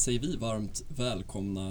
säger 0.00 0.20
vi 0.20 0.36
varmt 0.36 0.82
välkomna, 0.88 1.68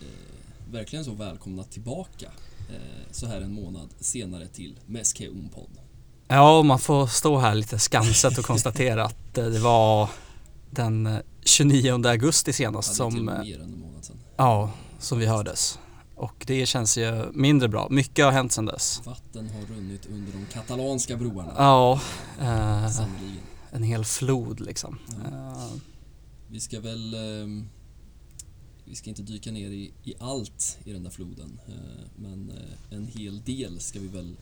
eh, 0.00 0.72
verkligen 0.72 1.04
så 1.04 1.12
välkomna 1.12 1.62
tillbaka 1.62 2.26
eh, 2.70 3.10
så 3.10 3.26
här 3.26 3.40
en 3.40 3.52
månad 3.52 3.88
senare 4.00 4.46
till 4.46 4.78
Meske 4.86 5.28
Unpod. 5.28 5.70
Ja, 6.28 6.62
man 6.62 6.78
får 6.78 7.06
stå 7.06 7.38
här 7.38 7.54
lite 7.54 7.78
skamset 7.78 8.38
och 8.38 8.44
konstatera 8.44 9.04
att 9.04 9.38
eh, 9.38 9.44
det 9.44 9.58
var 9.58 10.08
den 10.70 11.18
29 11.44 12.06
augusti 12.06 12.52
senast 12.52 12.88
Ja, 12.88 12.94
som, 12.94 13.24
med 13.24 13.34
eh, 13.34 13.40
mer 13.40 13.54
än 13.60 13.72
en 13.72 13.80
månad 13.80 14.04
sedan. 14.04 14.16
ja, 14.36 14.70
som 14.98 15.18
vi 15.18 15.26
hördes. 15.26 15.78
Och 16.14 16.44
det 16.46 16.66
känns 16.66 16.98
ju 16.98 17.32
mindre 17.32 17.68
bra. 17.68 17.88
Mycket 17.90 18.24
har 18.24 18.32
hänt 18.32 18.52
sedan 18.52 18.66
dess. 18.66 19.02
Vatten 19.04 19.50
har 19.50 19.76
runnit 19.76 20.06
under 20.06 20.32
de 20.32 20.46
katalanska 20.52 21.16
broarna. 21.16 21.52
Ja, 21.56 22.00
eh, 22.40 23.00
en 23.70 23.82
hel 23.82 24.04
flod 24.04 24.60
liksom. 24.60 24.98
Ja. 25.08 25.30
Eh, 25.30 25.68
vi 26.50 26.60
ska 26.60 26.80
väl 26.80 27.14
ehm, 27.14 27.68
Vi 28.84 28.94
ska 28.94 29.10
inte 29.10 29.22
dyka 29.22 29.52
ner 29.52 29.70
i, 29.70 29.92
i 30.04 30.14
allt 30.18 30.78
i 30.84 30.92
den 30.92 31.02
där 31.02 31.10
floden 31.10 31.60
eh, 31.68 32.04
Men 32.16 32.50
eh, 32.50 32.96
en 32.96 33.06
hel 33.06 33.42
del 33.42 33.80
ska 33.80 34.00
vi 34.00 34.08
väl 34.08 34.36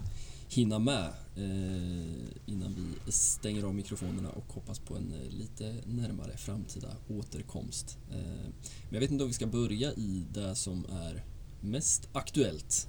hinna 0.49 0.79
med 0.79 1.13
eh, 1.37 2.27
innan 2.47 2.75
vi 2.75 3.13
stänger 3.13 3.65
av 3.65 3.75
mikrofonerna 3.75 4.31
och 4.31 4.53
hoppas 4.53 4.79
på 4.79 4.97
en 4.97 5.13
eh, 5.13 5.39
lite 5.39 5.75
närmare 5.87 6.37
framtida 6.37 6.97
återkomst. 7.09 7.99
Men 8.09 8.91
jag 8.91 9.01
vet 9.01 9.11
inte 9.11 9.25
om 9.25 9.29
vi 9.29 9.35
ska 9.35 9.47
börja 9.47 9.93
i 9.93 10.27
det 10.33 10.55
som 10.55 10.85
är 10.85 11.25
mest 11.61 12.09
aktuellt, 12.13 12.89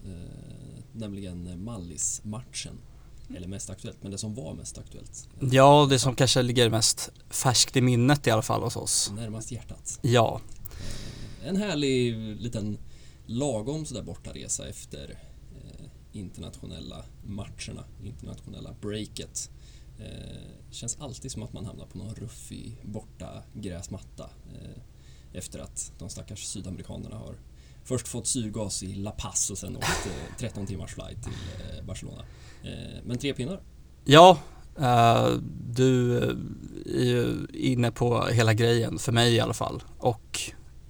nämligen 0.91 1.63
Mallis-matchen. 1.63 2.77
Eller 3.35 3.47
mest 3.47 3.69
aktuellt, 3.69 3.97
men 4.03 4.11
det 4.11 4.17
som 4.17 4.35
var 4.35 4.53
mest 4.53 4.77
aktuellt. 4.77 5.27
Ja, 5.51 5.87
det 5.89 5.99
som 5.99 6.15
kanske 6.15 6.41
ligger 6.41 6.69
mest 6.69 7.11
färskt 7.29 7.75
i 7.77 7.81
minnet 7.81 8.27
i 8.27 8.31
alla 8.31 8.41
fall 8.41 8.61
hos 8.63 8.75
oss. 8.75 9.11
Närmast 9.15 9.51
hjärtat. 9.51 9.99
Ja, 10.01 10.41
Eh, 11.43 11.47
En 11.49 11.55
härlig 11.57 12.15
liten 12.41 12.77
lagom 13.25 13.85
sådär 13.85 14.01
bortaresa 14.03 14.67
efter 14.69 15.09
eh, 15.55 15.85
internationella 16.11 17.05
matcherna, 17.23 17.83
internationella 18.03 18.75
breaket. 18.81 19.49
Eh, 19.99 20.71
känns 20.71 20.97
alltid 20.99 21.31
som 21.31 21.43
att 21.43 21.53
man 21.53 21.65
hamnar 21.65 21.85
på 21.85 21.97
någon 21.97 22.15
ruffig 22.15 22.81
borta 22.83 23.43
gräsmatta 23.53 24.29
eh, 24.53 24.81
efter 25.33 25.59
att 25.59 25.91
de 25.99 26.09
stackars 26.09 26.45
sydamerikanerna 26.45 27.15
har 27.15 27.35
först 27.83 28.07
fått 28.07 28.27
syrgas 28.27 28.83
i 28.83 28.95
La 28.95 29.11
Paz 29.11 29.49
och 29.51 29.57
sen 29.57 29.77
åkt 29.77 30.05
eh, 30.05 30.35
13 30.37 30.65
timmars 30.67 30.93
flight 30.93 31.23
till 31.23 31.33
Barcelona. 31.87 32.25
Eh, 32.65 33.01
men 33.03 33.17
tre 33.17 33.33
pinnar. 33.33 33.59
ja 34.05 34.37
eh, 34.79 35.27
du 35.69 36.17
är 36.85 37.03
ju 37.03 37.47
inne 37.53 37.91
på 37.91 38.25
hela 38.25 38.53
grejen, 38.53 38.99
för 38.99 39.11
mig 39.11 39.33
i 39.35 39.39
alla 39.39 39.53
fall. 39.53 39.83
Och 39.97 40.39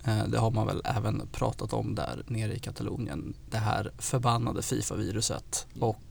eh, 0.04 0.28
det 0.28 0.38
har 0.38 0.52
man 0.52 0.67
väl 0.67 0.82
även 0.86 1.28
pratat 1.32 1.73
om 1.73 1.95
där 1.95 2.23
nere 2.28 2.56
i 2.56 2.59
Katalonien. 2.59 3.34
Det 3.50 3.58
här 3.58 3.92
förbannade 3.98 4.62
Fifa-viruset. 4.62 5.67
Och 5.80 6.02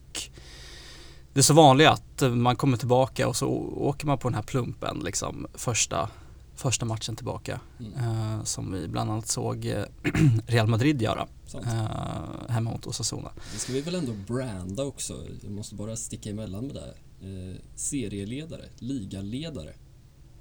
det 1.32 1.40
är 1.40 1.42
så 1.42 1.54
vanligt 1.54 1.88
att 1.88 2.22
eh, 2.22 2.30
man 2.30 2.56
kommer 2.56 2.76
tillbaka 2.76 3.28
och 3.28 3.36
så 3.36 3.48
åker 3.76 4.06
man 4.06 4.18
på 4.18 4.28
den 4.28 4.34
här 4.34 4.42
plumpen 4.42 5.00
liksom 5.04 5.46
första, 5.54 6.08
första 6.54 6.86
matchen 6.86 7.16
tillbaka. 7.16 7.60
Mm. 7.80 7.92
Eh, 7.92 8.44
som 8.44 8.72
vi 8.72 8.88
bland 8.88 9.10
annat 9.10 9.28
såg 9.28 9.66
eh, 9.66 9.84
Real 10.46 10.66
Madrid 10.66 11.02
göra 11.02 11.26
Sant. 11.62 11.66
eh, 12.46 12.50
hemma 12.54 12.70
mot 12.70 12.86
Osasuna. 12.86 13.30
Det 13.52 13.58
ska 13.58 13.72
vi 13.72 13.80
väl 13.80 13.94
ändå 13.94 14.12
branda 14.26 14.84
också. 14.84 15.24
Jag 15.42 15.52
måste 15.52 15.74
bara 15.74 15.96
sticka 15.96 16.30
emellan 16.30 16.66
med 16.66 16.74
det. 16.76 16.94
Eh, 17.28 17.56
serieledare, 17.74 18.64
ligaledare. 18.78 19.72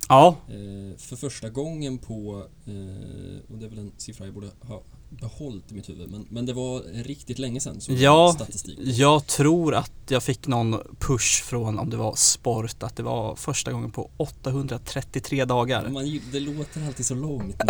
Ja, 0.09 0.35
Eh, 0.47 0.97
för 0.97 1.15
första 1.15 1.49
gången 1.49 1.97
på, 1.97 2.47
eh, 2.65 3.51
och 3.51 3.57
det 3.57 3.65
är 3.65 3.69
väl 3.69 3.79
en 3.79 3.91
siffra 3.97 4.25
jag 4.25 4.33
borde 4.33 4.49
ha 4.61 4.81
behållit 5.09 5.71
i 5.71 5.75
mitt 5.75 5.89
huvud, 5.89 6.09
men, 6.11 6.25
men 6.29 6.45
det 6.45 6.53
var 6.53 7.03
riktigt 7.03 7.39
länge 7.39 7.59
sedan 7.59 7.81
som 7.81 7.95
Ja, 7.95 8.31
statistik. 8.35 8.79
Jag 8.81 9.27
tror 9.27 9.73
att 9.75 9.91
jag 10.07 10.23
fick 10.23 10.47
någon 10.47 10.79
push 10.99 11.43
från 11.43 11.79
om 11.79 11.89
det 11.89 11.97
var 11.97 12.15
sport 12.15 12.83
att 12.83 12.95
det 12.95 13.03
var 13.03 13.35
första 13.35 13.71
gången 13.71 13.91
på 13.91 14.09
833 14.17 15.45
dagar. 15.45 15.89
Man, 15.89 16.19
det 16.31 16.39
låter 16.39 16.85
alltid 16.87 17.05
så 17.05 17.15
långt, 17.15 17.55
men 17.57 17.67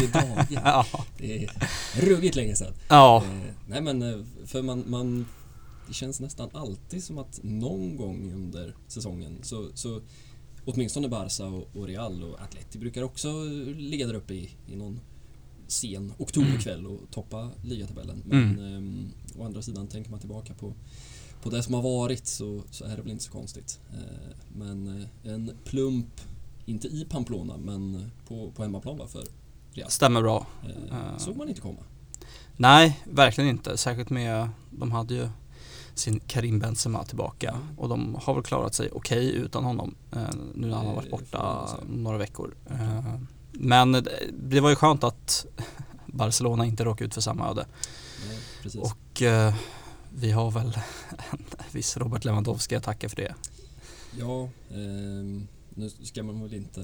det 0.00 0.18
är 0.18 0.22
dagar. 0.28 0.46
Ja, 0.64 0.86
Det 1.18 1.44
är 1.44 1.50
ruggigt 2.00 2.36
länge 2.36 2.56
sedan. 2.56 2.72
ja, 2.88 3.24
Eh, 3.24 3.54
nej 3.66 3.80
men, 3.82 4.26
för 4.46 4.62
man, 4.62 4.84
man, 4.86 5.26
det 5.88 5.94
känns 5.94 6.20
nästan 6.20 6.48
alltid 6.52 7.04
som 7.04 7.18
att 7.18 7.40
någon 7.42 7.96
gång 7.96 8.32
under 8.34 8.74
säsongen 8.88 9.38
så, 9.42 9.68
så 9.74 10.00
åtminstone 10.64 11.08
Barca 11.08 11.46
och, 11.46 11.76
och 11.76 11.86
Real 11.86 12.22
och 12.22 12.40
Atleti 12.40 12.78
brukar 12.78 13.02
också 13.02 13.44
ligga 13.76 14.06
där 14.06 14.14
uppe 14.14 14.34
i, 14.34 14.50
i 14.66 14.76
någon 14.76 15.00
sen 15.66 16.12
oktoberkväll 16.18 16.86
och 16.86 17.00
toppa 17.10 17.50
ligatabellen. 17.62 18.22
Men 18.24 18.58
ehm, 18.58 19.08
å 19.38 19.44
andra 19.44 19.62
sidan 19.62 19.86
tänker 19.86 20.10
man 20.10 20.20
tillbaka 20.20 20.54
på, 20.54 20.74
på 21.42 21.50
det 21.50 21.62
som 21.62 21.74
har 21.74 21.82
varit 21.82 22.26
så, 22.26 22.62
så 22.70 22.84
är 22.84 22.96
det 22.96 23.02
väl 23.02 23.10
inte 23.10 23.24
så 23.24 23.32
konstigt. 23.32 23.80
Eh, 23.92 24.36
men 24.56 25.02
eh, 25.24 25.32
en 25.32 25.52
plump, 25.64 26.20
inte 26.66 26.88
i 26.88 27.04
Pamplona 27.04 27.56
men 27.56 28.10
på, 28.28 28.50
på 28.50 28.62
hemmaplan 28.62 28.98
va, 28.98 29.06
för 29.06 29.24
Real. 29.72 29.90
stämmer 29.90 30.22
bra. 30.22 30.46
Eh, 30.90 31.18
såg 31.18 31.36
man 31.36 31.48
inte 31.48 31.60
komma. 31.60 31.80
Nej, 32.56 33.00
verkligen 33.04 33.50
inte. 33.50 33.76
Särskilt 33.76 34.10
med, 34.10 34.48
de 34.70 34.92
hade 34.92 35.14
ju 35.14 35.28
sin 36.00 36.20
Karim 36.26 36.58
Benzema 36.58 37.04
tillbaka 37.04 37.58
och 37.76 37.88
de 37.88 38.18
har 38.22 38.34
väl 38.34 38.42
klarat 38.42 38.74
sig 38.74 38.90
okej 38.92 39.34
utan 39.34 39.64
honom 39.64 39.94
eh, 40.12 40.18
nu 40.54 40.66
när 40.66 40.76
han 40.76 40.86
har 40.86 40.94
varit 40.94 41.10
borta 41.10 41.68
några 41.88 42.18
veckor. 42.18 42.54
Eh, 42.70 43.14
men 43.52 44.06
det, 44.32 44.60
var 44.60 44.70
ju 44.70 44.76
skönt 44.76 45.04
att 45.04 45.46
Barcelona 46.06 46.66
inte 46.66 46.84
råkade 46.84 47.04
ut 47.04 47.14
för 47.14 47.20
samma 47.20 47.50
öde. 47.50 47.66
Nej. 48.28 48.82
Och 48.82 49.22
eh, 49.22 49.54
vi 50.14 50.30
har 50.30 50.50
väl 50.50 50.66
en 51.32 51.44
viss 51.72 51.96
Robert 51.96 52.24
Lewandowski 52.24 52.76
att 52.76 52.84
tacka 52.84 53.08
för 53.08 53.16
det. 53.16 53.34
Ja, 54.18 54.48
ehm, 54.70 55.48
nu 55.80 55.90
ska 55.90 56.22
man 56.22 56.42
väl 56.42 56.54
inte... 56.54 56.80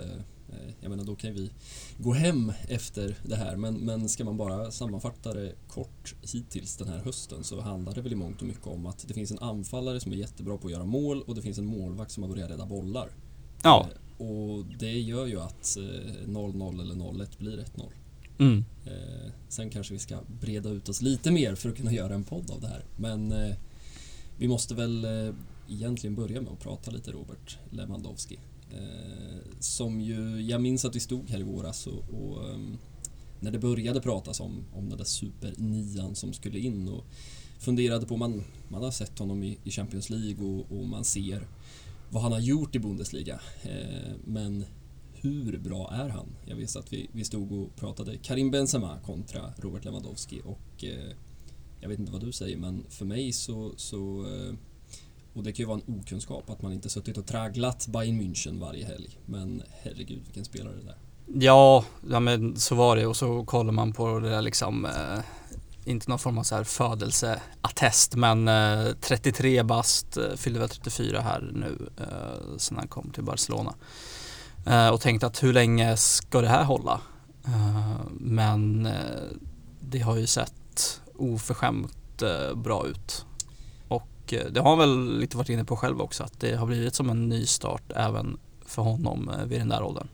Eh, 0.49 0.73
jag 0.81 0.91
menar, 0.91 1.05
då 1.05 1.17
kan 1.17 1.35
vi 1.35 1.51
gå 1.99 2.13
hem 2.13 2.53
efter 2.69 3.17
det 3.23 3.37
här. 3.37 3.57
Men, 3.57 3.75
men 3.75 4.09
ska 4.09 4.25
man 4.25 4.37
bara 4.37 4.71
sammanfatta 4.71 5.35
det 5.35 5.53
kort 5.69 6.15
hittills 6.33 6.77
den 6.77 6.89
här 6.89 6.99
hösten 6.99 7.45
så 7.45 7.61
handlar 7.61 7.95
det 7.95 8.01
väl 8.01 8.13
i 8.13 8.17
mångt 8.17 8.41
och 8.41 8.47
mycket 8.47 8.67
om 8.67 8.87
att 8.87 9.09
det 9.09 9.15
finns 9.15 9.31
en 9.31 9.39
anfallare 9.39 10.01
som 10.01 10.13
är 10.13 10.17
jättebra 10.17 10.57
på 10.57 10.67
att 10.67 10.73
göra 10.73 10.85
mål 10.85 11.23
och 11.23 11.35
det 11.35 11.43
finns 11.43 11.59
en 11.59 11.67
målvakt 11.67 12.11
som 12.11 12.23
har 12.23 12.31
börjat 12.31 12.51
rädda 12.51 12.67
bollar. 12.67 13.09
Ja, 13.63 13.89
Eh, 13.91 14.27
och 14.27 14.65
det 14.79 15.01
gör 15.01 15.27
ju 15.27 15.41
att 15.41 15.77
eh, 15.77 16.29
0-0 16.29 16.81
eller 16.81 16.95
0-1 16.95 17.39
blir 17.39 17.59
1-0. 17.59 17.65
mm. 18.39 18.65
Eh, 18.87 19.33
sen 19.49 19.71
kanske 19.71 19.93
vi 19.93 19.99
ska 19.99 20.19
breda 20.41 20.71
ut 20.71 20.89
oss 20.89 21.03
lite 21.03 21.31
mer 21.31 21.55
för 21.55 21.69
att 21.69 21.77
kunna 21.77 21.93
göra 21.93 22.15
en 22.15 22.25
podd 22.25 22.51
av 22.51 22.61
det 22.61 22.69
här. 22.69 22.85
Men 22.97 23.33
eh, 23.33 23.55
vi 24.39 24.49
måste 24.49 24.75
väl 24.75 25.05
eh, 25.05 25.35
egentligen 25.69 26.15
börja 26.17 26.41
med 26.41 26.53
att 26.53 26.61
prata 26.61 26.91
lite 26.91 27.13
Robert 27.13 27.59
Lewandowski. 27.71 28.39
Eh, 28.77 29.39
som 29.61 30.01
ju, 30.01 30.43
jag 30.43 30.61
minns 30.61 30.85
att 30.85 30.97
vi 30.97 31.01
stod 31.01 31.31
här 31.31 31.41
i 31.41 31.43
våras 31.43 31.87
och, 31.87 32.05
och 32.11 32.51
ehm, 32.51 32.79
när 33.41 33.51
det 33.51 33.59
började 33.59 34.01
pratas 34.01 34.41
om, 34.41 34.65
om 34.75 34.89
den 34.89 34.99
där 34.99 35.05
supernian 35.05 36.15
som 36.15 36.33
skulle 36.33 36.59
in 36.59 36.89
och 36.89 37.05
funderade 37.59 38.07
på, 38.07 38.17
man, 38.17 38.45
man 38.69 38.83
har 38.83 38.91
sett 38.91 39.19
honom 39.19 39.43
i, 39.43 39.59
i 39.65 39.71
Champions 39.71 40.11
League 40.11 40.47
och, 40.47 40.73
och 40.73 40.87
man 40.87 41.05
ser 41.05 41.49
vad 42.11 42.23
han 42.23 42.33
har 42.33 42.41
gjort 42.41 42.75
i 42.75 42.79
Bundesliga. 42.79 43.41
Eh, 43.63 44.13
men 44.25 44.65
hur 45.15 45.59
bra 45.59 45.91
är 45.93 46.09
han? 46.09 46.27
Jag 46.47 46.57
vet 46.57 46.77
att 46.77 46.93
vi, 46.93 47.11
vi 47.13 47.25
stod 47.25 47.53
och 47.53 47.77
pratade 47.77 48.17
Karim 48.17 48.51
Benzema 48.51 48.99
kontra 49.07 49.53
Robert 49.57 49.85
Lewandowski 49.85 50.41
och 50.45 50.85
eh, 50.85 51.13
jag 51.81 51.89
vet 51.89 51.99
inte 51.99 52.13
vad 52.13 52.25
du 52.25 52.33
säger 52.33 52.57
men 52.57 52.85
för 52.89 53.05
mig 53.05 53.33
så, 53.33 53.73
så 53.77 54.27
eh, 54.27 54.55
och 55.37 55.43
det 55.43 55.53
kan 55.53 55.63
ju 55.63 55.67
vara 55.67 55.81
en 55.87 55.95
okunskap 55.99 56.51
att 56.51 56.63
man 56.63 56.73
inte 56.73 56.89
suttit 56.89 57.19
och 57.19 57.27
tragglat 57.27 57.87
Bayern 57.87 58.21
München 58.21 58.61
varje 58.61 58.87
helg 58.87 59.19
men 59.27 59.63
herregud 59.83 60.23
vilken 60.25 60.45
spelare 60.45 60.75
det 60.85 60.91
är. 60.91 60.97
Ja, 61.45 61.85
ja 62.11 62.21
men 62.21 62.57
så 62.57 62.75
var 62.75 62.97
det 62.97 63.07
och 63.07 63.17
så 63.17 63.45
kollar 63.45 63.73
man 63.73 63.93
på 63.93 64.19
det 64.19 64.31
där 64.31 64.43
liksom 64.43 64.85
eh, 64.85 65.19
inte 65.85 66.11
någon 66.11 66.19
form 66.19 66.39
av 66.39 66.43
så 66.43 66.55
här 66.55 66.65
födelseattest 66.65 68.15
men 68.15 68.49
eh, 68.49 68.93
33 69.01 69.63
bast, 69.63 70.17
eh, 70.17 70.35
fyllde 70.37 70.61
väl 70.61 70.69
34 70.69 71.21
här 71.21 71.51
nu 71.53 71.89
eh, 71.97 72.57
sen 72.59 72.77
han 72.77 72.89
kom 72.89 73.11
till 73.11 73.25
Barcelona. 73.25 73.75
Eh, 74.67 74.89
och 74.89 75.01
tänkte 75.01 75.27
att 75.27 75.43
hur 75.43 75.53
länge 75.53 75.97
ska 75.97 76.41
det 76.41 76.49
här 76.49 76.65
hålla? 76.65 77.01
Eh, 77.45 78.01
men 78.11 78.87
eh, 78.87 78.93
det 79.81 79.99
har 79.99 80.17
ju 80.17 80.27
sett 80.27 81.01
oförskämt 81.15 82.23
eh, 82.23 82.57
bra 82.57 82.87
ut. 82.87 83.27
Och 84.27 84.35
eh, 84.35 84.47
det 84.53 84.61
har 84.61 84.69
han 84.71 84.79
väl 84.79 85.19
lite 85.19 85.37
varit 85.37 85.49
inne 85.49 85.65
på 85.65 85.77
själv 85.77 86.01
också 86.01 86.25
att 86.25 86.41
det 86.41 86.57
har 86.57 86.67
blivit 86.67 86.95
som 86.95 87.11
en 87.11 87.29
ny 87.29 87.47
start 87.47 87.93
även 87.95 88.39
för 88.65 88.83
honom 88.83 89.29
eh, 89.29 89.45
vid 89.45 89.61
den 89.61 89.69
där 89.69 89.83
åldern. 89.83 90.09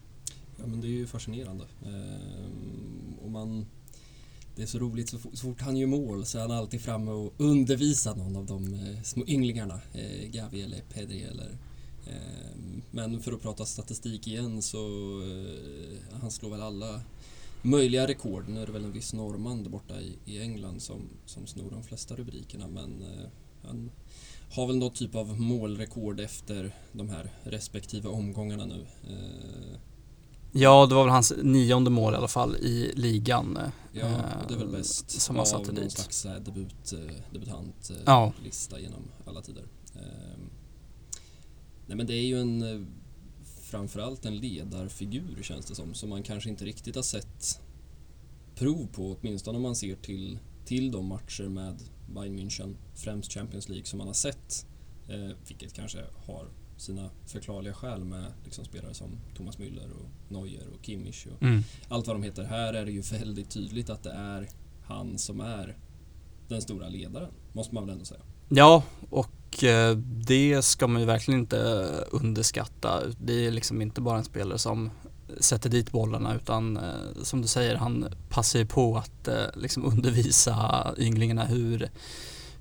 Ja 0.57 0.67
men 0.67 0.81
det 0.81 0.87
är 0.87 0.91
ju 0.91 1.07
fascinerande. 1.07 1.65
Ehm, 1.87 3.15
och 3.25 3.31
man, 3.31 3.67
det 4.57 4.63
är 4.63 4.67
så 4.67 4.79
roligt, 4.79 5.09
så, 5.09 5.19
fort- 5.19 5.37
så 5.39 5.47
fort 5.47 5.61
han 5.61 5.77
gör 5.77 5.87
mål 5.87 6.25
så 6.25 6.39
är 6.39 6.43
han 6.43 6.51
alltid 6.51 6.81
framme 6.81 7.11
och 7.11 7.35
undervisar 7.39 8.15
någon 8.15 8.37
av 8.37 8.47
de 8.47 8.75
eh, 8.75 9.03
små 9.03 9.25
ynglingarna. 9.27 9.81
Eh, 9.93 10.29
Gavi 10.31 10.63
eller 10.63 10.81
Pedri 10.95 11.23
eller 11.23 11.59
ehm, 12.07 12.83
men 12.91 13.21
för 13.21 13.33
att 13.33 13.43
prata 13.43 13.65
statistik 13.65 14.27
igen 14.27 14.63
så 14.63 14.79
eh, 15.23 16.19
han 16.21 16.31
slår 16.31 16.51
väl 16.51 16.63
alla 16.63 17.01
möjliga 17.63 18.07
rekord. 18.07 18.49
Nu 18.49 18.63
är 18.63 18.67
det 18.67 18.73
väl 18.73 18.85
en 18.85 18.93
viss 18.93 19.13
norrman 19.13 19.63
där 19.63 19.71
borta 19.71 20.01
i, 20.01 20.17
i 20.25 20.43
England 20.43 20.83
som, 20.83 21.01
som 21.27 21.47
snor 21.47 21.71
de 21.71 21.83
flesta 21.83 22.17
rubrikerna 22.17 22.67
men 22.69 23.03
eh, 23.03 23.29
han 23.65 23.91
har 24.53 24.67
väl 24.67 24.77
något 24.77 24.95
typ 24.95 25.15
av 25.15 25.41
målrekord 25.41 26.21
efter 26.21 26.75
de 26.93 27.09
här 27.09 27.33
respektive 27.43 28.09
omgångarna 28.09 28.67
nu. 28.67 28.87
Eh, 29.11 29.79
Ja, 30.55 30.87
det 30.87 30.95
var 30.95 31.03
väl 31.05 31.13
hans 31.13 31.33
nionde 31.43 31.91
mål 31.91 32.15
i 32.15 32.17
alla 32.17 32.29
fall 32.29 32.57
i 32.57 32.93
ligan. 32.95 33.59
ja, 33.93 34.07
och 34.43 34.49
det 34.49 34.55
är 34.55 34.59
väl 34.59 34.67
eh, 34.67 34.73
bäst 34.73 35.11
som 35.11 35.37
han 35.37 35.41
av 35.41 35.45
satte 35.47 35.73
någon 35.73 35.75
dit. 35.83 35.93
slags 35.93 36.27
debut, 36.45 36.93
eh, 36.93 37.15
debutantlista 37.33 37.95
Ja. 38.07 38.33
genom 38.83 39.03
alla 39.27 39.43
tider. 39.43 39.65
Eh, 39.95 40.39
nej 41.87 41.97
men 41.97 42.07
det 42.07 42.15
är 42.15 42.25
ju 42.27 42.41
en 42.41 42.63
eh, 42.63 42.87
framförallt 43.63 44.25
en 44.25 44.37
ledarfigur 44.37 45.43
känns 45.43 45.67
det 45.67 45.75
som, 45.75 45.95
som 45.95 46.09
man 46.11 46.23
kanske 46.23 46.51
inte 46.51 46.65
riktigt 46.65 46.97
har 46.97 47.03
sett 47.03 47.61
prov 48.55 48.87
på, 48.93 49.17
åtminstone 49.21 49.57
om 49.57 49.63
man 49.63 49.77
ser 49.77 49.97
till, 49.97 50.39
till 50.65 50.91
de 50.91 51.07
matcher 51.07 51.45
med 51.49 51.83
Bayern 52.15 52.39
München, 52.39 52.77
främst 52.95 53.33
Champions 53.33 53.69
League, 53.69 53.85
som 53.87 53.99
man 53.99 54.07
har 54.07 54.15
sett. 54.15 54.67
Eh, 55.09 55.31
vilket 55.49 55.73
kanske 55.75 55.99
har 56.27 56.47
sina 56.77 57.11
förklarliga 57.27 57.75
skäl 57.75 58.05
med 58.05 58.25
liksom 58.45 58.65
spelare 58.65 58.95
som 58.95 59.11
Thomas 59.37 59.59
Müller 59.59 59.91
och 59.93 60.33
Neuer 60.33 60.67
och 60.79 60.87
Kimmich 60.87 61.27
och 61.27 61.43
Mm. 61.43 61.63
allt 61.89 62.07
vad 62.07 62.17
de 62.17 62.23
heter. 62.23 62.45
Här 62.45 62.75
är 62.75 62.85
det 62.85 62.93
ju 62.93 63.01
väldigt 63.01 63.51
tydligt 63.51 63.91
att 63.91 64.03
det 64.03 64.13
är 64.13 64.49
han 64.85 65.19
som 65.19 65.41
är 65.41 65.77
den 66.49 66.63
stora 66.63 66.89
ledaren, 66.89 67.31
måste 67.53 67.75
man 67.75 67.85
väl 67.87 67.93
ändå 67.93 68.05
säga. 68.05 68.21
Ja, 68.49 68.83
och 69.11 69.65
eh, 69.65 69.97
det 70.27 70.63
ska 70.65 70.87
man 70.87 71.01
ju 71.01 71.07
verkligen 71.07 71.41
inte 71.41 71.57
underskatta. 72.11 73.03
Det 73.21 73.47
är 73.47 73.51
liksom 73.51 73.83
inte 73.83 74.01
bara 74.01 74.19
en 74.19 74.25
spelare 74.25 74.59
som 74.59 74.91
sätter 75.41 75.71
dit 75.71 75.93
bollarna 75.93 76.35
utan 76.35 76.77
eh, 76.77 77.23
som 77.23 77.43
du 77.43 77.49
säger, 77.49 77.77
han 77.77 78.07
passar 78.29 78.59
ju 78.59 78.67
på 78.67 78.97
att 78.97 79.29
eh, 79.29 79.45
liksom 79.55 79.85
undervisa 79.85 80.95
ynglingarna 80.99 81.45
hur, 81.45 81.91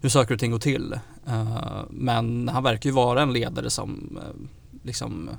hur 0.02 0.10
saker 0.10 0.34
och 0.34 0.40
ting 0.40 0.52
går 0.52 0.60
till. 0.60 0.94
Eh, 1.28 1.84
Men 1.90 2.50
han 2.50 2.64
verkar 2.64 2.90
ju 2.90 2.94
vara 2.96 3.22
en 3.22 3.34
ledare 3.34 3.70
som 3.70 4.20
eh, 4.22 4.48
liksom 4.84 5.30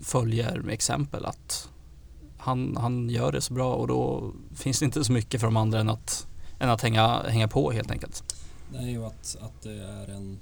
följer 0.00 0.60
med 0.60 0.74
exempel 0.74 1.24
att 1.24 1.68
han, 2.38 2.76
han 2.76 3.10
gör 3.10 3.32
det 3.32 3.40
så 3.40 3.54
bra 3.54 3.74
och 3.74 3.88
då 3.88 4.32
finns 4.54 4.78
det 4.78 4.84
inte 4.84 5.04
så 5.04 5.12
mycket 5.12 5.40
för 5.40 5.46
de 5.46 5.56
andra 5.56 5.80
än 5.80 5.88
att, 5.88 6.26
än 6.58 6.70
att 6.70 6.82
hänga, 6.82 7.22
hänga 7.22 7.48
på 7.48 7.70
helt 7.70 7.90
enkelt. 7.90 8.24
Nej, 8.72 8.98
och 8.98 9.06
att, 9.06 9.36
att 9.40 9.62
det 9.62 9.82
är 9.82 10.08
en, 10.10 10.38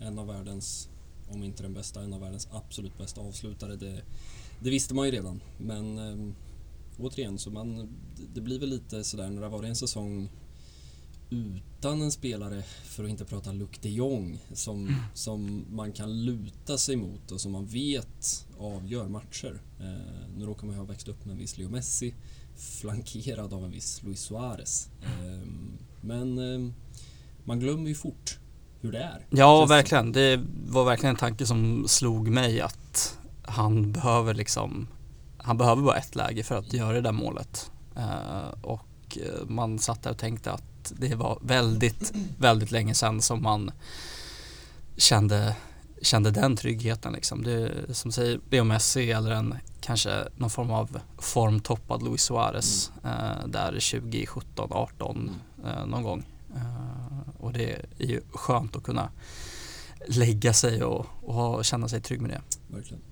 en 0.00 0.18
av 0.18 0.26
världens, 0.26 0.88
om 1.28 1.42
inte 1.42 1.62
den 1.62 1.74
bästa, 1.74 2.00
en 2.02 2.12
av 2.12 2.20
världens 2.20 2.48
absolut 2.52 2.98
bästa 2.98 3.20
avslutare. 3.20 3.76
Det, 3.76 4.02
det 4.60 4.70
visste 4.70 4.94
man 4.94 5.06
ju 5.06 5.12
redan. 5.12 5.40
Men 5.58 5.98
ähm, 5.98 6.34
återigen, 6.98 7.38
så 7.38 7.50
man, 7.50 7.88
det 8.34 8.40
blir 8.40 8.58
väl 8.58 8.68
lite 8.68 9.04
sådär 9.04 9.30
när 9.30 9.40
det 9.40 9.46
har 9.46 9.58
varit 9.58 9.68
en 9.68 9.76
säsong 9.76 10.28
utan 11.30 12.02
en 12.02 12.12
spelare, 12.12 12.62
för 12.84 13.04
att 13.04 13.10
inte 13.10 13.24
prata 13.24 13.52
Luc 13.52 13.70
de 13.80 13.88
Jong, 13.88 14.38
som, 14.52 14.96
som 15.14 15.64
man 15.70 15.92
kan 15.92 16.24
luta 16.24 16.78
sig 16.78 16.96
mot 16.96 17.32
och 17.32 17.40
som 17.40 17.52
man 17.52 17.66
vet 17.66 18.46
avgör 18.58 19.08
matcher. 19.08 19.60
Eh, 19.80 20.36
nu 20.36 20.46
råkar 20.46 20.66
man 20.66 20.74
ju 20.74 20.80
ha 20.80 20.86
växt 20.86 21.08
upp 21.08 21.24
med 21.24 21.32
en 21.32 21.38
viss 21.38 21.58
Leo 21.58 21.68
Messi, 21.68 22.14
flankerad 22.56 23.52
av 23.52 23.64
en 23.64 23.70
viss 23.70 24.02
Luis 24.02 24.20
Suarez. 24.20 24.88
Eh, 25.02 25.48
men 26.00 26.38
eh, 26.38 26.72
man 27.44 27.60
glömmer 27.60 27.88
ju 27.88 27.94
fort 27.94 28.38
hur 28.80 28.92
det 28.92 28.98
är. 28.98 29.26
Ja, 29.30 29.66
verkligen. 29.66 30.12
Det 30.12 30.40
var 30.66 30.84
verkligen 30.84 31.14
en 31.14 31.20
tanke 31.20 31.46
som 31.46 31.84
slog 31.88 32.28
mig 32.28 32.60
att 32.60 33.18
han 33.48 33.92
behöver 33.92 34.34
liksom 34.34 34.88
han 35.38 35.58
behöver 35.58 35.82
bara 35.82 35.96
ett 35.96 36.14
läge 36.14 36.42
för 36.42 36.58
att 36.58 36.72
göra 36.72 36.92
det 36.92 37.00
där 37.00 37.12
målet. 37.12 37.70
Eh, 37.96 38.62
och 38.62 39.18
eh, 39.20 39.46
man 39.46 39.78
satt 39.78 40.02
där 40.02 40.10
och 40.10 40.18
tänkte 40.18 40.52
att 40.52 40.92
det 40.96 41.14
var 41.14 41.38
väldigt, 41.42 42.12
väldigt 42.38 42.70
länge 42.70 42.94
sedan 42.94 43.22
som 43.22 43.42
man 43.42 43.70
kände, 44.96 45.56
kände 46.02 46.30
den 46.30 46.56
tryggheten 46.56 47.12
liksom. 47.12 47.42
Det 47.42 47.52
är 47.52 47.92
som 47.92 48.12
säger 48.12 48.40
Leo 48.50 48.64
Messi 48.64 49.10
eller 49.12 49.30
en 49.30 49.54
kanske 49.80 50.28
någon 50.36 50.50
form 50.50 50.70
av 50.70 51.00
formtoppad 51.18 52.02
Luis 52.02 52.22
Suarez 52.22 52.92
eh, 53.04 53.46
där 53.46 53.70
2017, 53.70 54.68
18 54.72 55.30
eh, 55.64 55.86
någon 55.86 56.02
gång. 56.02 56.26
Eh, 56.54 57.28
och 57.40 57.52
det 57.52 57.72
är 57.98 58.06
ju 58.06 58.20
skönt 58.32 58.76
att 58.76 58.82
kunna 58.82 59.10
lägga 60.06 60.52
sig 60.52 60.82
och, 60.84 61.06
och 61.22 61.64
känna 61.64 61.88
sig 61.88 62.00
trygg 62.00 62.20
med 62.20 62.30
det. 62.30 62.40
Verkligen. 62.74 63.02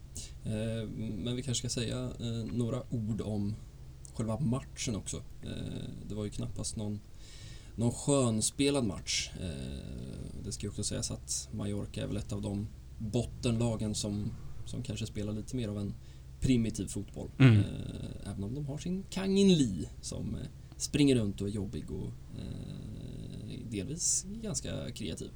Eh, 0.47 0.89
men 0.99 1.37
vi 1.37 1.43
kanske 1.43 1.69
ska 1.69 1.81
säga 1.81 2.11
eh, 2.21 2.53
några 2.53 2.83
ord 2.91 3.21
om 3.21 3.55
själva 4.15 4.41
matchen 4.41 4.97
också. 4.97 5.17
Eh, 5.43 5.89
det 6.09 6.15
var 6.15 6.25
ju 6.25 6.31
knappast 6.31 6.77
någon, 6.77 7.01
någon 7.75 7.93
skönspelad 7.93 8.85
match. 8.85 9.31
Det 10.45 10.53
ska 10.53 10.63
ju 10.63 10.71
också 10.71 10.85
sägas 10.85 11.11
att 11.11 11.49
Mallorca 11.53 12.03
är 12.03 12.07
väl 12.07 12.17
ett 12.17 12.33
av 12.33 12.43
de 12.43 12.69
bottenlagen 12.99 13.95
som, 13.95 14.33
som 14.67 14.83
kanske 14.83 15.07
spelar 15.07 15.33
lite 15.33 15.57
mer 15.57 15.69
av 15.69 15.79
en 15.79 15.95
primitiv 16.41 16.87
fotboll. 16.87 17.31
Mm. 17.39 17.63
Även 18.27 18.45
om 18.45 18.55
de 18.55 18.67
har 18.67 18.79
sin 18.79 19.05
Kang 19.11 19.39
In 19.39 19.59
Lee 19.59 19.89
som 20.01 20.37
springer 20.77 21.17
runt 21.17 21.41
och 21.41 21.49
är 21.49 21.53
jobbig 21.53 21.91
och 21.91 22.11
delvis 23.71 24.27
ganska 24.43 24.91
kreativ. 24.91 25.31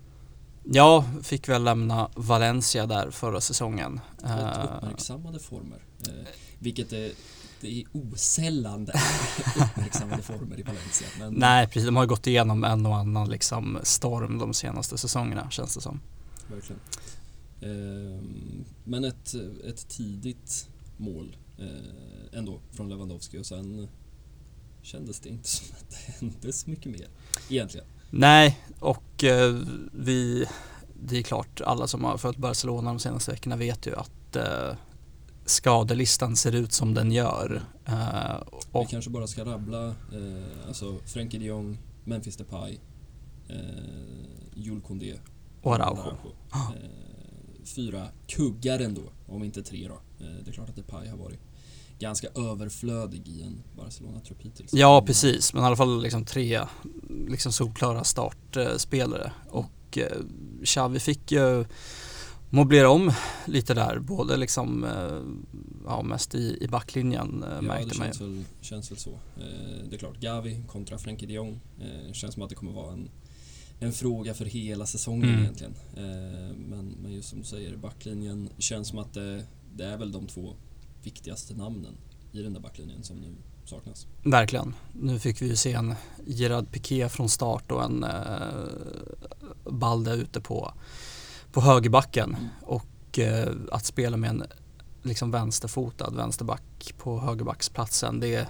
Jag 0.64 1.04
fick 1.22 1.48
väl 1.48 1.64
lämna 1.64 2.10
Valencia 2.14 2.86
där 2.86 3.10
förra 3.10 3.40
säsongen. 3.40 4.00
Rätt 4.22 4.56
Eh, 4.56 4.76
uppmärksammade 4.76 5.38
former. 5.38 5.84
Eh, 6.08 6.28
vilket 6.58 6.92
är, 6.92 7.12
det 7.60 7.80
är 7.80 7.84
osällan 7.92 8.84
det 8.84 8.92
är 9.56 9.64
uppmärksammade 9.64 10.22
former 10.22 10.60
i 10.60 10.62
Valencia. 10.62 11.08
Men 11.18 11.34
Nej, 11.34 11.66
precis. 11.66 11.84
De 11.84 11.96
har 11.96 12.06
gått 12.06 12.26
igenom 12.26 12.64
en 12.64 12.86
och 12.86 12.96
annan 12.96 13.30
liksom 13.30 13.78
storm 13.82 14.38
de 14.38 14.54
senaste 14.54 14.98
säsongerna 14.98 15.50
känns 15.50 15.74
det 15.74 15.80
som. 15.80 16.00
Verkligen. 16.48 16.80
Eh, 17.60 18.22
men 18.84 19.04
ett, 19.04 19.34
ett 19.64 19.88
tidigt 19.88 20.68
mål 20.96 21.36
ändå 22.32 22.60
från 22.72 22.88
Lewandowski 22.88 23.38
och 23.38 23.46
sen 23.46 23.88
kändes 24.82 25.20
det 25.20 25.28
inte 25.28 25.48
som 25.48 25.66
att 25.76 25.90
det 25.90 26.12
hände 26.12 26.52
så 26.52 26.70
mycket 26.70 26.92
mer 26.92 27.08
egentligen. 27.48 27.86
Nej, 28.10 28.60
och 28.78 29.24
eh, 29.24 29.54
vi, 29.92 30.46
det 31.02 31.18
är 31.18 31.22
klart, 31.22 31.60
alla 31.60 31.86
som 31.86 32.04
har 32.04 32.16
följt 32.16 32.38
Barcelona 32.38 32.90
de 32.90 32.98
senaste 32.98 33.30
veckorna 33.30 33.56
vet 33.56 33.86
ju 33.86 33.96
att 33.96 34.36
eh, 34.36 34.76
skadelistan 35.44 36.36
ser 36.36 36.54
ut 36.54 36.72
som 36.72 36.94
den 36.94 37.12
gör. 37.12 37.62
Eh, 37.86 38.36
Vi 38.52 38.68
och 38.72 38.88
kanske 38.88 39.10
bara 39.10 39.26
ska 39.26 39.44
rabbla 39.44 39.86
eh, 39.88 40.68
alltså 40.68 40.98
Frenkie 41.04 41.40
de 41.40 41.46
Jong, 41.46 41.78
Memphis 42.04 42.36
Depay, 42.36 42.78
eh, 43.48 43.56
Jules 44.54 44.84
Koundé 44.84 45.14
och 45.62 45.74
Araujo. 45.74 46.16
Eh, 46.52 46.68
fyra 47.64 48.06
kuggar 48.26 48.80
ändå, 48.80 49.02
om 49.28 49.44
inte 49.44 49.62
tre 49.62 49.88
då. 49.88 50.24
Eh, 50.24 50.32
det 50.44 50.50
är 50.50 50.52
klart 50.52 50.68
att 50.68 50.76
Depay 50.76 51.08
har 51.08 51.16
varit 51.16 51.40
ganska 52.00 52.28
överflödig 52.28 53.28
i 53.28 53.42
en 53.42 53.62
Barcelona-trupp 53.76 54.42
hittills. 54.42 54.72
Ja, 54.74 55.02
precis. 55.06 55.52
Men 55.54 55.62
i 55.62 55.66
alla 55.66 55.76
fall 55.76 56.02
liksom 56.02 56.24
tre 56.24 56.60
liksom 57.28 57.52
solklara 57.52 58.04
startspelare. 58.04 59.32
Och 59.50 59.98
eh, 59.98 60.16
Xavi 60.64 61.00
fick 61.00 61.32
ju 61.32 61.64
möblera 62.50 62.90
om 62.90 63.12
lite 63.46 63.74
där. 63.74 63.98
Både 63.98 64.36
liksom, 64.36 64.84
eh, 64.84 65.20
ja 65.86 66.02
mest 66.02 66.34
i, 66.34 66.58
i 66.60 66.68
backlinjen 66.68 67.42
eh, 67.42 67.48
Ja, 67.54 67.60
märkte 67.62 67.88
det 67.88 67.98
man 67.98 68.06
ju. 68.06 68.12
känns 68.12 68.20
väl, 68.20 68.44
känns 68.60 68.90
väl 68.90 68.98
så. 68.98 69.10
Eh, 69.36 69.88
det 69.88 69.96
är 69.96 69.98
klart, 69.98 70.20
Gavi 70.20 70.62
kontra 70.68 70.98
Frenkie 70.98 71.28
de 71.28 71.34
Jong. 71.34 71.60
Eh, 71.80 72.12
känns 72.12 72.34
som 72.34 72.42
att 72.42 72.48
det 72.48 72.54
kommer 72.54 72.72
vara 72.72 72.92
en, 72.92 73.10
en 73.80 73.92
fråga 73.92 74.34
för 74.34 74.44
hela 74.44 74.86
säsongen 74.86 75.28
Mm. 75.28 75.40
egentligen. 75.40 75.74
Men, 76.68 76.94
men 77.02 77.12
just 77.12 77.28
som 77.28 77.38
du 77.38 77.44
säger, 77.44 77.76
backlinjen 77.76 78.48
känns 78.58 78.88
som 78.88 78.98
att 78.98 79.14
det, 79.14 79.44
det 79.74 79.84
är 79.84 79.96
väl 79.96 80.12
de 80.12 80.26
två 80.26 80.54
viktigaste 81.02 81.54
namnen 81.54 81.96
i 82.32 82.42
den 82.42 82.52
där 82.52 82.60
backlinjen 82.60 83.02
som 83.02 83.16
nu 83.16 83.34
saknas. 83.64 84.06
Verkligen. 84.22 84.74
Nu 84.92 85.18
fick 85.18 85.42
vi 85.42 85.46
ju 85.46 85.56
se 85.56 85.72
en 85.72 85.94
Gerard 86.26 86.70
Piqué 86.70 87.08
från 87.08 87.28
start 87.28 87.72
och 87.72 87.84
en 87.84 88.04
eh, 88.04 89.70
Balde 89.70 90.14
ute 90.14 90.40
på, 90.40 90.74
på 91.52 91.60
högerbacken. 91.60 92.34
Mm. 92.34 92.48
Och 92.62 93.18
eh, 93.18 93.52
att 93.72 93.84
spela 93.84 94.16
med 94.16 94.30
en 94.30 94.42
liksom 95.02 95.30
vänsterfotad 95.30 96.10
vänsterback 96.10 96.94
på 96.98 97.20
högerbacksplatsen 97.20 98.20
det, 98.20 98.48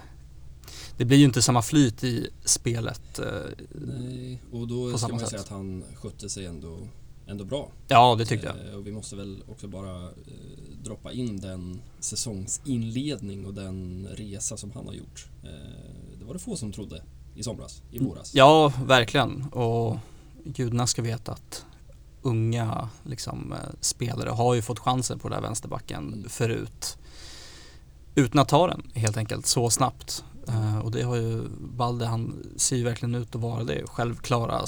det 0.97 1.05
blir 1.05 1.17
ju 1.17 1.25
inte 1.25 1.41
samma 1.41 1.61
flyt 1.61 2.03
i 2.03 2.29
spelet. 2.45 3.19
Eh, 3.19 3.25
Nej, 3.71 4.41
och 4.51 4.67
då 4.67 4.97
ska 4.97 5.07
man 5.07 5.19
sätt. 5.19 5.29
säga 5.29 5.41
att 5.41 5.49
han 5.49 5.83
skötte 5.95 6.29
sig 6.29 6.45
ändå, 6.45 6.79
ändå 7.31 7.43
bra. 7.45 7.69
ja, 7.87 8.15
det 8.17 8.25
tyckte 8.25 8.47
jag. 8.47 8.69
Eh, 8.69 8.77
och 8.77 8.87
vi 8.87 8.91
måste 8.91 9.15
väl 9.15 9.43
också 9.47 9.67
bara 9.67 10.03
eh, 10.03 10.11
droppa 10.83 11.11
in 11.11 11.41
den 11.41 11.81
säsongsinledning 11.99 13.45
och 13.45 13.53
den 13.53 14.07
resa 14.11 14.57
som 14.57 14.71
han 14.71 14.87
har 14.87 14.93
gjort. 14.93 15.25
Eh, 15.43 15.49
det 16.19 16.25
var 16.25 16.33
det 16.33 16.39
få 16.39 16.55
som 16.55 16.71
trodde 16.71 17.03
i 17.35 17.43
somras, 17.43 17.81
i 17.91 17.99
våras. 17.99 18.35
Ja, 18.35 18.73
verkligen. 18.85 19.43
Och 19.43 19.97
gudarna 20.43 20.87
ska 20.87 21.01
veta 21.01 21.31
att 21.31 21.65
unga 22.21 22.89
liksom, 23.03 23.53
spelare 23.81 24.29
har 24.29 24.53
ju 24.53 24.61
fått 24.61 24.79
chansen 24.79 25.19
på 25.19 25.29
den 25.29 25.35
här 25.35 25.41
vänsterbacken 25.41 26.13
Mm. 26.13 26.29
förut. 26.29 26.97
Utan 28.15 28.39
att 28.39 28.49
ta 28.49 28.67
den 28.67 28.91
helt 28.93 29.17
enkelt 29.17 29.45
så 29.45 29.69
snabbt. 29.69 30.23
Uh, 30.49 30.79
och 30.79 30.91
det 30.91 31.01
har 31.01 31.15
ju 31.15 31.43
Balde, 31.59 32.05
han 32.05 32.45
ser 32.55 32.75
ju 32.75 32.83
verkligen 32.83 33.15
ut 33.15 33.35
att 33.35 33.41
vara 33.41 33.63
det 33.63 33.87
självklara 33.87 34.67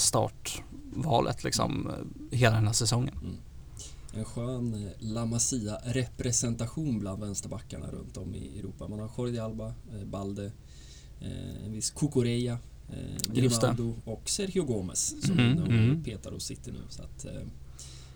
startvalet 0.94 1.44
liksom 1.44 1.90
hela 2.30 2.56
den 2.56 2.66
här 2.66 2.72
säsongen. 2.72 3.14
Mm. 3.22 3.36
En 4.16 4.24
skön 4.24 4.90
La 4.98 5.26
Masia-representation 5.26 6.98
bland 6.98 7.20
vänsterbackarna 7.20 7.86
runt 7.90 8.16
om 8.16 8.34
i 8.34 8.58
Europa. 8.58 8.88
Man 8.88 8.98
har 9.00 9.10
Jordi 9.18 9.38
Alba, 9.38 9.74
Balde, 10.04 10.52
en 11.64 11.72
viss 11.72 11.94
eh, 12.88 13.32
Grimaldo 13.32 13.94
och 14.04 14.28
Sergio 14.28 14.64
Gomez 14.64 15.26
som 15.26 15.38
mm, 15.38 15.58
mm. 15.58 16.02
petar 16.02 16.32
hos 16.32 16.44
City 16.44 16.70
nu. 16.72 16.80
Så 16.88 17.02
att, 17.02 17.24
eh, 17.24 17.42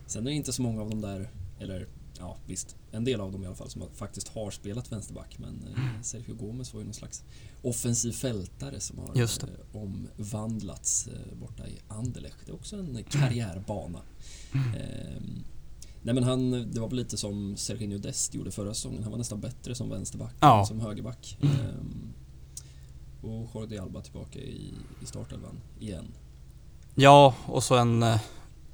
sen 0.07 0.27
är 0.27 0.31
det 0.31 0.37
inte 0.37 0.53
så 0.53 0.63
många 0.63 0.83
av 0.83 0.91
dem 0.91 1.01
där, 1.01 1.31
eller 1.59 1.89
ja 2.19 2.37
visst, 2.47 2.77
en 2.91 3.05
del 3.05 3.21
av 3.21 3.33
dem 3.33 3.43
i 3.43 3.47
alla 3.47 3.57
fall 3.57 3.71
som 3.71 3.83
faktiskt 3.95 4.29
har 4.29 4.51
spelat 4.51 4.93
vänsterback. 4.93 5.39
Men 5.39 5.65
eh, 5.69 6.03
Sergio 6.03 6.35
Gomez 6.35 6.75
var 6.75 6.81
ju 6.81 6.85
någon 6.85 6.95
slags 6.95 7.25
offensiv 7.63 8.13
fältare 8.13 8.81
som 8.81 8.99
har 8.99 9.21
eh, 9.21 9.29
omvandlats 9.73 11.09
eh, 11.09 11.39
borta 11.41 11.67
i 11.69 11.79
Anderlecht. 11.89 12.37
Det 12.47 12.53
är 12.53 12.55
också 12.55 12.77
en 12.77 13.05
karriärbana. 13.05 14.01
Eh, 14.55 15.23
nej 16.03 16.15
men 16.15 16.23
han, 16.25 16.51
det 16.51 16.81
var 16.81 16.89
väl 16.89 16.97
lite 16.97 17.17
som 17.17 17.57
Serginho 17.57 17.99
Dest 17.99 18.35
gjorde 18.35 18.51
förra 18.51 18.75
säsongen. 18.75 19.03
Han 19.03 19.13
var 19.13 19.19
nästan 19.19 19.41
bättre 19.41 19.75
som 19.75 19.91
vänsterback 19.91 20.35
ja. 20.41 20.61
än 20.61 20.67
som 20.67 20.81
högerback. 20.81 21.39
Mm. 21.41 21.55
Ehm, 21.55 22.13
och 23.23 23.51
Jordi 23.55 23.79
Alba 23.79 24.01
tillbaka 24.01 24.39
i, 24.39 24.75
i 25.03 25.07
startelvan 25.07 25.61
igen. 25.81 26.07
Ja, 26.95 27.35
och 27.47 27.65
så 27.65 27.77
en 27.77 28.05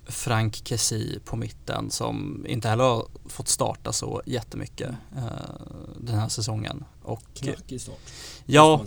Frank 0.07 0.63
Kessi 0.65 1.19
på 1.25 1.37
mitten 1.37 1.91
som 1.91 2.47
inte 2.49 2.69
heller 2.69 2.85
har 2.85 3.07
fått 3.27 3.49
starta 3.49 3.93
så 3.93 4.23
jättemycket 4.27 4.91
eh, 5.17 5.23
den 6.01 6.19
här 6.19 6.29
säsongen. 6.29 6.85
Och, 7.03 7.23
Knackig 7.35 7.81
start. 7.81 7.99
Ja, 8.47 8.85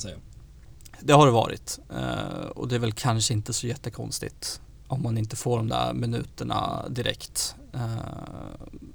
det 1.00 1.14
har 1.14 1.26
det 1.26 1.32
varit. 1.32 1.80
Eh, 1.90 2.48
och 2.48 2.68
det 2.68 2.76
är 2.76 2.80
väl 2.80 2.94
kanske 2.94 3.34
inte 3.34 3.54
så 3.54 3.68
jättekonstigt 3.68 4.62
om 4.88 5.04
man 5.04 5.18
inte 5.18 5.36
får 5.36 5.58
de 5.58 5.68
där 5.68 5.94
minuterna 5.94 6.90
direkt. 6.90 7.56
Eh, 7.74 7.98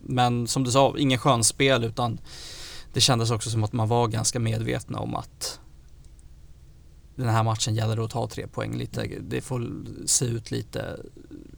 men 0.03 0.49
som 0.49 0.65
du 0.65 0.71
sa, 0.71 0.95
ingen 0.99 1.19
skönspel 1.19 1.85
utan 1.85 2.19
det 2.93 3.01
kändes 3.01 3.31
också 3.31 3.51
som 3.51 3.65
att 3.65 3.73
man 3.73 3.89
var 3.89 4.09
ganska 4.09 4.41
medvetna 4.41 4.99
om 4.99 5.15
att 5.15 5.61
den 7.15 7.29
här 7.29 7.43
matchen 7.43 7.75
gäller 7.75 7.97
det 7.97 8.05
att 8.05 8.11
ta 8.11 8.29
tre 8.29 8.47
poäng 8.47 8.77
lite. 8.77 9.09
Det 9.21 9.41
får 9.41 9.71
se 10.07 10.25
ut 10.25 10.51
lite 10.51 11.01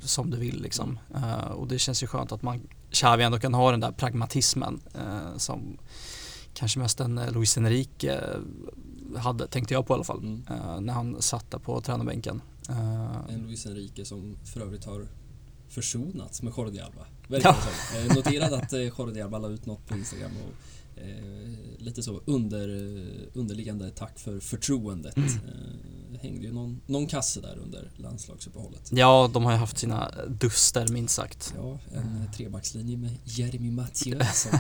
som 0.00 0.30
du 0.30 0.36
vill 0.36 0.62
liksom. 0.62 0.98
Uh, 1.14 1.44
och 1.44 1.68
det 1.68 1.78
känns 1.78 2.02
ju 2.02 2.06
skönt 2.06 2.32
att 2.32 2.42
man, 2.42 2.60
Xavi 2.90 3.24
ändå 3.24 3.38
kan 3.38 3.54
ha 3.54 3.70
den 3.70 3.80
där 3.80 3.92
pragmatismen 3.92 4.80
uh, 4.96 5.36
som 5.36 5.78
kanske 6.54 6.78
mest 6.78 7.00
en 7.00 7.18
eh, 7.18 7.32
Luis 7.32 7.56
Enrique 7.58 8.20
hade, 9.16 9.46
tänkte 9.46 9.74
jag 9.74 9.86
på 9.86 9.92
i 9.92 9.94
alla 9.94 10.04
fall, 10.04 10.18
mm. 10.18 10.84
när 10.84 10.92
han 10.92 11.22
satt 11.22 11.50
där 11.50 11.58
på 11.58 11.80
tränarbänken. 11.80 12.42
en 13.28 13.46
Luis 13.46 13.66
Enrique 13.66 14.04
som 14.04 14.36
för 14.44 14.60
övrigt 14.60 14.84
har 14.84 15.06
försonats 15.68 16.42
med 16.42 16.52
Jordi 16.56 16.80
Alba. 16.80 17.06
Verkligen 17.28 17.56
ja. 17.94 18.00
Jag 18.00 18.16
noterade 18.16 18.56
att 18.56 18.72
Jordi 18.72 19.20
Alba 19.20 19.38
la 19.38 19.48
ut 19.48 19.66
något 19.66 19.88
på 19.88 19.94
Instagram 19.94 20.30
och 20.46 20.54
Eh, 20.96 21.78
lite 21.78 22.02
så 22.02 22.20
under, 22.24 22.68
underliggande 23.32 23.90
tack 23.90 24.18
för 24.18 24.40
förtroendet. 24.40 25.16
Mm. 25.16 25.28
Eh, 25.28 25.93
hängde 26.22 26.46
ju 26.46 26.52
någon, 26.52 26.80
någon 26.86 27.06
kasse 27.06 27.40
där 27.40 27.58
under 27.58 27.90
landslagsuppehållet. 27.96 28.90
Ja, 28.92 29.30
de 29.32 29.44
har 29.44 29.52
ju 29.52 29.58
haft 29.58 29.78
sina 29.78 30.10
duster 30.28 30.88
minst 30.88 31.14
sagt. 31.14 31.54
Ja, 31.56 31.78
en 31.92 32.30
trebackslinje 32.36 32.96
med 32.96 33.16
Jeremy 33.24 33.70
Mathieu 33.70 34.20
som 34.34 34.58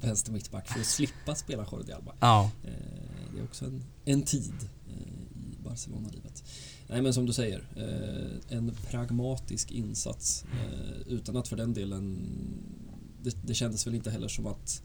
vänster 0.00 0.32
mittback 0.32 0.68
för 0.68 0.80
att 0.80 0.86
slippa 0.86 1.34
spela 1.34 1.66
Jordi 1.72 1.92
Alba. 1.92 2.14
Ja. 2.20 2.50
Eh, 2.64 2.70
det 3.34 3.40
är 3.40 3.44
också 3.44 3.64
en, 3.64 3.84
en 4.04 4.22
tid 4.22 4.68
eh, 4.88 5.52
i 5.52 5.58
Barcelona-livet. 5.64 6.44
Nej 6.86 7.02
men 7.02 7.14
som 7.14 7.26
du 7.26 7.32
säger, 7.32 7.64
eh, 7.76 8.56
en 8.56 8.76
pragmatisk 8.90 9.70
insats 9.70 10.44
utan 11.06 11.36
att 11.36 11.48
för 11.48 11.56
den 11.56 11.74
delen 11.74 12.18
det, 13.22 13.36
det 13.46 13.54
kändes 13.54 13.86
väl 13.86 13.94
inte 13.94 14.10
heller 14.10 14.28
som 14.28 14.46
att 14.46 14.82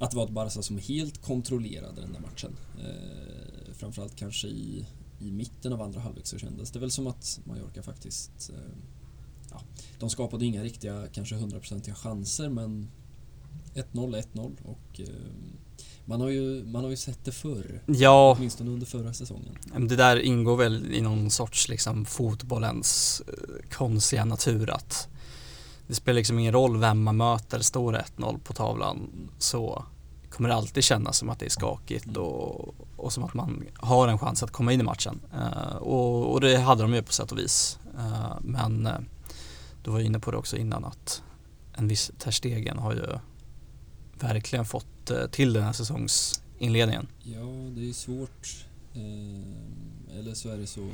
att 0.00 0.10
det 0.10 0.16
var 0.16 0.24
ett 0.24 0.30
Barca 0.30 0.62
som 0.62 0.78
helt 0.78 1.22
kontrollerade 1.22 2.00
den 2.00 2.12
där 2.12 2.20
matchen. 2.20 2.56
Eh, 2.78 3.72
framförallt 3.72 4.16
kanske 4.16 4.48
i, 4.48 4.86
i 5.20 5.30
mitten 5.30 5.72
av 5.72 5.82
andra 5.82 6.00
halvlek 6.00 6.26
så 6.26 6.38
kändes 6.38 6.70
det 6.70 6.78
väl 6.78 6.90
som 6.90 7.06
att 7.06 7.40
Mallorca 7.44 7.82
faktiskt 7.82 8.50
eh, 8.50 8.72
ja, 9.50 9.60
de 9.98 10.10
skapade 10.10 10.44
inga 10.44 10.62
riktiga, 10.62 11.06
kanske 11.12 11.34
hundraprocentiga 11.34 11.94
chanser 11.94 12.48
men 12.48 12.90
1-0, 13.74 14.22
1-0 14.32 14.56
och 14.64 15.00
eh, 15.00 15.06
man 16.04 16.20
har, 16.20 16.28
ju, 16.28 16.64
man 16.64 16.84
har 16.84 16.90
ju 16.90 16.96
sett 16.96 17.24
det 17.24 17.32
förr. 17.32 17.82
Ja. 17.86 18.34
Åtminstone 18.38 18.70
under 18.70 18.86
förra 18.86 19.12
säsongen. 19.12 19.56
Det 19.88 19.96
där 19.96 20.16
ingår 20.16 20.56
väl 20.56 20.92
i 20.92 21.00
någon 21.00 21.30
sorts 21.30 21.68
liksom 21.68 22.04
fotbollens 22.04 23.22
eh, 23.28 23.70
konstiga 23.70 24.24
natur 24.24 24.70
att 24.70 25.08
det 25.86 25.94
spelar 25.94 26.16
liksom 26.16 26.38
ingen 26.38 26.52
roll 26.52 26.80
vem 26.80 27.02
man 27.02 27.16
möter, 27.16 27.60
står 27.60 27.92
det 27.92 28.04
1-0 28.16 28.38
på 28.38 28.52
tavlan 28.52 29.10
så 29.38 29.84
kommer 30.40 30.48
det 30.48 30.56
alltid 30.56 30.84
kännas 30.84 31.18
som 31.18 31.30
att 31.30 31.38
det 31.38 31.46
är 31.46 31.50
skakigt 31.50 32.06
mm. 32.06 32.22
och, 32.22 32.74
och 32.96 33.12
som 33.12 33.24
att 33.24 33.34
man 33.34 33.66
har 33.74 34.08
en 34.08 34.18
chans 34.18 34.42
att 34.42 34.50
komma 34.50 34.72
in 34.72 34.80
i 34.80 34.82
matchen. 34.82 35.20
Uh, 35.34 35.76
och, 35.76 36.32
och, 36.32 36.40
det 36.40 36.56
hade 36.56 36.82
de 36.82 36.94
ju 36.94 37.02
på 37.02 37.12
sätt 37.12 37.32
och 37.32 37.38
vis. 37.38 37.78
Uh, 37.94 38.38
men 38.40 38.86
uh, 38.86 38.92
du 39.84 39.90
var 39.90 40.00
inne 40.00 40.18
på 40.18 40.30
det 40.30 40.36
också 40.36 40.56
innan 40.56 40.84
att 40.84 41.22
en 41.74 41.88
viss 41.88 42.10
Terstegen 42.18 42.78
har 42.78 42.92
ju 42.92 43.06
verkligen 44.20 44.64
fått 44.64 45.10
till 45.30 45.52
den 45.52 45.62
här 45.62 45.72
säsongsinledningen. 45.72 47.06
Ja, 47.22 47.46
det 47.76 47.88
är 47.88 47.92
svårt. 47.92 48.66
eller 50.18 50.34
så 50.34 50.48
är 50.48 50.56
det 50.56 50.66
så 50.66 50.88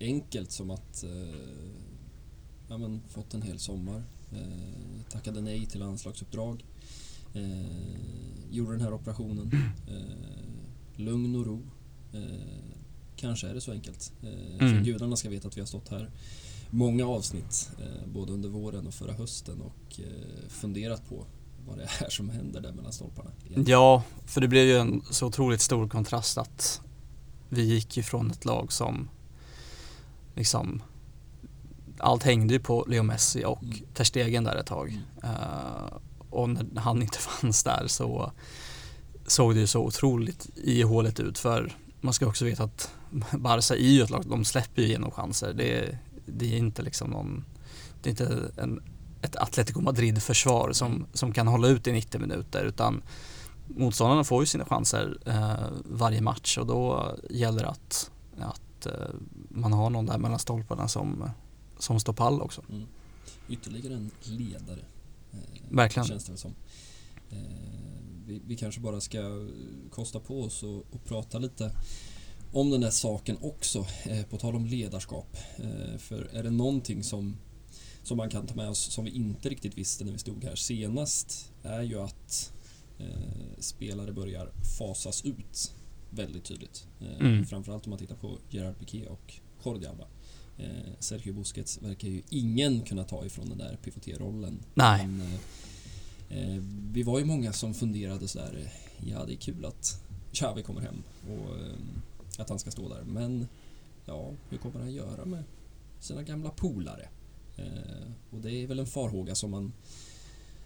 enkelt 0.00 0.52
som 0.52 0.70
att 0.70 1.04
ja, 2.68 2.78
men, 2.78 3.02
fått 3.08 3.34
en 3.34 3.42
hel 3.42 3.58
sommar 3.58 4.02
tackade 5.08 5.40
nej 5.40 5.66
till 5.66 5.82
anslagsuppdrag. 5.82 6.64
Eh, 7.38 8.50
gjorde 8.50 8.72
den 8.72 8.80
här 8.80 8.92
operationen. 8.92 9.50
Eh, 9.88 11.00
lugn 11.02 11.36
och 11.36 11.46
ro. 11.46 11.62
kanske 13.16 13.48
är 13.48 13.54
det 13.54 13.60
så 13.60 13.72
enkelt. 13.72 14.12
Eh, 14.22 14.66
mm. 14.68 14.84
Gudarna 14.84 15.16
ska 15.16 15.30
veta 15.30 15.48
att 15.48 15.56
vi 15.56 15.60
har 15.60 15.66
stått 15.66 15.88
här 15.88 16.10
många 16.70 17.06
avsnitt, 17.06 17.70
både 18.06 18.32
under 18.32 18.48
våren 18.48 18.86
och 18.86 18.94
förra 18.94 19.12
hösten 19.12 19.60
och 19.60 20.00
funderat 20.48 21.08
på 21.08 21.26
vad 21.66 21.78
det 21.78 21.88
är 22.04 22.10
som 22.10 22.30
händer 22.30 22.60
där 22.60 22.72
mellan 22.72 22.92
stolparna. 22.92 23.30
Ja, 23.66 24.02
för 24.26 24.40
det 24.40 24.48
blev 24.48 24.64
ju 24.64 24.78
en 24.78 25.02
så 25.10 25.26
otroligt 25.26 25.60
stor 25.60 25.88
kontrast 25.88 26.38
att 26.38 26.80
vi 27.48 27.62
gick 27.62 27.98
ifrån 27.98 28.30
ett 28.30 28.44
lag 28.44 28.72
som 28.72 29.08
liksom 30.34 30.82
allt 31.98 32.22
hängde 32.22 32.54
ju 32.54 32.60
på 32.60 32.84
Leo 32.88 33.02
Messi 33.02 33.44
och 33.44 33.62
mm. 33.62 33.78
Ter 33.94 34.04
Stegen 34.04 34.44
där 34.44 34.56
ett 34.56 34.66
tag. 34.66 35.02
Uh, 35.24 35.98
och 36.30 36.48
när 36.48 36.80
han 36.80 37.02
inte 37.02 37.18
fanns 37.18 37.64
där 37.64 37.84
så 37.86 38.32
såg 39.26 39.54
det 39.54 39.60
ju 39.60 39.66
så 39.66 39.80
otroligt 39.80 40.48
ihåligt 40.56 41.20
ut 41.20 41.38
för 41.38 41.72
man 42.00 42.14
ska 42.14 42.26
också 42.26 42.44
veta 42.44 42.64
att 42.64 42.90
Barca 43.32 43.74
är 43.74 43.78
ju 43.78 44.02
ett 44.02 44.10
lag, 44.10 44.24
de 44.28 44.44
släpper 44.44 44.82
ju 44.82 44.88
igenom 44.88 45.10
chanser. 45.10 45.52
Det 45.52 45.78
är, 45.78 45.98
det 46.26 46.54
är 46.54 46.58
inte 46.58 46.82
liksom 46.82 47.10
någon, 47.10 47.44
det 48.02 48.08
är 48.08 48.10
inte 48.10 48.50
en, 48.56 48.82
ett 49.22 49.36
Atletico 49.36 49.80
Madrid-försvar 49.80 50.72
som, 50.72 50.92
mm. 50.92 51.06
som 51.12 51.32
kan 51.32 51.46
hålla 51.46 51.68
ut 51.68 51.86
i 51.86 51.92
90 51.92 52.20
minuter 52.20 52.64
utan 52.64 53.02
motståndarna 53.66 54.24
får 54.24 54.42
ju 54.42 54.46
sina 54.46 54.64
chanser 54.64 55.18
eh, 55.26 55.68
varje 55.84 56.20
match 56.20 56.58
och 56.58 56.66
då 56.66 57.14
gäller 57.30 57.62
det 57.62 57.68
att, 57.68 58.10
att 58.40 58.86
eh, 58.86 58.92
man 59.48 59.72
har 59.72 59.90
någon 59.90 60.06
där 60.06 60.18
mellan 60.18 60.38
stolparna 60.38 60.88
som 60.88 61.30
som 61.78 62.00
står 62.00 62.12
pall 62.12 62.42
också. 62.42 62.62
Mm. 62.70 62.86
Ytterligare 63.48 63.94
en 63.94 64.10
ledare. 64.22 64.80
Eh, 65.32 65.38
Verkligen. 65.70 66.06
Känns 66.06 66.24
det 66.24 66.36
som. 66.36 66.54
Eh, 67.30 67.38
vi, 68.26 68.42
vi, 68.46 68.56
kanske 68.56 68.80
bara 68.80 69.00
ska 69.00 69.48
kosta 69.90 70.20
på 70.20 70.42
oss 70.42 70.62
och, 70.62 70.76
och, 70.76 71.04
prata 71.04 71.38
lite 71.38 71.72
om 72.52 72.70
den 72.70 72.80
där 72.80 72.90
saken 72.90 73.38
också, 73.40 73.86
eh, 74.04 74.22
på 74.26 74.38
tal 74.38 74.54
om 74.54 74.66
ledarskap. 74.66 75.36
För 75.98 76.28
är 76.32 76.42
det 76.42 76.50
någonting 76.50 77.02
som, 77.02 77.36
som 78.02 78.16
man 78.16 78.30
kan 78.30 78.46
ta 78.46 78.54
med 78.54 78.68
oss 78.68 78.78
som 78.78 79.04
vi 79.04 79.10
inte 79.10 79.48
riktigt 79.48 79.78
visste 79.78 80.04
när 80.04 80.12
vi 80.12 80.18
stod 80.18 80.44
här 80.44 80.54
senast 80.54 81.52
är 81.62 81.82
ju 81.82 82.00
att 82.00 82.52
eh, 82.98 83.58
spelare 83.58 84.12
börjar 84.12 84.52
fasas 84.78 85.24
ut 85.24 85.74
väldigt 86.10 86.44
tydligt. 86.44 86.86
Eh, 87.00 87.26
mm. 87.26 87.46
Framförallt 87.46 87.86
om 87.86 87.90
man 87.90 87.98
tittar 87.98 88.16
på 88.16 88.38
Gerard 88.50 88.78
Piqué 88.78 89.06
och 89.06 89.34
Jordi 89.64 89.86
Alba. 89.86 90.04
Eh, 90.58 90.92
Sergio 90.98 91.32
Busquets 91.32 91.82
verkar 91.82 92.08
ju 92.08 92.22
ingen 92.28 92.80
kunna 92.80 93.04
ta 93.04 93.24
ifrån 93.24 93.48
den 93.48 93.58
där 93.58 93.78
pivoterrollen. 93.84 94.60
Nej. 94.74 95.06
Men, 95.06 95.20
eh, 96.28 96.54
eh, 96.54 96.62
vi 96.92 97.02
var 97.02 97.18
ju 97.18 97.24
många 97.24 97.52
som 97.52 97.74
funderade 97.74 98.28
sådär, 98.28 98.72
ja 99.06 99.24
det 99.24 99.32
är 99.32 99.36
kul 99.36 99.64
att 99.64 100.02
Xavi 100.32 100.62
kommer 100.62 100.80
hem 100.80 101.02
och 101.22 101.56
eh, 101.56 101.72
att 102.38 102.48
han 102.48 102.58
ska 102.58 102.70
stå 102.70 102.88
där. 102.88 103.02
Men 103.02 103.48
ja, 104.04 104.30
hur 104.50 104.58
kommer 104.58 104.80
han 104.80 104.92
göra 104.92 105.24
med 105.24 105.44
sina 106.00 106.22
gamla 106.22 106.50
polare? 106.50 107.08
Eh, 107.56 108.10
och 108.30 108.40
det 108.40 108.52
är 108.52 108.66
väl 108.66 108.78
en 108.78 108.86
farhåga 108.86 109.34
som 109.34 109.50
man 109.50 109.72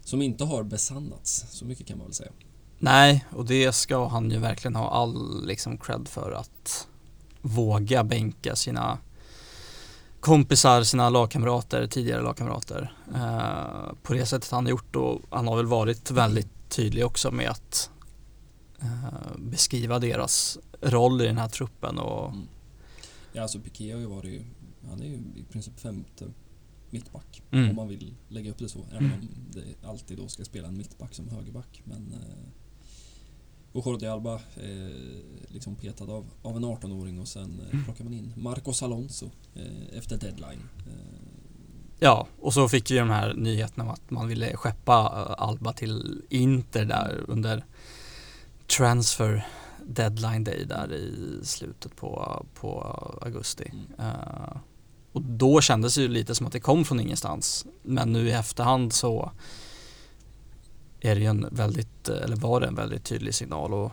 som 0.04 0.22
inte 0.22 0.44
har 0.44 0.62
besannats, 0.62 1.46
så 1.50 1.64
mycket 1.64 1.86
kan 1.86 1.98
man 1.98 2.06
väl 2.06 2.14
säga. 2.14 2.32
Nej, 2.78 3.24
och 3.30 3.46
det 3.46 3.72
ska 3.72 4.06
han 4.06 4.30
ju 4.30 4.38
verkligen 4.38 4.76
ha 4.76 4.90
all 4.90 5.46
liksom 5.46 5.78
cred 5.78 6.08
för 6.08 6.32
att 6.32 6.88
våga 7.40 8.04
bänka 8.04 8.56
sina 8.56 8.98
kompisar, 10.22 10.82
sina 10.82 11.10
lagkamrater, 11.10 11.86
tidigare 11.86 12.22
lagkamrater 12.22 12.94
eh, 13.14 13.94
på 14.02 14.12
det 14.12 14.26
sättet 14.26 14.50
han 14.50 14.64
har 14.64 14.70
gjort 14.70 14.96
och 14.96 15.20
han 15.30 15.48
har 15.48 15.56
väl 15.56 15.66
varit 15.66 16.10
väldigt 16.10 16.48
tydlig 16.68 17.06
också 17.06 17.30
med 17.30 17.50
att 17.50 17.90
eh, 18.80 19.38
beskriva 19.38 19.98
deras 19.98 20.58
roll 20.80 21.20
i 21.22 21.26
den 21.26 21.38
här 21.38 21.48
truppen 21.48 21.98
och 21.98 22.28
Mm. 22.28 22.46
Ja, 23.32 23.42
alltså 23.42 23.60
Piqué 23.60 23.92
har 23.92 24.00
ju 24.00 24.06
varit, 24.06 24.42
han 24.90 25.02
är 25.02 25.06
ju 25.06 25.14
i 25.14 25.44
princip 25.52 25.80
femte 25.80 26.24
mittback. 26.90 27.42
Mm. 27.50 27.70
Om 27.70 27.76
man 27.76 27.88
vill 27.88 28.14
lägga 28.28 28.50
upp 28.50 28.58
det 28.58 28.68
så. 28.68 28.86
Även 28.92 29.12
om 29.12 29.28
det 29.52 29.88
alltid 29.88 30.18
då 30.18 30.28
ska 30.28 30.44
spela 30.44 30.68
en 30.68 30.76
mittback 30.76 31.14
som 31.14 31.28
högerback. 31.28 31.82
Men 31.84 32.12
eh, 32.12 32.48
och 33.72 33.86
Jordi 33.86 34.06
Alba 34.06 34.34
eh, 34.34 34.90
liksom 35.48 35.74
petad 35.76 36.04
av, 36.04 36.26
av 36.42 36.56
en 36.56 36.64
18-åring 36.64 37.20
och 37.20 37.28
sen 37.28 37.60
eh, 37.60 37.72
Mm. 37.72 37.84
plockar 37.84 38.04
man 38.04 38.14
in 38.14 38.32
Marcos 38.36 38.82
Alonso 38.82 39.30
eh, 39.54 39.98
efter 39.98 40.16
deadline. 40.16 40.68
Eh, 40.86 41.18
Ja, 41.98 42.26
och 42.40 42.54
så 42.54 42.68
fick 42.68 42.90
vi 42.90 42.98
de 42.98 43.10
här 43.10 43.34
nyheterna 43.34 43.84
om 43.84 43.90
att 43.90 44.10
man 44.10 44.28
ville 44.28 44.56
skeppa 44.56 45.26
eh, 45.38 45.42
Alba 45.48 45.72
till 45.72 46.22
Inter 46.28 46.84
där 46.84 47.24
under 47.28 47.64
transfer 48.76 49.46
deadline 49.86 50.44
day 50.44 50.64
där 50.64 50.92
i 50.92 51.40
slutet 51.42 51.96
på, 51.96 52.42
på 52.54 52.80
augusti. 53.22 53.72
Mm. 53.72 53.86
Eh, 54.10 54.56
och 55.12 55.22
då 55.22 55.60
kändes 55.60 55.94
det 55.94 56.00
ju 56.02 56.08
lite 56.08 56.34
som 56.34 56.46
att 56.46 56.52
det 56.52 56.60
kom 56.60 56.84
från 56.84 57.00
ingenstans. 57.00 57.66
Men 57.82 58.12
nu 58.12 58.28
i 58.28 58.32
efterhand 58.32 58.92
så 58.92 59.32
är 61.02 61.14
det 61.16 61.24
en 61.26 61.48
väldigt, 61.50 62.08
eller 62.08 62.36
var 62.36 62.60
det 62.60 62.66
en 62.66 62.74
väldigt 62.74 63.04
tydlig 63.04 63.34
signal 63.34 63.74
och 63.74 63.92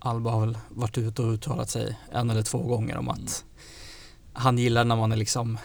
Alba 0.00 0.30
har 0.30 0.40
väl 0.40 0.58
varit 0.68 0.98
ute 0.98 1.22
och 1.22 1.32
uttalat 1.32 1.70
sig 1.70 1.98
en 2.12 2.30
eller 2.30 2.42
två 2.42 2.58
gånger 2.58 2.96
om 2.96 3.08
att 3.08 3.18
Mm. 3.18 4.44
han 4.46 4.58
gillar 4.58 4.84
när 4.84 4.96
man 4.96 5.12
är 5.12 5.16
liksom 5.16 5.58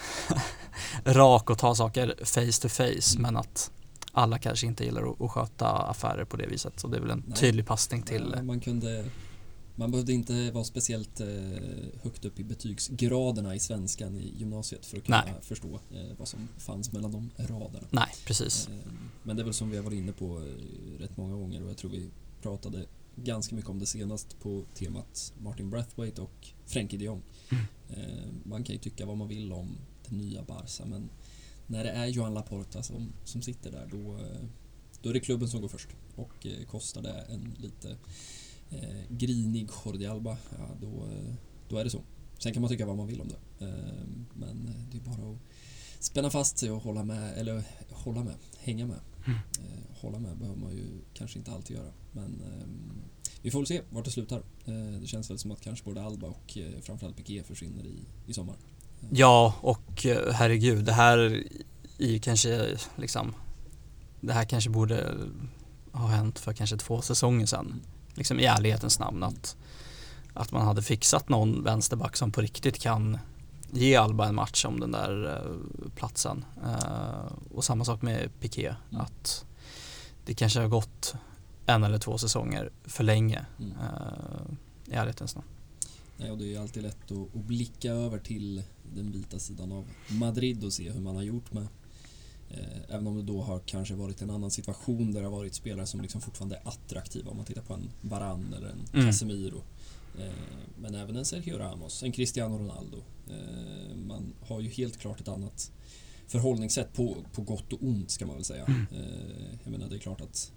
rak 1.05 1.49
och 1.49 1.57
tar 1.57 1.73
saker 1.73 2.13
face 2.23 2.61
to 2.61 2.69
face 2.69 3.11
Mm. 3.17 3.21
men 3.21 3.37
att 3.37 3.71
alla 4.11 4.37
kanske 4.39 4.67
inte 4.67 4.83
gillar 4.85 5.11
att, 5.11 5.21
att 5.21 5.31
sköta 5.31 5.67
affärer 5.67 6.25
på 6.25 6.37
det 6.37 6.47
viset. 6.47 6.79
Så 6.79 6.87
det 6.87 6.97
är 6.97 7.01
väl 7.01 7.09
en 7.11 7.23
Nej. 7.27 7.37
tydlig 7.37 7.65
passning 7.67 8.01
till 8.01 8.33
ja, 8.37 8.43
man 8.43 8.59
kunde 8.59 9.05
man 9.75 9.91
behövde 9.91 10.13
inte 10.13 10.51
vara 10.51 10.63
speciellt 10.63 11.19
eh, 11.19 11.27
högt 12.03 12.25
upp 12.25 12.39
i 12.39 12.43
betygsgraderna 12.43 13.55
i 13.55 13.59
svenskan 13.59 14.17
i 14.17 14.33
gymnasiet 14.37 14.85
för 14.85 14.97
att 14.97 15.03
kunna 15.03 15.23
Nej. 15.25 15.33
förstå 15.41 15.79
eh, 15.91 16.17
vad 16.17 16.27
som 16.27 16.47
fanns 16.57 16.91
mellan 16.91 17.11
de 17.11 17.29
raderna. 17.37 17.87
Nej, 17.89 18.09
precis. 18.25 18.67
Eh, 18.67 18.91
Men 19.23 19.35
det 19.35 19.41
är 19.41 19.43
väl 19.43 19.53
som 19.53 19.69
vi 19.69 19.77
har 19.77 19.83
varit 19.83 19.97
inne 19.97 20.11
på 20.11 20.37
eh, 20.37 20.99
rätt 20.99 21.17
många 21.17 21.35
gånger 21.35 21.63
och 21.63 21.69
jag 21.69 21.77
tror 21.77 21.91
vi 21.91 22.09
pratade 22.41 22.85
ganska 23.15 23.55
mycket 23.55 23.69
om 23.69 23.79
det 23.79 23.85
senast 23.85 24.39
på 24.39 24.63
temat 24.73 25.33
Martin 25.41 25.69
Brathwaite 25.69 26.21
och 26.21 26.47
Frenkie 26.65 26.99
de 26.99 27.05
Jong. 27.05 27.21
Mm. 27.51 27.63
Eh, 27.89 28.23
Man 28.43 28.63
kan 28.63 28.73
ju 28.75 28.79
tycka 28.81 29.05
vad 29.05 29.17
man 29.17 29.27
vill 29.27 29.53
om 29.53 29.77
det 30.09 30.15
nya 30.15 30.43
Barca 30.43 30.85
men 30.85 31.09
när 31.67 31.83
det 31.83 31.89
är 31.89 32.05
Joan 32.07 32.33
Laporta 32.33 32.83
som, 32.83 33.13
som 33.23 33.41
sitter 33.41 33.71
där 33.71 33.87
då, 33.91 34.17
eh, 34.17 34.45
då 35.01 35.09
är 35.09 35.13
det 35.13 35.19
klubben 35.19 35.49
som 35.49 35.61
går 35.61 35.67
först 35.67 35.87
och 36.15 36.45
eh, 36.45 36.65
kostar 36.65 37.01
det 37.01 37.25
en 37.29 37.55
lite 37.57 37.95
eh, 38.73 39.15
grinig 39.17 39.69
Jordi 39.85 40.05
Alba, 40.05 40.37
ja, 40.57 40.69
då, 40.81 40.87
eh, 40.87 41.33
då 41.69 41.77
är 41.77 41.83
det 41.83 41.89
så. 41.89 42.01
Sen 42.39 42.53
kan 42.53 42.61
man 42.61 42.69
tycka 42.69 42.85
vad 42.85 42.97
man 42.97 43.07
vill 43.07 43.21
om 43.21 43.27
det. 43.27 43.65
Eh, 43.65 44.05
men 44.33 44.73
det 44.91 44.97
är 44.97 45.01
bara 45.01 45.31
att 45.31 45.37
spänna 45.99 46.29
fast 46.29 46.57
sig 46.57 46.71
och 46.71 46.81
hålla 46.83 47.03
med, 47.03 47.37
eller 47.37 47.63
hålla 47.91 48.23
med, 48.23 48.35
hänga 48.57 48.85
med. 48.87 48.99
Mm. 49.25 49.39
Eh, 49.59 49.97
hålla 50.01 50.19
med 50.19 50.37
behöver 50.37 50.59
man 50.59 50.71
ju 50.71 50.87
kanske 51.13 51.39
inte 51.39 51.51
alltid 51.51 51.77
göra. 51.77 51.91
Men 52.11 52.25
ehm, 52.25 53.01
vi 53.41 53.51
får 53.51 53.59
väl 53.59 53.67
se 53.67 53.81
vart 53.89 54.05
det 54.05 54.11
slutar. 54.11 54.43
Eh, 54.65 54.99
det 55.01 55.07
känns 55.07 55.29
väl 55.29 55.39
som 55.39 55.51
att 55.51 55.61
kanske 55.61 55.85
både 55.85 56.03
Alba 56.03 56.27
och 56.27 56.57
eh, 56.57 56.81
framförallt 56.81 57.17
Piqué 57.17 57.43
försvinner 57.43 57.85
i, 57.85 57.99
i 58.27 58.33
sommar. 58.33 58.55
Eh, 59.01 59.07
Ja, 59.11 59.55
och 59.61 60.05
eh, 60.05 60.33
herregud, 60.33 60.85
det 60.85 60.93
här 60.93 61.17
är 61.97 62.07
ju 62.07 62.19
kanske 62.19 62.77
liksom 62.95 63.33
Det 64.21 64.33
här 64.33 64.45
kanske 64.45 64.69
borde 64.69 65.17
ha 65.91 66.07
hänt 66.07 66.39
för 66.39 66.53
kanske 66.53 66.77
två 66.77 67.01
säsonger 67.01 67.45
sedan. 67.45 67.81
Liksom 68.13 68.39
i 68.39 68.45
ärlighetens 68.45 68.99
namn 68.99 69.23
att 69.23 69.55
Att 70.33 70.51
man 70.51 70.65
hade 70.65 70.81
fixat 70.81 71.29
någon 71.29 71.63
vänsterback 71.63 72.17
som 72.17 72.31
på 72.31 72.41
riktigt 72.41 72.79
kan 72.79 73.17
ge 73.71 73.95
Alba 73.95 74.27
en 74.27 74.35
match 74.35 74.65
om 74.65 74.79
den 74.79 74.91
där 74.91 75.25
eh, 75.25 75.91
platsen. 75.95 76.45
Eh, 76.65 77.31
och 77.53 77.63
samma 77.63 77.85
sak 77.85 78.01
med 78.01 78.29
Piqué. 78.39 78.75
Mm. 78.91 79.01
Att 79.01 79.45
det 80.25 80.33
kanske 80.33 80.59
har 80.59 80.67
gått 80.67 81.15
en 81.65 81.83
eller 81.83 81.97
två 81.97 82.17
säsonger 82.17 82.71
för 82.83 83.03
länge. 83.03 83.45
Mm. 83.59 83.71
eh, 83.71 84.93
I 84.93 84.95
ärlighetens 84.95 85.35
namn. 85.35 85.47
Nej, 86.17 86.31
och 86.31 86.37
det 86.37 86.43
är 86.43 86.47
ju 86.47 86.57
alltid 86.57 86.83
lätt 86.83 87.11
att, 87.11 87.35
att 87.35 87.45
blicka 87.45 87.91
över 87.91 88.19
till 88.19 88.63
den 88.95 89.11
vita 89.11 89.39
sidan 89.39 89.71
av 89.71 89.85
Madrid 90.07 90.63
och 90.63 90.73
se 90.73 90.91
hur 90.91 91.01
man 91.01 91.15
har 91.15 91.23
gjort 91.23 91.53
med 91.53 91.67
Även 92.89 93.07
om 93.07 93.15
det 93.17 93.23
då 93.23 93.41
har 93.41 93.59
kanske 93.59 93.93
varit 93.95 94.21
en 94.21 94.29
annan 94.29 94.51
situation 94.51 95.11
där 95.13 95.21
det 95.21 95.27
har 95.27 95.37
varit 95.37 95.53
spelare 95.55 95.85
som 95.87 96.01
liksom 96.01 96.21
fortfarande 96.21 96.55
är 96.55 96.67
attraktiva 96.67 97.31
om 97.31 97.37
man 97.37 97.45
tittar 97.45 97.61
på 97.61 97.73
en 97.73 97.89
Varan 98.01 98.53
eller 98.57 98.67
en 98.67 98.79
Mm. 98.93 99.05
Casemiro. 99.05 99.61
Eh, 100.19 100.31
men 100.81 100.95
även 100.95 101.15
en 101.15 101.25
Sergio 101.25 101.57
Ramos, 101.57 102.03
en 102.03 102.11
Cristiano 102.11 102.57
Ronaldo. 102.57 102.97
Eh, 103.29 103.95
man 104.07 104.33
har 104.47 104.61
ju 104.61 104.69
helt 104.69 104.97
klart 104.97 105.19
ett 105.21 105.27
annat 105.27 105.71
förhållningssätt 106.27 106.93
på, 106.93 107.15
på 107.33 107.41
gott 107.41 107.73
och 107.73 107.83
ont 107.83 108.11
ska 108.11 108.25
man 108.25 108.35
väl 108.35 108.45
säga. 108.45 108.65
Mm. 108.65 108.85
Eh, 108.91 109.57
jag 109.63 109.71
menar 109.71 109.89
det 109.89 109.95
är 109.95 109.99
klart 109.99 110.21
att 110.21 110.51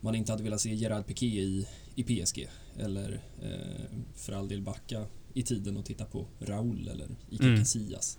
man 0.00 0.14
inte 0.14 0.32
hade 0.32 0.42
velat 0.44 0.60
se 0.60 0.74
Gerard 0.74 1.06
Piqué 1.06 1.26
i, 1.26 1.66
i 1.94 2.02
PSG 2.24 2.48
eller 2.78 3.22
eh, 3.42 3.86
för 4.14 4.32
all 4.32 4.48
del 4.48 4.62
backa 4.62 5.04
i 5.34 5.42
tiden 5.42 5.76
och 5.76 5.84
titta 5.84 6.04
på 6.04 6.26
Raúl 6.38 6.88
eller 6.88 7.08
Iker 7.30 7.44
Mm. 7.44 7.58
Casillas. 7.58 8.18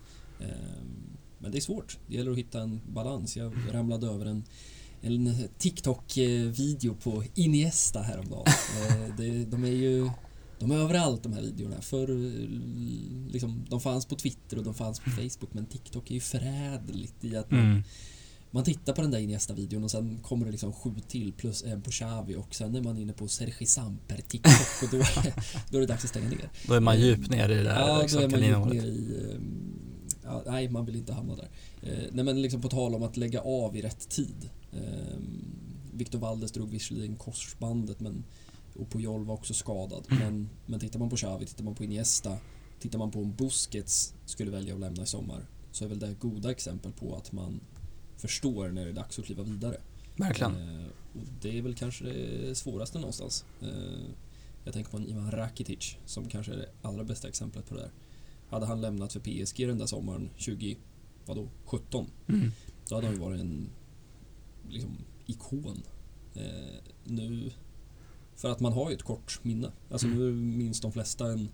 Eh, 1.41 1.43
men 1.43 1.51
det 1.51 1.57
är 1.57 1.61
svårt. 1.61 1.97
Det 2.07 2.15
gäller 2.15 2.31
att 2.31 2.37
hitta 2.37 2.61
en 2.61 2.81
balans. 2.87 3.37
Jag 3.37 3.53
ramlade 3.71 4.07
över 4.07 4.25
en, 4.25 4.43
en 5.01 5.35
TikTok-video 5.57 6.95
på 7.03 7.23
Iniesta 7.35 8.01
häromdagen. 8.01 8.45
Eh, 8.89 9.15
det, 9.17 9.45
de 9.45 9.63
är 9.63 9.67
ju 9.71 10.09
de 10.59 10.71
är 10.71 10.75
överallt 10.75 11.23
de 11.23 11.33
här 11.33 11.41
videorna. 11.41 11.81
För 11.81 12.07
liksom, 13.31 13.65
de 13.69 13.81
fanns 13.81 14.05
på 14.05 14.15
Twitter 14.15 14.57
och 14.57 14.63
de 14.63 14.73
fanns 14.73 14.99
på 14.99 15.09
Facebook 15.09 15.53
men 15.53 15.65
TikTok 15.65 16.09
är 16.11 16.13
ju 16.13 16.19
förädligt 16.19 17.23
i 17.25 17.35
att 17.35 17.51
Mm. 17.51 17.83
man 18.51 18.63
tittar 18.63 18.93
på 18.93 19.01
den 19.01 19.11
där 19.11 19.19
Iniesta-videon 19.19 19.83
och 19.83 19.91
sen 19.91 20.19
kommer 20.23 20.45
det 20.45 20.51
liksom 20.51 20.73
sju 20.73 20.91
till 21.07 21.33
plus 21.33 21.63
en 21.63 21.81
på 21.81 21.91
Xavi 21.91 22.35
och 22.35 22.55
sen 22.55 22.75
är 22.75 22.81
man 22.81 22.97
inne 22.97 23.13
på 23.13 23.27
Sergi 23.27 23.65
Samper 23.65 24.21
TikTok 24.27 24.83
och 24.83 24.89
då, 24.91 24.97
då 25.69 25.77
är 25.77 25.81
det 25.81 25.87
dags 25.87 26.03
att 26.03 26.09
stänga 26.09 26.29
ner. 26.29 26.49
Då 26.67 26.73
är 26.73 26.79
man 26.79 26.99
djupt 26.99 27.29
nere 27.29 27.59
i 27.59 27.63
det 27.63 27.71
här 27.73 27.87
Ja, 27.87 27.95
då 27.95 28.01
liksom, 28.01 28.23
är 28.23 28.27
man 28.29 28.41
djupt 28.41 28.73
ner 28.73 28.91
i... 28.91 29.39
Ja, 30.23 30.43
nej, 30.45 30.69
man 30.69 30.85
vill 30.85 30.95
inte 30.95 31.13
hamna 31.13 31.35
där. 31.35 31.49
Eh, 31.81 32.09
nej, 32.11 32.25
men 32.25 32.41
liksom 32.41 32.61
på 32.61 32.69
tal 32.69 32.95
om 32.95 33.03
att 33.03 33.17
lägga 33.17 33.41
av 33.41 33.77
i 33.77 33.81
rätt 33.81 34.09
tid. 34.09 34.49
Eh, 34.73 35.17
Victor 35.93 36.19
Valdes 36.19 36.51
drog 36.51 36.69
visserligen 36.69 37.15
korsbandet 37.15 37.99
men 37.99 38.23
och 38.75 38.89
Puyol 38.89 39.25
var 39.25 39.33
också 39.33 39.53
skadad. 39.53 40.07
Mm. 40.11 40.23
Men, 40.23 40.49
men 40.65 40.79
tittar 40.79 40.99
man 40.99 41.09
på 41.09 41.15
Xavi, 41.15 41.45
tittar 41.45 41.63
man 41.63 41.75
på 41.75 41.83
Iniesta, 41.83 42.37
tittar 42.79 42.99
man 42.99 43.11
på 43.11 43.19
om 43.19 43.35
Busquets 43.35 44.13
skulle 44.25 44.51
välja 44.51 44.73
att 44.73 44.79
lämna 44.79 45.03
i 45.03 45.05
sommar 45.05 45.45
så 45.71 45.85
är 45.85 45.89
väl 45.89 45.99
det 45.99 46.13
goda 46.19 46.51
exempel 46.51 46.91
på 46.91 47.15
att 47.15 47.31
man 47.31 47.59
förstår 48.17 48.69
när 48.69 48.85
det 48.85 48.91
är 48.91 48.93
dags 48.93 49.19
att 49.19 49.25
kliva 49.25 49.43
vidare. 49.43 49.77
Verkligen. 50.15 50.51
Eh, 50.51 50.87
och 51.13 51.25
det 51.41 51.57
är 51.57 51.61
väl 51.61 51.75
kanske 51.75 52.05
det 52.05 52.55
svåraste 52.55 52.99
någonstans. 52.99 53.45
Eh, 53.61 53.69
jag 54.63 54.73
tänker 54.73 54.91
på 54.91 54.97
en 54.97 55.05
Ivan 55.05 55.31
Rakitic 55.31 55.95
som 56.05 56.29
kanske 56.29 56.53
är 56.53 56.57
det 56.57 56.69
allra 56.81 57.03
bästa 57.03 57.27
exemplet 57.27 57.69
på 57.69 57.75
det 57.75 57.81
där. 57.81 57.91
Hade 58.51 58.65
han 58.65 58.81
lämnat 58.81 59.13
för 59.13 59.19
PSG 59.19 59.67
den 59.67 59.77
där 59.77 59.85
sommaren 59.85 60.29
20, 60.37 60.77
vadå, 61.25 61.47
17 61.65 62.07
Mm. 62.27 62.51
då 62.89 62.95
hade 62.95 63.07
han 63.07 63.15
ju 63.15 63.21
varit 63.21 63.39
en 63.41 63.69
liksom, 64.69 64.97
ikon. 65.25 65.83
Eh, 66.35 66.43
nu, 67.03 67.51
för 68.35 68.51
att 68.51 68.59
man 68.59 68.73
har 68.73 68.89
ju 68.89 68.95
ett 68.95 69.03
kort 69.03 69.39
minne. 69.43 69.71
Alltså 69.91 70.07
Mm. 70.07 70.19
nu 70.19 70.31
minns 70.57 70.81
de 70.81 70.91
flesta 70.91 71.31
en 71.31 71.49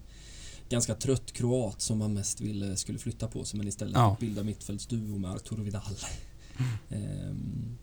ganska 0.69 0.95
trött 0.95 1.31
kroat 1.31 1.81
som 1.81 1.97
man 1.97 2.13
mest 2.13 2.41
ville 2.41 2.75
skulle 2.75 2.99
flytta 2.99 3.27
på 3.27 3.45
sig 3.45 3.57
men 3.57 3.67
istället 3.67 3.93
Ja. 3.95 4.17
bilda 4.19 4.43
mittfältsduo 4.43 5.17
med 5.17 5.31
Arturo 5.31 5.63
Vidal. 5.63 5.81
Ehm, 6.89 7.77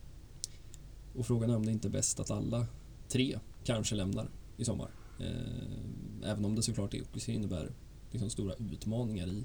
och 1.17 1.27
frågan 1.27 1.51
är 1.51 1.57
om 1.57 1.67
det 1.67 1.73
inte 1.73 1.89
är 1.89 1.91
bäst 1.91 2.21
att 2.21 2.31
alla 2.31 2.67
tre 3.09 3.39
kanske 3.65 3.95
lämnar 3.95 4.29
i 4.57 4.65
sommar. 4.65 4.91
Ehm, 5.21 6.23
även 6.25 6.45
om 6.45 6.55
det 6.55 6.63
såklart 6.63 6.95
också 7.15 7.31
innebär 7.31 7.71
liksom 8.15 8.31
stora 8.31 8.55
utmaningar 8.55 9.27
i, 9.27 9.45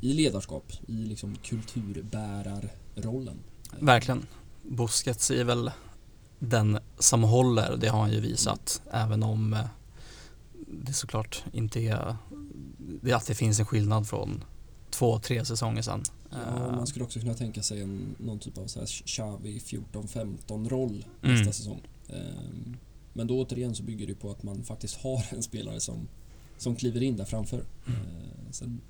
i 0.00 0.12
ledarskap, 0.12 0.72
i 0.86 0.92
liksom 0.92 1.36
kulturbärarrollen. 1.42 3.38
Verkligen. 3.80 4.26
Busquets 4.62 5.30
är 5.30 5.44
väl 5.44 5.70
den 6.38 6.78
som 6.98 7.22
håller, 7.22 7.76
det 7.76 7.88
har 7.88 8.00
han 8.00 8.12
ju 8.12 8.20
visat. 8.20 8.82
Även 8.90 9.22
om 9.22 9.52
eh, 9.52 9.60
det 10.84 10.92
såklart 10.92 11.44
inte 11.52 11.80
är, 11.80 12.16
det 13.02 13.12
alltid 13.12 13.36
finns 13.36 13.60
en 13.60 13.66
skillnad 13.66 14.08
från 14.08 14.44
två, 14.90 15.18
tre 15.18 15.44
säsonger 15.44 15.82
sedan. 15.82 16.02
Ja, 16.30 16.70
man 16.72 16.86
skulle 16.86 17.04
också 17.04 17.20
kunna 17.20 17.34
tänka 17.34 17.62
sig 17.62 17.82
en, 17.82 18.14
någon 18.18 18.38
typ 18.38 18.58
av 18.58 18.66
så 18.66 18.78
här 18.78 18.86
Xavi 18.86 19.58
14-15 19.58 20.68
roll 20.68 21.04
Mm. 21.22 21.36
nästa 21.36 21.52
säsong. 21.52 21.80
Ehm, 22.08 22.76
Men 23.12 23.26
då 23.26 23.40
återigen 23.40 23.74
så 23.74 23.82
bygger 23.82 24.06
det 24.06 24.14
på 24.14 24.30
att 24.30 24.42
man 24.42 24.62
faktiskt 24.64 24.96
har 24.96 25.24
en 25.30 25.42
spelare 25.42 25.80
som, 25.80 26.08
som 26.58 26.76
kliver 26.76 27.02
in 27.02 27.16
där 27.16 27.24
framför. 27.24 27.64
Mm. 27.86 28.00
Sen 28.50 28.80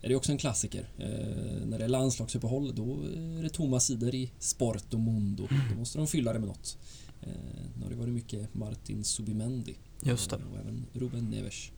är 0.00 0.08
det 0.08 0.16
också 0.16 0.32
en 0.32 0.38
klassiker. 0.38 0.88
Eh, 0.98 1.66
när 1.66 1.78
det 1.78 1.84
är 1.84 1.88
landslagsuppehåll 1.88 2.74
då 2.74 3.02
är 3.38 3.42
det 3.42 3.48
tomma 3.50 3.80
sidor 3.80 4.14
i 4.14 4.30
Sport 4.38 4.94
och 4.94 5.00
Mondo. 5.00 5.46
Mm. 5.50 5.62
Då 5.72 5.78
måste 5.78 5.98
de 5.98 6.06
fylla 6.06 6.32
det 6.32 6.38
med 6.38 6.48
något. 6.48 6.78
Eh, 7.22 7.28
nu 7.76 7.82
har 7.82 7.90
det 7.90 7.96
varit 7.96 8.12
mycket 8.14 8.54
Martin 8.54 9.04
Subimendi 9.04 9.74
Just 10.02 10.30
det. 10.30 10.36
och 10.36 10.58
även 10.60 10.86
Ruben 10.92 11.30
Neves. 11.30 11.70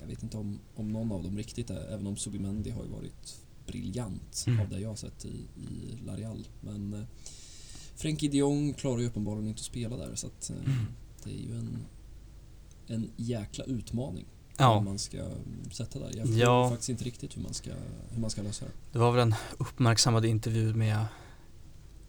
Jag 0.00 0.06
vet 0.06 0.22
inte 0.22 0.36
om, 0.36 0.58
om 0.74 0.92
någon 0.92 1.12
av 1.12 1.22
dem 1.22 1.36
riktigt 1.36 1.70
är, 1.70 1.86
även 1.92 2.06
om 2.06 2.16
Subimendi 2.16 2.70
har 2.70 2.84
ju 2.84 2.90
varit 2.90 3.36
briljant 3.66 4.44
Mm. 4.46 4.60
av 4.60 4.68
det 4.68 4.80
jag 4.80 4.88
har 4.88 4.96
sett 4.96 5.24
i, 5.24 5.28
i 5.56 5.96
Larial. 6.06 6.48
Men 6.60 7.06
Frenkie 7.96 8.30
de 8.30 8.38
Jong 8.38 8.74
klarar 8.74 9.00
ju 9.00 9.06
uppenbarligen 9.06 9.48
inte 9.48 9.60
att 9.60 9.64
spela 9.64 9.96
där 9.96 10.14
så 10.14 10.26
att 10.26 10.50
Mm. 10.50 10.70
det 11.24 11.30
är 11.30 11.38
ju 11.42 11.58
en, 11.58 11.78
en 12.86 13.10
jäkla 13.16 13.64
utmaning 13.64 14.26
Ja. 14.56 14.68
om 14.76 14.84
man 14.84 14.98
ska 14.98 15.16
mm, 15.18 15.70
sätta 15.72 15.98
där. 15.98 16.06
Jag 16.16 16.26
förstår 16.26 16.38
Ja. 16.42 16.68
faktiskt 16.70 16.88
inte 16.88 17.04
riktigt 17.04 17.36
hur 17.36 17.42
man 17.42 17.54
ska, 17.54 17.70
hur 18.10 18.20
man 18.20 18.30
ska 18.30 18.42
lösa 18.42 18.64
det. 18.64 18.70
Det 18.92 18.98
var 18.98 19.12
väl 19.12 19.20
en 19.20 19.34
uppmärksammad 19.58 20.24
intervju 20.24 20.74
med 20.74 21.04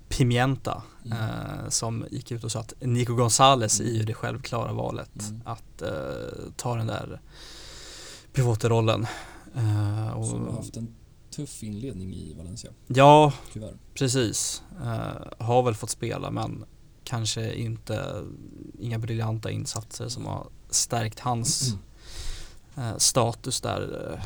Pimienta 0.10 0.84
Mm. 1.06 1.18
eh, 1.18 1.70
som 1.70 2.06
gick 2.12 2.32
ut 2.32 2.44
och 2.44 2.52
sa 2.52 2.60
att 2.60 2.74
Nico 2.82 3.14
Gonzales 3.16 3.80
är 3.80 3.92
ju 3.92 4.04
det 4.04 4.14
självklara 4.14 4.74
valet 4.74 5.30
Mm. 5.30 5.42
att 5.46 5.82
eh, 5.82 5.90
ta 6.56 6.76
den 6.76 6.88
där 6.88 7.22
pivotrollen. 8.34 9.08
Eh, 9.56 10.10
och, 10.18 10.26
Som 10.28 10.46
har 10.48 10.52
haft 10.54 10.78
en 10.78 10.96
tuff 11.32 11.64
inledning 11.64 12.14
i 12.16 12.34
Valencia, 12.38 12.72
ja, 12.88 13.34
tyvärr. 13.54 13.74
precis. 13.94 14.64
Eh, 14.84 15.46
har 15.46 15.64
väl 15.64 15.76
fått 15.76 15.90
spela 15.90 16.32
men 16.32 16.66
kanske 17.04 17.54
inte 17.56 18.24
inga 18.80 19.00
briljanta 19.00 19.52
insatser 19.52 20.08
som 20.10 20.26
har 20.26 20.48
stärkt 20.76 21.20
hans 21.20 21.74
eh, 22.76 22.98
status 22.98 23.62
där 23.62 24.12
eh, 24.14 24.26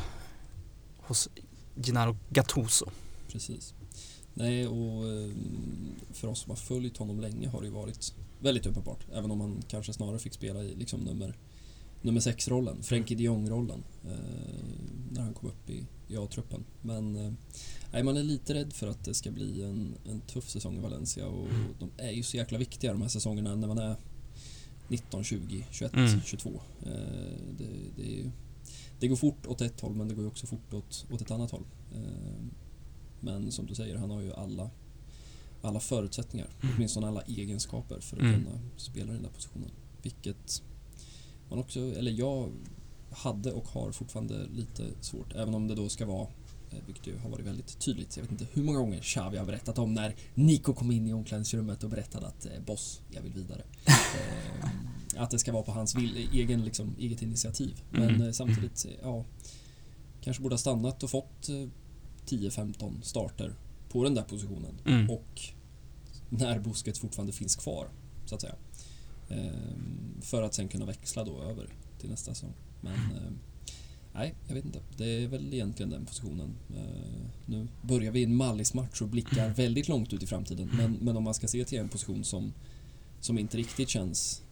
hos 0.96 1.28
Gennaro 1.76 2.16
Gattuso. 2.30 2.86
Precis. 3.28 3.74
Nej, 4.34 4.66
och 4.66 5.08
eh, 5.08 5.30
för 6.12 6.28
oss 6.28 6.40
som 6.40 6.50
har 6.50 6.56
följt 6.56 6.96
honom 6.96 7.20
länge 7.20 7.48
har 7.48 7.60
det 7.60 7.66
ju 7.66 7.72
varit 7.72 8.14
väldigt 8.40 8.66
uppenbart. 8.66 9.06
Även 9.12 9.30
om 9.30 9.40
han 9.40 9.62
kanske 9.68 9.92
snarare 9.92 10.18
fick 10.18 10.34
spela 10.34 10.62
i 10.62 10.74
liksom 10.74 11.00
nummer, 11.00 11.34
nummer 12.02 12.20
sex-rollen, 12.20 12.82
Frenkie 12.82 13.16
de 13.16 13.22
Jong-rollen, 13.22 13.84
eh, 14.04 14.10
när 15.10 15.22
han 15.22 15.34
kom 15.34 15.48
upp 15.48 15.70
i, 15.70 15.86
i 16.08 16.16
A-truppen. 16.16 16.64
Men 16.82 17.16
eh, 17.16 17.32
nej, 17.92 18.02
man 18.02 18.16
är 18.16 18.22
lite 18.22 18.54
rädd 18.54 18.72
för 18.72 18.86
att 18.86 19.04
det 19.04 19.14
ska 19.14 19.30
bli 19.30 19.62
en, 19.62 19.94
en 20.04 20.20
tuff 20.20 20.50
säsong 20.50 20.76
i 20.76 20.80
Valencia 20.80 21.26
och 21.26 21.48
de 21.78 21.90
är 21.96 22.10
ju 22.10 22.22
så 22.22 22.36
jäkla 22.36 22.58
viktiga 22.58 22.92
de 22.92 23.02
här 23.02 23.08
säsongerna 23.08 23.54
när 23.54 23.68
man 23.68 23.78
är 23.78 23.96
19, 24.90 25.24
20, 25.24 25.66
21, 25.70 25.94
Mm. 25.94 26.20
22. 26.24 26.50
Eh, 26.82 26.90
det, 27.58 27.66
det, 27.96 28.20
är 28.20 28.30
det 29.00 29.08
går 29.08 29.16
fort 29.16 29.46
åt 29.46 29.60
ett 29.60 29.80
håll 29.80 29.94
men 29.94 30.08
det 30.08 30.14
går 30.14 30.26
också 30.26 30.46
fort 30.46 30.74
åt, 30.74 31.06
åt 31.12 31.20
ett 31.20 31.30
annat 31.30 31.50
håll. 31.50 31.64
Eh, 31.94 32.44
men 33.20 33.52
som 33.52 33.66
du 33.66 33.74
säger, 33.74 33.96
han 33.96 34.10
har 34.10 34.20
ju 34.20 34.32
alla, 34.32 34.70
alla 35.62 35.80
förutsättningar, 35.80 36.48
åtminstone 36.74 37.06
alla 37.08 37.22
egenskaper 37.22 38.00
för 38.00 38.16
att 38.16 38.22
Mm. 38.22 38.34
kunna 38.44 38.58
spela 38.76 39.10
i 39.12 39.14
den 39.14 39.22
där 39.22 39.30
positionen. 39.30 39.70
Vilket 40.02 40.62
man 41.50 41.58
också, 41.58 41.80
eller 41.80 42.10
jag 42.12 42.50
hade 43.10 43.52
och 43.52 43.68
har 43.68 43.92
fortfarande 43.92 44.46
lite 44.46 44.84
svårt, 45.00 45.32
även 45.34 45.54
om 45.54 45.68
det 45.68 45.74
då 45.74 45.88
ska 45.88 46.06
vara 46.06 46.28
vilket 46.86 47.06
ju 47.06 47.18
har 47.18 47.30
varit 47.30 47.46
väldigt 47.46 47.78
tydligt. 47.78 48.16
Jag 48.16 48.22
vet 48.24 48.32
inte 48.32 48.46
hur 48.52 48.62
många 48.62 48.78
gånger 48.78 49.00
Xavi 49.00 49.38
har 49.38 49.46
berättat 49.46 49.78
om 49.78 49.94
när 49.94 50.14
Nico 50.34 50.74
kom 50.74 50.90
in 50.90 51.06
i 51.06 51.12
omklädningsrummet 51.12 51.84
och 51.84 51.90
berättade 51.90 52.26
att 52.26 52.46
eh, 52.46 52.60
boss, 52.66 53.00
jag 53.10 53.22
vill 53.22 53.32
vidare. 53.32 53.62
Eh, 55.14 55.22
att 55.22 55.30
det 55.30 55.38
ska 55.38 55.52
vara 55.52 55.62
på 55.62 55.72
hans 55.72 55.94
vill, 55.94 56.28
egen, 56.32 56.64
liksom, 56.64 56.94
eget 56.98 57.22
initiativ. 57.22 57.82
Men 57.90 58.08
Mm. 58.08 58.22
eh, 58.26 58.32
samtidigt, 58.32 58.84
eh, 58.84 58.92
ja, 59.02 59.24
kanske 60.20 60.42
borde 60.42 60.52
ha 60.52 60.58
stannat 60.58 61.02
och 61.02 61.10
fått 61.10 61.48
eh, 61.48 61.68
10-15 62.26 63.00
starter 63.02 63.54
på 63.88 64.04
den 64.04 64.14
där 64.14 64.22
positionen. 64.22 64.80
Mm. 64.86 65.10
Och 65.10 65.40
när 66.28 66.58
Busquets 66.58 66.98
fortfarande 67.00 67.32
finns 67.32 67.56
kvar, 67.56 67.88
så 68.26 68.34
att 68.34 68.40
säga. 68.40 68.54
Ehm, 69.28 70.20
för 70.22 70.42
att 70.42 70.54
sen 70.54 70.68
kunna 70.68 70.84
växla 70.86 71.24
då 71.24 71.42
över 71.42 71.68
till 71.98 72.10
nästa 72.10 72.34
säsong. 72.34 72.52
Men 72.80 72.92
eh, 73.16 73.32
nej, 74.14 74.34
jag 74.46 74.54
vet 74.54 74.64
inte. 74.64 74.80
Det 74.96 75.24
är 75.24 75.28
väl 75.28 75.54
egentligen 75.54 75.90
den 75.90 76.06
positionen. 76.06 76.54
Eh, 76.76 77.26
nu 77.46 77.68
börjar 77.82 78.12
vi 78.12 78.20
i 78.20 78.24
en 78.24 78.36
Mallis-match 78.36 79.00
och 79.02 79.08
blickar 79.08 79.48
väldigt 79.56 79.88
långt 79.88 80.12
ut 80.12 80.22
i 80.22 80.26
framtiden. 80.26 80.70
Men, 80.72 80.92
men 81.00 81.16
om 81.16 81.24
man 81.24 81.34
ska 81.34 81.48
se 81.48 81.64
till 81.64 81.78
en 81.78 81.88
position 81.88 82.24
som, 82.24 82.52
som 83.20 83.38
inte 83.38 83.56
riktigt 83.56 83.88
känns 83.88 84.42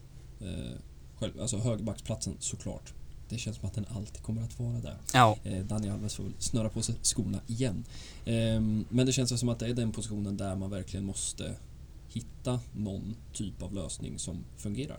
eh, 0.41 0.79
själv, 1.19 1.41
alltså 1.41 1.59
högerbacksplatsen 1.59 2.37
såklart. 2.39 2.93
Det 3.29 3.39
känns 3.39 3.57
som 3.57 3.69
att 3.69 3.75
den 3.75 3.87
alltid 3.97 4.23
kommer 4.23 4.43
att 4.43 4.59
vara 4.61 4.79
där. 4.81 4.97
Ja, 5.15 5.37
Eh, 5.45 5.65
Daniel 5.65 5.93
Alves 5.95 6.15
får 6.15 6.25
väl 6.25 6.33
snöra 6.39 6.69
på 6.69 6.83
sig 6.83 6.95
skorna 7.03 7.41
igen. 7.47 7.85
Ehm, 8.25 8.85
men 8.89 9.07
det 9.07 9.13
känns 9.13 9.41
som 9.41 9.49
att 9.49 9.59
det 9.59 9.67
är 9.67 9.75
den 9.75 9.93
positionen 9.93 10.37
där 10.37 10.57
man 10.57 10.71
verkligen 10.71 11.07
måste 11.07 11.55
hitta 12.09 12.61
någon 12.73 13.17
typ 13.33 13.63
av 13.63 13.75
lösning 13.75 14.19
som 14.19 14.45
fungerar. 14.57 14.99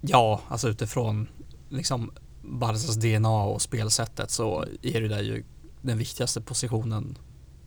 ja, 0.00 0.40
alltså 0.48 0.68
utifrån 0.68 1.28
liksom 1.68 2.10
Barcas 2.42 2.96
DNA 2.96 3.42
och 3.42 3.62
spelsättet 3.62 4.30
så 4.30 4.64
är 4.82 5.00
det 5.00 5.08
där 5.08 5.22
ju 5.22 5.44
den 5.82 5.98
viktigaste 5.98 6.40
positionen 6.40 7.18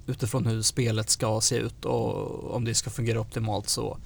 utifrån 0.08 0.46
hur 0.46 0.62
spelet 0.62 1.10
ska 1.10 1.42
se 1.42 1.56
ut 1.56 1.86
och 1.86 2.56
om 2.56 2.66
det 2.66 2.76
ska 2.76 2.90
fungera 2.90 3.20
optimalt 3.20 3.70
så 3.70 3.98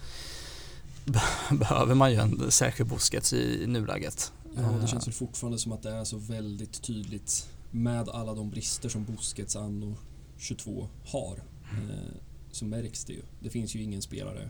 be- 1.06 1.22
behöver 1.56 1.96
man 1.96 2.12
ju 2.12 2.18
en 2.18 2.52
särskild 2.52 2.90
Busquets 2.90 3.34
i 3.34 3.68
nuläget. 3.68 4.32
Ja, 4.56 4.62
det 4.62 4.68
Eh, 4.82 4.86
känns 4.88 5.08
väl 5.08 5.14
fortfarande 5.14 5.60
som 5.60 5.72
att 5.72 5.84
det 5.84 5.92
är 5.92 6.04
så 6.04 6.18
väldigt 6.18 6.82
tydligt 6.82 7.50
med 7.72 8.10
alla 8.10 8.34
de 8.34 8.50
brister 8.50 8.90
som 8.90 9.04
Busquets 9.06 9.56
anno 9.56 9.96
22 10.38 10.88
har. 11.06 11.36
Eh, 11.72 12.16
så 12.52 12.66
märks 12.66 13.06
det 13.06 13.14
ju. 13.14 13.22
Det 13.40 13.50
finns 13.50 13.76
ju 13.76 13.82
ingen 13.84 14.02
spelare, 14.02 14.50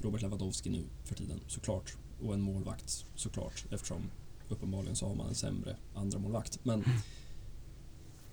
Robert 0.00 0.22
Lewandowski 0.22 0.70
nu 0.70 0.84
för 1.04 1.14
tiden 1.14 1.40
såklart, 1.48 1.96
och 2.22 2.34
en 2.34 2.40
målvakt 2.40 3.04
såklart 3.14 3.64
eftersom 3.70 4.02
uppenbarligen 4.48 4.96
så 4.96 5.08
har 5.08 5.14
man 5.14 5.28
en 5.28 5.34
sämre 5.34 5.76
andra 5.94 6.18
målvakt. 6.18 6.58
Men 6.62 6.84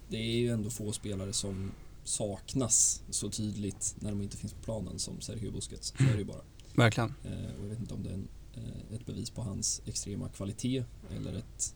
det 0.10 0.18
är 0.18 0.38
ju 0.38 0.50
ändå 0.50 0.70
få 0.70 0.92
spelare 0.92 1.34
som 1.34 1.72
saknas 2.04 3.02
så 3.10 3.30
tydligt 3.30 3.96
när 4.00 4.10
de 4.10 4.22
inte 4.22 4.38
finns 4.38 4.54
på 4.54 4.64
planen 4.64 5.00
som 5.00 5.22
Sergio 5.22 5.52
Busquets. 5.52 5.94
Så 5.98 6.04
är 6.04 6.14
det 6.14 6.18
ju 6.18 6.26
bara. 6.26 6.42
Verkligen. 6.76 7.14
Eh, 7.24 7.32
och 7.60 7.66
jag 7.66 7.70
vet 7.70 7.80
inte 7.80 7.94
om 7.94 8.04
det 8.04 8.10
är 8.10 8.14
en, 8.14 8.28
eh, 8.54 8.96
ett 8.96 9.06
bevis 9.06 9.30
på 9.30 9.42
hans 9.42 9.82
extrema 9.86 10.30
kvalitet 10.30 10.84
eller 11.18 11.34
ett 11.34 11.76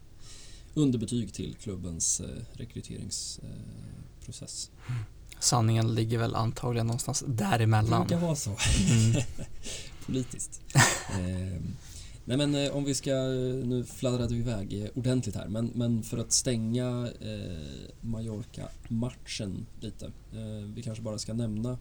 underbetyg 0.74 1.34
till 1.34 1.56
klubbens 1.56 2.22
eh, 2.22 2.44
rekryteringsprocess. 2.54 4.72
Sanningen 5.40 5.96
ligger 5.96 6.18
väl 6.18 6.36
antagligen 6.36 6.88
någonstans 6.88 7.24
däremellan. 7.28 8.02
Det 8.02 8.08
brukar 8.08 8.26
vara 8.26 8.36
så. 8.36 8.50
Mm. 8.50 9.22
Politiskt. 10.06 10.62
eh, 12.28 12.38
nej 12.38 12.38
men 12.38 12.56
eh, 12.66 12.76
om 12.76 12.84
vi 12.84 12.94
ska, 12.94 13.12
nu 13.66 13.84
fladdrade 13.88 14.34
vi 14.34 14.40
iväg 14.40 14.84
eh, 14.84 14.90
ordentligt 14.96 15.36
här, 15.36 15.48
men, 15.48 15.72
men 15.76 16.04
för 16.04 16.18
att 16.18 16.32
stänga 16.32 17.12
eh, 17.22 17.90
Mallorca-matchen 18.02 19.66
lite. 19.82 20.06
Eh, 20.06 20.66
vi 20.76 20.82
kanske 20.84 21.04
bara 21.04 21.18
ska 21.18 21.34
nämna 21.34 21.78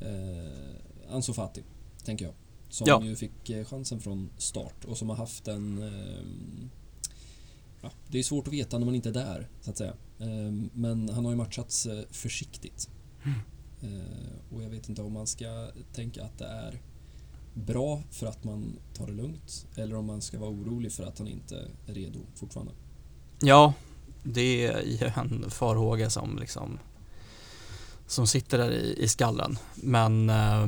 eh, 0.00 1.14
Ansu 1.14 1.32
Fati, 1.32 1.62
tänker 2.04 2.24
jag. 2.24 2.34
Som 2.70 2.84
Ja. 2.88 3.04
ju 3.04 3.16
fick 3.16 3.50
eh, 3.50 3.64
chansen 3.64 4.00
från 4.00 4.30
start 4.38 4.84
och 4.84 4.98
som 4.98 5.08
har 5.08 5.16
haft 5.16 5.48
en... 5.48 5.82
Eh, 5.82 6.24
ja, 7.82 7.90
det 8.08 8.18
är 8.18 8.22
svårt 8.22 8.46
att 8.46 8.52
veta 8.52 8.78
när 8.78 8.86
man 8.86 8.94
inte 8.94 9.08
är 9.08 9.12
där, 9.12 9.48
så 9.60 9.70
att 9.70 9.76
säga. 9.78 9.94
Eh, 10.18 10.52
men 10.72 11.08
han 11.08 11.24
har 11.24 11.32
ju 11.32 11.36
matchats 11.36 11.86
eh, 11.86 12.04
försiktigt. 12.10 12.88
Eh, 13.82 14.54
och 14.54 14.62
jag 14.62 14.70
vet 14.70 14.88
inte 14.88 15.02
om 15.02 15.12
man 15.12 15.26
ska 15.26 15.70
tänka 15.94 16.24
att 16.24 16.38
det 16.38 16.46
är 16.46 16.80
bra 17.58 18.02
för 18.10 18.26
att 18.26 18.44
man 18.44 18.78
tar 18.94 19.06
det 19.06 19.12
lugnt 19.12 19.66
eller 19.76 19.96
om 19.96 20.06
man 20.06 20.22
ska 20.22 20.38
vara 20.38 20.50
orolig 20.50 20.92
för 20.92 21.04
att 21.04 21.18
han 21.18 21.28
inte 21.28 21.68
är 21.86 21.94
redo 21.94 22.20
fortfarande. 22.34 22.72
Ja, 23.40 23.72
det 24.22 24.66
är 24.66 24.82
ju 24.82 25.10
en 25.16 25.50
farhåga 25.50 26.10
som 26.10 26.38
liksom 26.38 26.78
som 28.06 28.26
sitter 28.26 28.58
där 28.58 28.70
i, 28.70 29.02
i 29.02 29.08
skallen. 29.08 29.58
Men 29.74 30.30
eh, 30.30 30.66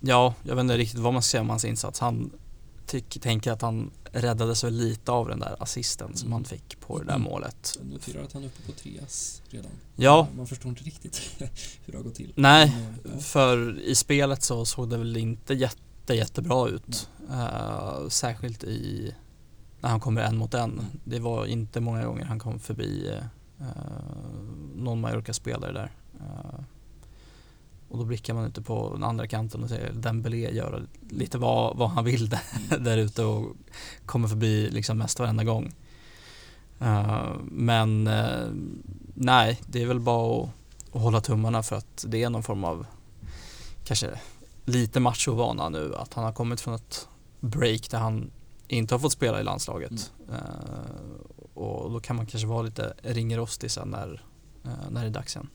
ja, 0.00 0.34
jag 0.42 0.54
vet 0.54 0.62
inte 0.62 0.76
riktigt 0.76 1.00
vad 1.00 1.12
man 1.12 1.22
ska 1.22 1.30
säga 1.30 1.40
om 1.40 1.50
hans 1.50 1.64
insats. 1.64 2.00
Han 2.00 2.30
tycker, 2.86 3.20
tänker 3.20 3.52
att 3.52 3.62
han 3.62 3.90
räddades 4.14 4.64
väl 4.64 4.74
lite 4.74 5.12
av 5.12 5.28
den 5.28 5.40
där 5.40 5.56
assisten 5.62 6.16
som 6.16 6.26
Mm. 6.26 6.32
han 6.32 6.44
fick 6.44 6.80
på 6.80 6.98
det 6.98 7.04
där 7.04 7.14
Mm. 7.14 7.22
målet. 7.24 7.78
Jag 7.78 7.86
noterar 7.90 8.22
att 8.22 8.32
han 8.32 8.42
är 8.42 8.46
uppe 8.46 8.62
på 8.62 8.72
treas 8.72 9.42
redan. 9.50 9.70
Ja, 9.96 10.28
Man 10.36 10.46
förstår 10.46 10.68
inte 10.68 10.84
riktigt 10.84 11.20
hur 11.84 11.92
det 11.92 11.96
har 11.96 12.04
gått 12.04 12.14
till. 12.14 12.32
Nej, 12.36 12.72
Men, 13.02 13.12
eh, 13.12 13.16
ja. 13.16 13.20
för 13.20 13.80
i 13.80 13.94
spelet 13.94 14.42
så 14.42 14.64
såg 14.64 14.90
det 14.90 14.96
väl 14.98 15.16
inte 15.16 15.54
jätte, 15.54 16.14
jättebra 16.14 16.68
ut. 16.68 17.08
Eh, 17.30 18.08
särskilt 18.08 18.64
i 18.64 19.14
när 19.80 19.90
han 19.90 20.00
kommer 20.00 20.20
en 20.22 20.36
mot 20.36 20.54
en. 20.54 20.72
Mm. 20.72 20.84
Det 21.04 21.18
var 21.18 21.46
inte 21.46 21.80
många 21.80 22.06
gånger 22.06 22.24
han 22.24 22.38
kom 22.38 22.58
förbi 22.58 23.10
uh, 23.60 23.66
någon 24.74 25.00
Mallorca-spelare 25.00 25.72
där. 25.72 25.92
Eh, 26.20 26.60
och 27.94 28.00
då 28.00 28.04
blickar 28.04 28.34
man 28.34 28.44
ute 28.44 28.62
på 28.62 28.90
den 28.92 29.04
andra 29.04 29.26
kanten 29.26 29.62
och 29.62 29.68
ser 29.68 29.92
Dembélé 29.92 30.50
göra 30.50 30.80
lite 31.10 31.38
vad, 31.38 31.76
vad 31.76 31.90
han 31.90 32.04
vill 32.04 32.28
där, 32.28 32.40
mm. 32.70 32.84
där 32.84 32.96
ute 32.96 33.24
och 33.24 33.56
kommer 34.06 34.28
förbi 34.28 34.70
liksom 34.70 34.98
mest 34.98 35.18
varenda 35.18 35.44
gång. 35.44 35.74
Uh, 36.82 37.36
men 37.42 38.06
uh, 38.06 38.52
nej, 39.14 39.60
det 39.66 39.82
är 39.82 39.86
väl 39.86 40.00
bara 40.00 40.42
att, 40.42 40.50
att, 40.92 41.02
hålla 41.02 41.20
tummarna 41.20 41.62
för 41.62 41.76
att 41.76 42.04
det 42.08 42.22
är 42.22 42.30
någon 42.30 42.42
form 42.42 42.64
av 42.64 42.86
kanske 43.84 44.20
lite 44.64 45.00
machovana 45.00 45.68
nu 45.68 45.94
att 45.94 46.14
han 46.14 46.24
har 46.24 46.32
kommit 46.32 46.60
från 46.60 46.74
ett 46.74 47.08
break 47.40 47.90
där 47.90 47.98
han 47.98 48.30
inte 48.68 48.94
har 48.94 48.98
fått 48.98 49.12
spela 49.12 49.40
i 49.40 49.44
landslaget. 49.44 50.12
Mm. 50.28 50.40
Uh, 50.40 51.54
och 51.54 51.90
då 51.90 52.00
kan 52.00 52.16
man 52.16 52.26
kanske 52.26 52.46
vara 52.46 52.62
lite 52.62 52.94
ringrostig 53.02 53.70
sen 53.70 53.88
när, 53.88 54.22
när 54.90 55.00
det 55.00 55.06
är 55.06 55.10
dags 55.10 55.36
igen. 55.36 55.48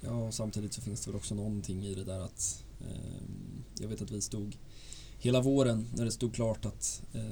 Ja, 0.00 0.10
och 0.10 0.34
samtidigt 0.34 0.72
så 0.72 0.80
finns 0.80 1.04
det 1.04 1.10
väl 1.10 1.16
också 1.16 1.34
någonting 1.34 1.86
i 1.86 1.94
det 1.94 2.04
där 2.04 2.20
att 2.20 2.64
eh, 2.80 3.22
jag 3.80 3.88
vet 3.88 4.02
att 4.02 4.10
vi 4.10 4.20
stod 4.20 4.56
hela 5.18 5.40
våren 5.40 5.86
när 5.94 6.04
det 6.04 6.10
stod 6.10 6.34
klart 6.34 6.66
att 6.66 7.02
eh, 7.12 7.22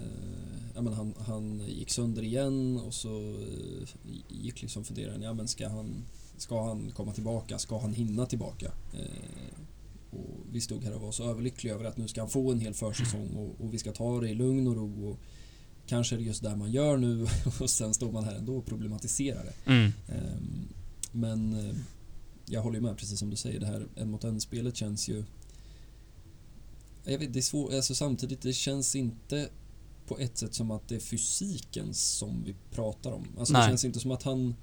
ja, 0.75 0.83
men 0.83 0.93
han, 0.93 1.15
han 1.19 1.61
gick 1.67 1.91
sönder 1.91 2.23
igen 2.23 2.81
och 2.87 2.95
så 2.95 3.19
eh, 3.19 3.89
gick 4.29 4.63
liksom 4.63 4.85
funderingen, 4.85 5.23
ja 5.23 5.35
men 5.35 5.49
ska 5.49 5.69
han, 5.69 6.05
ska 6.37 6.65
han 6.65 6.91
komma 6.91 7.13
tillbaka, 7.13 7.59
ska 7.59 7.79
han 7.79 7.95
hinna 7.95 8.27
tillbaka? 8.27 8.73
Eh, 8.93 9.61
och 10.11 10.37
vi 10.53 10.61
stod 10.61 10.85
här 10.85 10.95
och 10.95 11.01
var 11.01 11.13
så 11.13 11.31
överlyckliga 11.31 11.75
över 11.75 11.85
att 11.85 11.97
nu 11.97 12.09
ska 12.09 12.21
han 12.21 12.31
få 12.31 12.53
en 12.53 12.61
hel 12.61 12.75
försäsong 12.75 13.29
och, 13.37 13.65
och 13.65 13.75
vi 13.75 13.79
ska 13.79 13.93
ta 13.93 14.21
det 14.21 14.29
i 14.29 14.35
lugn 14.35 14.69
och 14.69 14.77
ro 14.77 15.11
och 15.11 15.19
kanske 15.87 16.15
är 16.15 16.19
det 16.19 16.25
just 16.25 16.43
det 16.43 16.57
man 16.57 16.73
gör 16.73 16.97
nu 16.97 17.27
och 17.61 17.71
sen 17.71 17.95
står 17.95 18.13
man 18.13 18.25
här 18.25 18.35
ändå 18.35 18.57
och 18.57 18.67
problematiserar 18.67 19.45
det. 19.45 19.73
Mm. 19.73 19.93
Ehm, 20.09 20.69
men 21.13 21.69
eh, 21.69 21.77
jag 22.47 22.63
håller 22.63 22.81
med, 22.81 22.97
precis 22.97 23.19
som 23.19 23.31
du 23.31 23.37
säger, 23.37 23.61
det 23.61 23.67
här 23.67 23.89
en 23.95 24.11
mot 24.11 24.25
en-spelet 24.25 24.77
känns 24.77 25.09
ju... 25.09 25.25
Jag 27.05 27.19
vet, 27.19 27.33
det 27.33 27.39
är 27.39 27.43
svårt, 27.43 27.73
alltså 27.73 27.95
samtidigt, 27.95 28.43
det 28.43 28.53
känns 28.53 28.97
inte 28.97 29.49
på 30.07 30.19
ett 30.19 30.39
sätt 30.39 30.55
som 30.55 30.71
att 30.71 30.89
det 30.89 30.95
är 30.95 31.01
fysiken 31.01 31.95
som 31.95 32.43
vi 32.45 32.55
pratar 32.71 33.13
om. 33.13 33.27
Alltså 33.39 33.53
Nej. 33.53 33.63
det 33.63 33.69
känns 33.69 33.85
inte 33.85 34.01
som 34.01 34.11
att 34.11 34.23
han, 34.23 34.55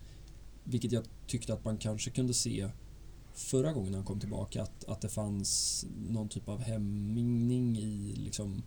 vilket 0.63 0.91
jag 0.91 1.04
tyckte 1.28 1.54
att 1.54 1.65
man 1.65 1.78
kanske 1.78 2.10
kunde 2.10 2.34
se 2.34 2.69
förra 3.34 3.74
gången 3.74 3.93
han 3.93 4.04
kom 4.04 4.19
tillbaka, 4.19 4.63
att, 4.63 4.84
att 4.84 5.02
det 5.02 5.10
fanns 5.10 5.86
någon 6.10 6.30
typ 6.30 6.50
av 6.50 6.62
hämning 6.62 7.78
i 7.78 8.15
liksom 8.15 8.63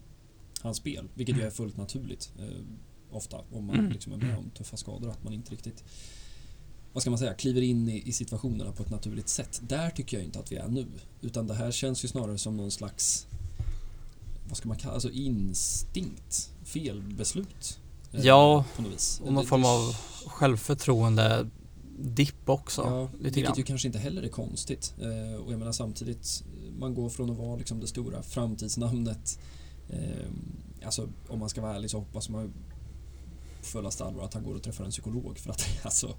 hans 0.61 0.77
spel, 0.77 1.09
vilket 1.15 1.37
ju 1.37 1.43
är 1.43 1.51
fullt 1.51 1.77
naturligt 1.77 2.33
eh, 2.39 2.65
ofta 3.11 3.45
om 3.53 3.65
man 3.65 3.79
mm. 3.79 3.93
liksom 3.93 4.13
är 4.13 4.17
med 4.17 4.39
om 4.39 4.51
tuffa 4.51 4.77
skador, 4.77 5.11
att 5.11 5.25
man 5.25 5.33
inte 5.33 5.53
riktigt 5.53 5.85
vad 6.97 7.03
ska 7.03 7.11
man 7.11 7.19
säga, 7.19 7.35
kliver 7.35 7.63
in 7.63 7.89
i, 7.89 8.03
i, 8.09 8.13
situationerna 8.13 8.73
på 8.73 8.83
ett 8.83 8.91
naturligt 8.91 9.29
sätt. 9.29 9.61
Där 9.69 9.91
tycker 9.91 10.17
jag 10.17 10.25
inte 10.25 10.39
att 10.39 10.53
vi 10.53 10.57
är 10.57 10.69
nu. 10.69 10.87
Utan 11.21 11.47
det 11.47 11.55
här 11.55 11.71
känns 11.71 12.05
ju 12.05 12.09
snarare 12.09 12.39
som 12.39 12.57
någon 12.57 12.71
slags, 12.71 13.27
vad 14.49 14.57
ska 14.57 14.69
man 14.69 14.77
kalla 14.77 14.95
alltså 14.95 15.11
instinkt, 15.11 16.51
felbeslut. 16.65 17.79
Eh, 18.13 18.21
ja, 18.21 18.65
på 18.77 18.83
och 19.25 19.33
någon 19.33 19.47
form 19.47 19.65
av 19.65 19.97
självförtroende 20.27 21.51
dipp 21.99 22.49
också. 22.49 22.83
Ja, 22.83 23.09
vilket 23.21 23.45
grann. 23.45 23.55
ju 23.57 23.63
kanske 23.63 23.89
inte 23.89 23.99
heller 23.99 24.23
är 24.23 24.29
konstigt. 24.29 24.95
Eh, 24.99 25.41
och 25.41 25.53
jag 25.53 25.59
menar 25.59 25.73
samtidigt, 25.73 26.45
man 26.79 26.95
går 26.95 27.09
från 27.09 27.31
att 27.31 27.37
vara 27.37 27.57
liksom 27.57 27.81
det 27.81 27.87
stora 27.87 28.23
framtidsnamnet. 28.23 29.39
Eh, 29.91 30.27
alltså 30.85 31.09
om 31.29 31.39
man 31.39 31.49
ska 31.49 31.61
vara 31.61 31.75
ärlig 31.75 31.91
så 31.91 31.99
hoppas 31.99 32.29
man 32.29 32.43
ju 32.43 32.51
fullaste 33.63 34.05
allvar 34.05 34.25
att 34.25 34.35
han 34.35 34.43
går 34.43 34.55
och 34.55 34.63
träffar 34.63 34.85
en 34.85 34.91
psykolog 34.91 35.39
för 35.39 35.51
att 35.51 35.65
alltså 35.83 36.17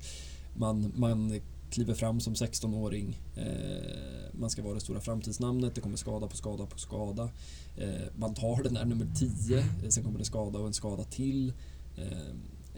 man, 0.58 0.92
man 0.96 1.40
kliver 1.70 1.94
fram 1.94 2.20
som 2.20 2.34
16-åring. 2.34 3.22
Eh, 3.36 4.40
man 4.40 4.50
ska 4.50 4.62
vara 4.62 4.74
det 4.74 4.80
stora 4.80 5.02
framtidsnamnet. 5.02 5.76
Det 5.76 5.82
kommer 5.82 5.98
skada 5.98 6.28
på 6.28 6.38
skada 6.38 6.66
på 6.66 6.78
skada. 6.78 7.30
Eh, 7.78 8.08
man 8.16 8.34
tar 8.34 8.64
den 8.64 8.74
där 8.74 8.86
nummer 8.86 9.08
10. 9.16 9.58
Eh, 9.58 9.64
sen 9.90 10.04
kommer 10.04 10.20
det 10.20 10.26
skada 10.26 10.60
och 10.60 10.68
en 10.68 10.74
skada 10.74 11.04
till. 11.04 11.54
Eh, 11.98 12.08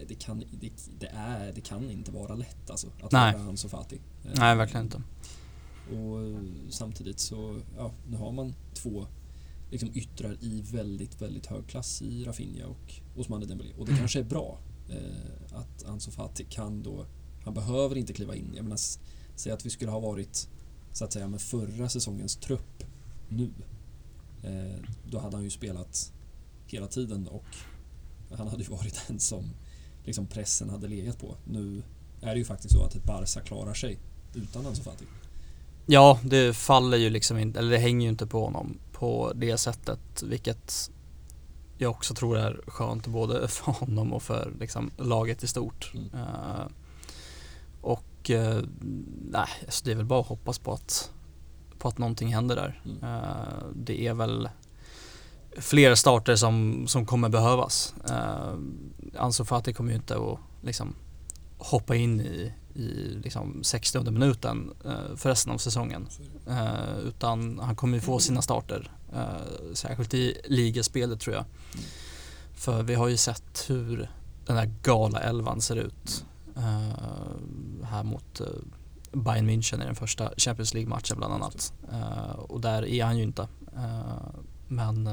det, 0.07 0.15
kan, 0.15 0.39
det, 0.39 0.71
det, 0.99 1.07
är, 1.07 1.53
det 1.53 1.61
kan 1.61 1.89
inte 1.89 2.11
vara 2.11 2.35
lätt 2.35 2.69
alltså, 2.69 2.87
att 3.01 3.11
Nej. 3.11 3.33
vara 3.33 3.43
Ansu 3.43 3.69
Fati. 3.69 3.99
Nej, 4.35 4.55
verkligen 4.55 4.85
inte. 4.85 5.01
Och 5.91 6.21
eh, 6.21 6.41
samtidigt 6.69 7.19
så, 7.19 7.59
ja, 7.77 7.91
nu 8.07 8.17
har 8.17 8.31
man 8.31 8.53
två 8.73 9.07
liksom 9.71 9.89
yttrar 9.93 10.37
i 10.41 10.61
väldigt, 10.61 11.21
väldigt 11.21 11.45
hög 11.45 11.67
klass 11.67 12.01
i 12.01 12.23
Rafinha 12.23 12.67
och 12.67 12.93
Osmane 13.15 13.45
Dembélé. 13.45 13.73
Och 13.77 13.85
det 13.85 13.91
mm. 13.91 13.99
kanske 13.99 14.19
är 14.19 14.23
bra 14.23 14.59
eh, 14.89 15.57
att 15.57 15.85
Ansu 15.85 16.11
Fati 16.11 16.45
kan 16.49 16.83
då 16.83 17.05
han 17.43 17.53
behöver 17.53 17.97
inte 17.97 18.13
kliva 18.13 18.35
in. 18.35 18.51
Jag 18.55 18.63
menar, 18.63 18.79
säg 19.35 19.51
att 19.51 19.65
vi 19.65 19.69
skulle 19.69 19.91
ha 19.91 19.99
varit 19.99 20.49
så 20.93 21.05
att 21.05 21.13
säga 21.13 21.27
med 21.27 21.41
förra 21.41 21.89
säsongens 21.89 22.35
trupp 22.35 22.83
nu. 23.29 23.51
Eh, 24.43 24.83
då 25.11 25.19
hade 25.19 25.35
han 25.35 25.43
ju 25.43 25.49
spelat 25.49 26.13
hela 26.65 26.87
tiden 26.87 27.27
och 27.27 27.45
han 28.37 28.47
hade 28.47 28.63
ju 28.63 28.69
varit 28.69 29.01
den 29.07 29.19
som 29.19 29.43
liksom 30.03 30.27
pressen 30.27 30.69
hade 30.69 30.87
legat 30.87 31.19
på. 31.19 31.35
Nu 31.45 31.83
är 32.21 32.33
det 32.33 32.37
ju 32.37 32.45
faktiskt 32.45 32.73
så 32.73 32.83
att 32.83 32.95
ett 32.95 33.03
Barca 33.03 33.41
klarar 33.41 33.73
sig 33.73 33.97
utan 34.33 34.65
Ansu 34.65 34.83
Fati. 34.83 35.05
Ja, 35.85 36.19
det 36.23 36.55
faller 36.55 36.97
ju 36.97 37.09
liksom 37.09 37.37
inte, 37.37 37.59
eller 37.59 37.71
det 37.71 37.77
hänger 37.77 38.01
ju 38.01 38.09
inte 38.09 38.27
på 38.27 38.45
honom 38.45 38.77
på 38.91 39.31
det 39.35 39.57
sättet, 39.57 40.23
vilket 40.23 40.91
jag 41.77 41.91
också 41.91 42.13
tror 42.13 42.37
är 42.37 42.61
skönt 42.67 43.07
både 43.07 43.47
för 43.47 43.71
honom 43.71 44.13
och 44.13 44.23
för 44.23 44.53
liksom, 44.59 44.91
laget 44.97 45.43
i 45.43 45.47
stort. 45.47 45.91
Mm. 45.93 46.05
Uh, 46.13 46.67
och 48.29 48.35
eh, 48.35 48.63
nej, 49.29 49.47
alltså 49.65 49.85
det 49.85 49.91
är 49.91 49.95
väl 49.95 50.05
bara 50.05 50.19
att 50.19 50.27
hoppas 50.27 50.59
på 50.59 50.73
att, 50.73 51.11
på 51.77 51.87
att 51.87 51.97
någonting 51.97 52.33
händer 52.33 52.55
där. 52.55 52.81
Mm. 52.85 53.03
Eh, 53.03 53.65
det 53.75 54.07
är 54.07 54.13
väl 54.13 54.49
fler 55.57 55.95
starter 55.95 56.35
som, 56.35 56.87
som 56.87 57.05
kommer 57.05 57.29
behövas. 57.29 57.93
Eh, 58.09 58.53
Ansu 59.17 59.45
Fati 59.45 59.73
kommer 59.73 59.91
ju 59.91 59.95
inte 59.95 60.17
att 60.17 60.39
liksom 60.61 60.95
hoppa 61.57 61.95
in 61.95 62.21
i, 62.21 62.53
i 62.73 63.19
liksom 63.23 63.63
60 63.63 64.11
minuten 64.11 64.73
eh, 64.85 65.15
för 65.15 65.29
resten 65.29 65.53
av 65.53 65.57
säsongen. 65.57 66.07
Eh, 66.47 66.99
utan 67.07 67.59
han 67.59 67.75
kommer 67.75 67.97
ju 67.97 68.01
få 68.01 68.19
sina 68.19 68.41
starter. 68.41 68.91
Eh, 69.13 69.73
särskilt 69.73 70.13
i 70.13 70.41
ligaspelet 70.45 71.19
tror 71.19 71.35
jag. 71.35 71.45
Mm. 71.73 71.85
För 72.53 72.83
vi 72.83 72.95
har 72.95 73.07
ju 73.07 73.17
sett 73.17 73.65
hur 73.67 74.09
den 74.45 74.57
här 74.57 74.73
gala 74.83 75.19
elvan 75.19 75.61
ser 75.61 75.75
ut. 75.75 76.25
Eh, 76.59 77.85
här 77.85 78.03
mot 78.03 78.39
eh, 78.39 78.47
Bayern 79.11 79.49
München 79.49 79.81
i 79.81 79.85
den 79.85 79.95
första 79.95 80.31
Champions 80.37 80.73
League-matchen 80.73 81.17
bland 81.17 81.33
annat. 81.33 81.73
Eh, 81.91 82.31
och 82.31 82.61
där 82.61 82.85
är 82.85 83.03
han 83.03 83.17
ju 83.17 83.23
inte. 83.23 83.47
men 84.67 85.03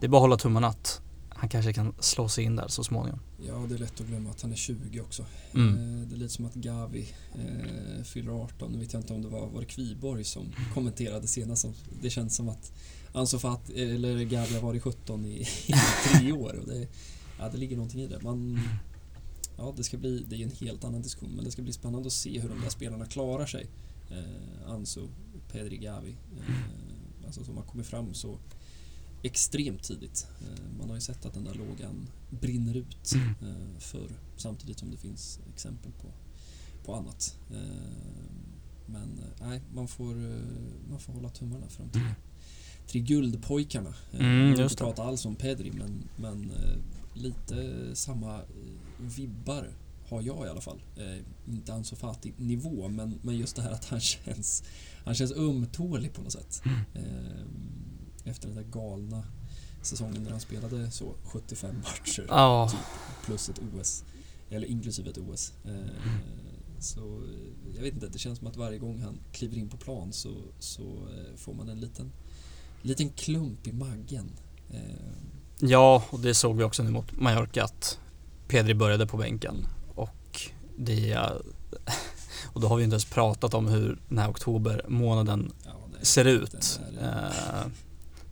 det 0.00 0.06
är 0.06 0.08
bara 0.08 0.16
att 0.16 0.22
hålla 0.22 0.36
tummarna 0.36 0.66
att 0.66 1.00
han 1.28 1.48
kanske 1.48 1.72
kan 1.72 1.94
slå 2.00 2.28
sig 2.28 2.44
in 2.44 2.56
där 2.56 2.68
så 2.68 2.84
småningom. 2.84 3.20
Ja, 3.46 3.54
det 3.68 3.74
är 3.74 3.78
lätt 3.78 4.00
att 4.00 4.06
glömma 4.06 4.30
att 4.30 4.42
han 4.42 4.52
är 4.52 4.56
20 4.56 5.00
också. 5.00 5.24
Mm. 5.54 6.08
Det 6.08 6.14
är 6.14 6.18
lite 6.18 6.34
som 6.34 6.44
att 6.46 6.54
Gavi 6.54 7.08
eh, 7.34 8.02
fyller 8.04 8.32
18. 8.44 8.72
Nu 8.72 8.78
vet 8.78 8.92
jag 8.92 9.02
inte 9.02 9.12
om 9.12 9.22
det 9.22 9.28
var, 9.28 9.46
var 9.46 9.60
det 9.60 9.66
Kviborg 9.66 10.24
som 10.24 10.52
kommenterade 10.74 11.26
senast. 11.26 11.66
Det 12.02 12.10
känns 12.10 12.36
som 12.36 12.48
att 12.48 12.72
Ansu 13.12 13.38
eller 13.74 14.24
Gavi 14.24 14.54
har 14.54 14.62
varit 14.62 14.82
17 14.82 15.24
i, 15.24 15.28
i 15.66 15.74
tre 16.18 16.32
år. 16.32 16.58
Och 16.60 16.68
det, 16.68 16.88
ja, 17.38 17.48
det 17.48 17.58
ligger 17.58 17.76
någonting 17.76 18.00
i 18.00 18.06
det. 18.06 18.22
Man, 18.22 18.60
ja, 19.58 19.74
det 19.76 19.84
ska 19.84 19.98
bli, 19.98 20.24
det 20.28 20.36
är 20.36 20.44
en 20.44 20.50
helt 20.50 20.84
annan 20.84 21.02
diskussion, 21.02 21.30
men 21.34 21.44
det 21.44 21.50
ska 21.50 21.62
bli 21.62 21.72
spännande 21.72 22.06
att 22.06 22.12
se 22.12 22.40
hur 22.40 22.48
de 22.48 22.60
där 22.60 22.70
spelarna 22.70 23.06
klarar 23.06 23.46
sig. 23.46 23.66
Eh, 24.10 24.70
Ansu, 24.70 25.08
Pedri 25.52 25.76
Gavi, 25.76 26.16
eh, 26.36 26.54
alltså 27.26 27.44
som 27.44 27.56
har 27.56 27.64
kommit 27.64 27.86
fram 27.86 28.14
så 28.14 28.38
extremt 29.22 29.82
tidigt. 29.82 30.26
Eh, 30.40 30.78
man 30.78 30.88
har 30.88 30.96
ju 30.96 31.00
sett 31.00 31.26
att 31.26 31.34
den 31.34 31.44
där 31.44 31.54
lågan 31.54 32.08
brinner 32.30 32.76
ut 32.76 33.14
eh, 33.42 33.78
för 33.78 34.10
samtidigt 34.36 34.78
som 34.78 34.90
det 34.90 34.96
finns 34.96 35.40
exempel 35.54 35.92
på, 35.92 36.08
på 36.84 36.94
annat. 36.94 37.38
Eh, 37.50 37.56
men 38.86 39.18
eh, 39.18 39.46
nej, 39.48 39.62
man 39.74 39.88
får, 39.88 40.14
man 40.90 41.00
får 41.00 41.12
hålla 41.12 41.28
tummarna 41.28 41.68
för 41.68 41.82
de 41.82 41.90
tre, 41.90 42.14
tre 42.86 43.00
guldpojkarna. 43.00 43.94
Mm, 44.12 44.50
jag 44.50 44.60
inte 44.60 44.76
prata 44.76 45.02
alls 45.02 45.26
om 45.26 45.36
Pedri, 45.36 45.72
men, 45.72 46.08
men 46.16 46.52
lite 47.14 47.90
samma 47.94 48.40
vibbar 48.98 49.70
har 50.08 50.22
jag 50.22 50.46
i 50.46 50.48
alla 50.48 50.60
fall. 50.60 50.82
Eh, 50.96 51.54
inte 51.54 51.74
Ansu 51.74 51.96
Fati-nivå, 51.96 52.88
men, 52.88 53.18
men 53.22 53.36
just 53.36 53.56
det 53.56 53.62
här 53.62 53.70
att 53.70 53.84
han 53.84 54.00
känns, 54.24 54.62
han 55.04 55.14
känns 55.14 55.32
ömtålig 55.32 56.12
på 56.12 56.22
något 56.22 56.32
sätt. 56.32 56.62
Eh, 56.94 57.44
efter 58.24 58.48
den 58.48 58.56
där 58.56 58.80
galna 58.80 59.24
säsongen 59.82 60.22
när 60.22 60.30
han 60.30 60.40
spelade 60.40 60.90
så 60.90 61.14
75 61.24 61.76
matcher. 61.76 62.26
Oh. 62.30 62.70
Typ, 62.70 62.80
plus 63.24 63.48
ett 63.48 63.60
OS. 63.74 64.04
Eller 64.50 64.66
inklusive 64.66 65.10
ett 65.10 65.18
OS. 65.18 65.52
Eh. 65.64 65.72
Så 66.80 67.22
jag 67.74 67.82
vet 67.82 67.94
inte, 67.94 68.08
det 68.08 68.18
känns 68.18 68.38
som 68.38 68.48
att 68.48 68.56
varje 68.56 68.78
gång 68.78 69.02
han 69.02 69.20
kliver 69.32 69.56
in 69.56 69.68
på 69.68 69.76
plan 69.76 70.12
så, 70.12 70.34
så 70.58 70.82
eh, 70.82 71.36
får 71.36 71.54
man 71.54 71.68
en 71.68 71.80
liten, 71.80 72.12
liten 72.82 73.10
klump 73.10 73.66
i 73.66 73.72
magen. 73.72 74.30
Eh, 74.70 74.80
ja, 75.58 76.04
och 76.10 76.20
det 76.20 76.34
såg 76.34 76.56
vi 76.56 76.64
också 76.64 76.82
nu 76.82 76.90
mot 76.90 77.20
Mallorca 77.20 77.64
att 77.64 77.98
Pedri 78.48 78.74
började 78.74 79.06
på 79.06 79.16
bänken 79.16 79.66
och 79.94 80.40
det 80.76 81.18
och 82.52 82.60
då 82.60 82.68
har 82.68 82.76
vi 82.76 82.84
inte 82.84 82.94
ens 82.94 83.04
pratat 83.04 83.54
om 83.54 83.66
hur 83.66 83.98
den 84.08 84.18
här 84.18 84.30
oktober 84.30 84.84
månaden 84.88 85.52
ja, 85.64 85.72
ser 86.02 86.24
ut. 86.24 86.80
Eh, 87.00 87.66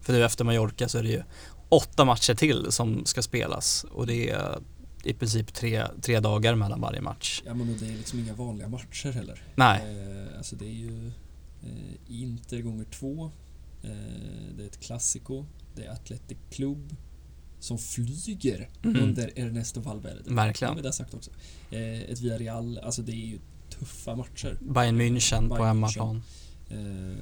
för 0.00 0.12
nu 0.12 0.24
efter 0.24 0.44
Mallorca 0.44 0.88
så 0.88 0.98
är 0.98 1.02
det 1.02 1.08
ju 1.08 1.22
åtta 1.68 2.04
matcher 2.04 2.34
till 2.34 2.72
som 2.72 3.04
ska 3.04 3.22
spelas 3.22 3.84
och 3.84 4.06
det 4.06 4.30
är 4.30 4.58
i 5.02 5.14
princip 5.14 5.54
tre, 5.54 5.86
tre 6.02 6.20
dagar 6.20 6.54
mellan 6.54 6.80
varje 6.80 7.00
match. 7.00 7.42
Ja 7.46 7.54
men 7.54 7.78
det 7.78 7.86
är 7.86 7.96
liksom 7.96 8.18
inga 8.18 8.34
vanliga 8.34 8.68
matcher 8.68 9.12
heller. 9.12 9.42
Nej, 9.54 9.80
Eh, 10.26 10.36
alltså 10.36 10.56
det 10.56 10.64
är 10.64 10.74
ju 10.74 11.06
eh, 11.62 12.22
Inter 12.22 12.60
gånger 12.60 12.84
två. 12.84 13.30
Eh, 13.82 13.90
det 14.56 14.62
är 14.62 14.66
ett 14.66 14.80
klassiko. 14.80 15.46
Det 15.74 15.84
är 15.84 15.90
Athletic 15.92 16.38
Club 16.50 16.96
som 17.60 17.78
flyger 17.78 18.68
Mhm. 18.82 18.96
under 18.96 19.32
Ernesto 19.38 19.80
Valverde. 19.80 20.22
Det 20.24 20.34
verkligen. 20.34 20.74
har 20.76 20.82
vi 20.82 20.92
sagt 20.92 21.14
också. 21.14 21.30
Eh, 21.70 22.00
ett 22.00 22.20
Villarreal, 22.20 22.78
alltså 22.78 23.02
det 23.02 23.12
är 23.12 23.26
ju 23.26 23.38
tuffa 23.70 24.16
matcher. 24.16 24.58
Bayern 24.60 25.00
München 25.00 25.48
på 25.48 25.54
Bayern 25.54 25.66
hemmaplan. 25.66 26.22
Eh, 26.70 27.16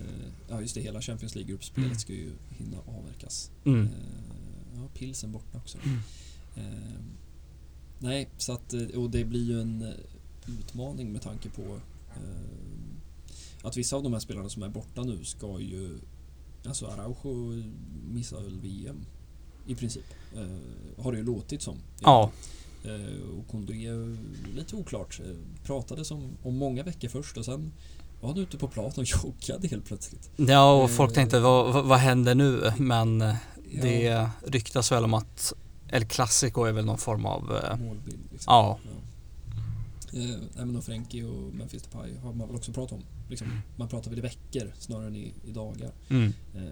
ja 0.48 0.60
just 0.60 0.74
det, 0.74 0.80
hela 0.80 1.00
Champions 1.00 1.34
League-gruppspelet 1.34 1.86
Mm. 1.86 1.98
ska 1.98 2.12
ju 2.12 2.30
hinna 2.50 2.76
avverkas. 2.78 3.50
Mm. 3.64 3.82
Eh, 3.84 3.90
ja, 4.74 4.88
pilsen 4.94 5.32
borta 5.32 5.58
också. 5.58 5.78
Mm. 5.84 5.98
Eh, 6.56 7.00
nej, 7.98 8.28
så 8.38 8.52
att, 8.52 8.72
eh, 8.72 8.82
och 8.82 9.10
det 9.10 9.24
blir 9.24 9.44
ju 9.44 9.60
en 9.60 9.82
eh, 9.82 9.94
utmaning 10.58 11.12
med 11.12 11.22
tanke 11.22 11.48
på 11.50 11.62
eh, 12.16 13.66
att 13.66 13.76
vissa 13.76 13.96
av 13.96 14.02
de 14.02 14.12
här 14.12 14.20
spelarna 14.20 14.48
som 14.48 14.62
är 14.62 14.68
borta 14.68 15.02
nu 15.02 15.24
ska 15.24 15.60
ju 15.60 15.98
Alltså 16.66 16.86
Araujo 16.86 17.62
missar 18.12 18.40
väl 18.42 18.60
VM 18.60 18.96
i 19.66 19.74
princip. 19.74 20.04
Eh, 20.36 21.02
har 21.04 21.12
det 21.12 21.18
ju 21.18 21.24
låtit 21.24 21.62
som. 21.62 21.76
Ja, 22.00 22.30
Eh, 22.86 23.38
och 23.38 23.48
Kondé 23.50 23.86
är 23.86 24.16
lite 24.56 24.76
oklart. 24.76 25.20
Eh, 25.24 25.64
pratade 25.66 26.04
som 26.04 26.36
om 26.42 26.56
många 26.56 26.82
veckor 26.82 27.08
först 27.08 27.36
och 27.36 27.44
sen 27.44 27.72
var 28.20 28.28
han 28.28 28.38
ute 28.38 28.56
på 28.58 28.68
plan 28.68 28.92
och 28.96 29.04
joggade 29.24 29.68
helt 29.68 29.84
plötsligt. 29.84 30.30
ja 30.36 30.82
och 30.82 30.90
folk 30.90 31.10
Eh. 31.10 31.14
tänkte 31.14 31.40
vad, 31.40 31.84
vad, 31.84 31.98
händer 31.98 32.34
nu? 32.34 32.72
Men 32.78 33.22
eh, 33.22 33.34
Ja, 33.70 33.82
det 33.82 34.28
ryktas 34.46 34.92
väl 34.92 35.04
om 35.04 35.14
att 35.14 35.52
El 35.88 36.04
Clasico 36.04 36.64
är 36.64 36.72
väl 36.72 36.84
någon 36.84 36.98
form 36.98 37.26
av 37.26 37.56
eh, 37.56 37.76
målbild 37.78 38.18
liksom. 38.32 38.54
Ja, 38.54 38.78
Eh, 40.12 40.20
nej 40.56 40.66
men 40.66 40.76
och 40.76 40.84
Frenkie 40.84 41.24
och 41.24 41.54
Memphis 41.54 41.82
Depay 41.82 42.16
har 42.22 42.32
man 42.32 42.48
väl 42.48 42.56
också 42.56 42.72
pratat 42.72 42.92
om. 42.92 43.04
Liksom, 43.28 43.60
man 43.76 43.88
pratar 43.88 44.10
väl 44.10 44.18
i 44.18 44.22
veckor 44.22 44.72
snarare 44.78 45.06
än 45.06 45.16
i, 45.16 45.32
i 45.44 45.50
dagar. 45.50 45.90
mm, 46.10 46.32
Eh, 46.54 46.62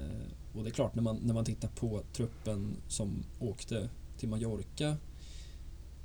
och 0.55 0.63
det 0.65 0.71
är 0.71 0.73
klart, 0.73 0.95
när 0.95 1.03
man, 1.03 1.17
när 1.17 1.35
man 1.35 1.45
tittar 1.45 1.69
på 1.69 2.03
truppen 2.13 2.77
som 2.89 3.25
åkte 3.39 3.89
till 4.19 4.29
Mallorca 4.29 4.97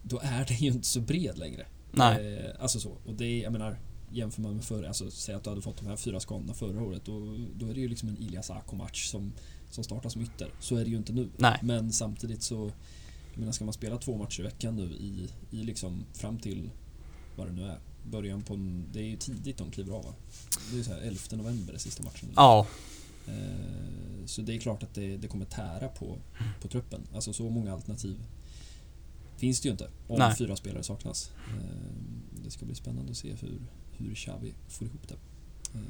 då 0.03 0.19
är 0.23 0.45
den 0.45 0.57
ju 0.57 0.71
inte 0.71 0.87
så 0.87 1.01
bred 1.01 1.37
längre. 1.37 1.65
nej, 1.91 2.37
Eh, 2.37 2.51
alltså 2.59 2.79
så. 2.79 2.97
Och 3.05 3.13
det 3.13 3.25
är, 3.25 3.43
jag 3.43 3.51
menar, 3.51 3.79
jämför 4.11 4.41
man 4.41 4.55
med 4.55 4.63
förra, 4.63 4.87
alltså 4.87 5.11
säg 5.11 5.35
att 5.35 5.43
du 5.43 5.49
hade 5.49 5.61
fått 5.61 5.77
de 5.77 5.87
här 5.87 5.95
fyra 5.95 6.19
skadorna 6.19 6.53
förra 6.53 6.81
året 6.81 7.01
då, 7.05 7.37
då 7.55 7.67
är 7.67 7.73
det 7.73 7.79
ju 7.79 7.87
liksom 7.87 8.09
en 8.09 8.17
Ilias 8.17 8.49
Ako-match 8.49 9.07
som, 9.07 9.33
som 9.69 9.83
startar 9.83 10.09
som 10.09 10.21
ytter. 10.21 10.51
Så 10.59 10.75
är 10.75 10.83
det 10.83 10.89
ju 10.89 10.97
inte 10.97 11.13
nu. 11.13 11.29
nej, 11.37 11.59
Men 11.63 11.91
samtidigt 11.93 12.43
så, 12.43 12.71
jag 13.31 13.39
menar 13.39 13.51
ska 13.51 13.65
man 13.65 13.73
spela 13.73 13.97
två 13.97 14.17
matcher 14.17 14.39
i 14.39 14.43
veckan 14.43 14.75
nu 14.75 14.83
i, 14.83 15.29
i 15.51 15.63
liksom 15.63 16.05
fram 16.13 16.39
till 16.39 16.69
vad 17.35 17.47
det 17.47 17.53
nu 17.53 17.63
är. 17.63 17.79
Början 18.11 18.41
på 18.41 18.53
en, 18.53 18.85
det 18.93 18.99
är 18.99 19.03
ju 19.03 19.17
tidigt 19.17 19.57
de 19.57 19.71
kliver 19.71 19.93
av 19.93 20.03
va? 20.03 20.13
Det 20.69 20.75
är 20.75 20.77
ju 20.77 20.83
så 20.83 20.91
här 20.91 20.99
11 21.01 21.19
november 21.31 21.77
sista 21.77 22.03
matchen. 22.03 22.29
ja, 22.35 22.67
så 24.25 24.41
det 24.41 24.55
är 24.55 24.59
klart 24.59 24.83
att 24.83 24.93
det, 24.93 25.17
det 25.17 25.27
kommer 25.27 25.45
tära 25.45 25.87
på, 25.87 26.17
på 26.61 26.67
truppen. 26.67 27.01
Alltså 27.13 27.33
så 27.33 27.49
många 27.49 27.73
alternativ 27.73 28.17
finns 29.37 29.61
det 29.61 29.67
ju 29.67 29.71
inte 29.71 29.89
om 30.07 30.19
Nej. 30.19 30.35
fyra 30.35 30.55
spelare 30.55 30.83
saknas. 30.83 31.31
Eh, 31.47 32.43
det 32.43 32.51
ska 32.51 32.65
bli 32.65 32.75
spännande 32.75 33.11
att 33.11 33.17
se 33.17 33.33
hur, 33.33 33.61
hur 33.91 34.15
Xavi 34.15 34.53
får 34.67 34.87
ihop 34.87 35.07
det. 35.07 35.15
Eh, 35.73 35.81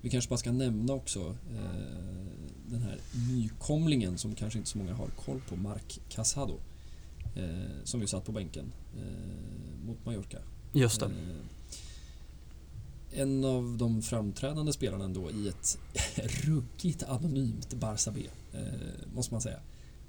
vi 0.00 0.10
kanske 0.10 0.28
bara 0.28 0.38
ska 0.38 0.52
nämna 0.52 0.92
också 0.92 1.36
eh, 1.52 2.26
den 2.66 2.82
här 2.82 2.98
nykomlingen 3.30 4.18
som 4.18 4.34
kanske 4.34 4.58
inte 4.58 4.70
så 4.70 4.78
många 4.78 4.94
har 4.94 5.06
koll 5.06 5.40
på, 5.48 5.56
Mark 5.56 6.00
Casado. 6.08 6.58
Eh, 7.36 7.84
som 7.84 8.00
ju 8.00 8.06
satt 8.06 8.24
på 8.24 8.32
bänken 8.32 8.72
eh, 8.96 9.86
mot 9.86 10.06
Mallorca. 10.06 10.38
just 10.72 11.00
det. 11.00 11.10
En 13.16 13.44
av 13.44 13.76
de 13.78 14.02
framträdande 14.02 14.72
spelarna 14.72 15.04
ändå 15.04 15.30
i 15.30 15.48
ett 15.48 15.78
ruggigt 16.44 17.02
anonymt 17.02 17.74
Barça 17.74 18.12
B, 18.14 18.20
eh, 18.52 18.60
måste 19.14 19.34
man 19.34 19.40
säga. 19.40 19.58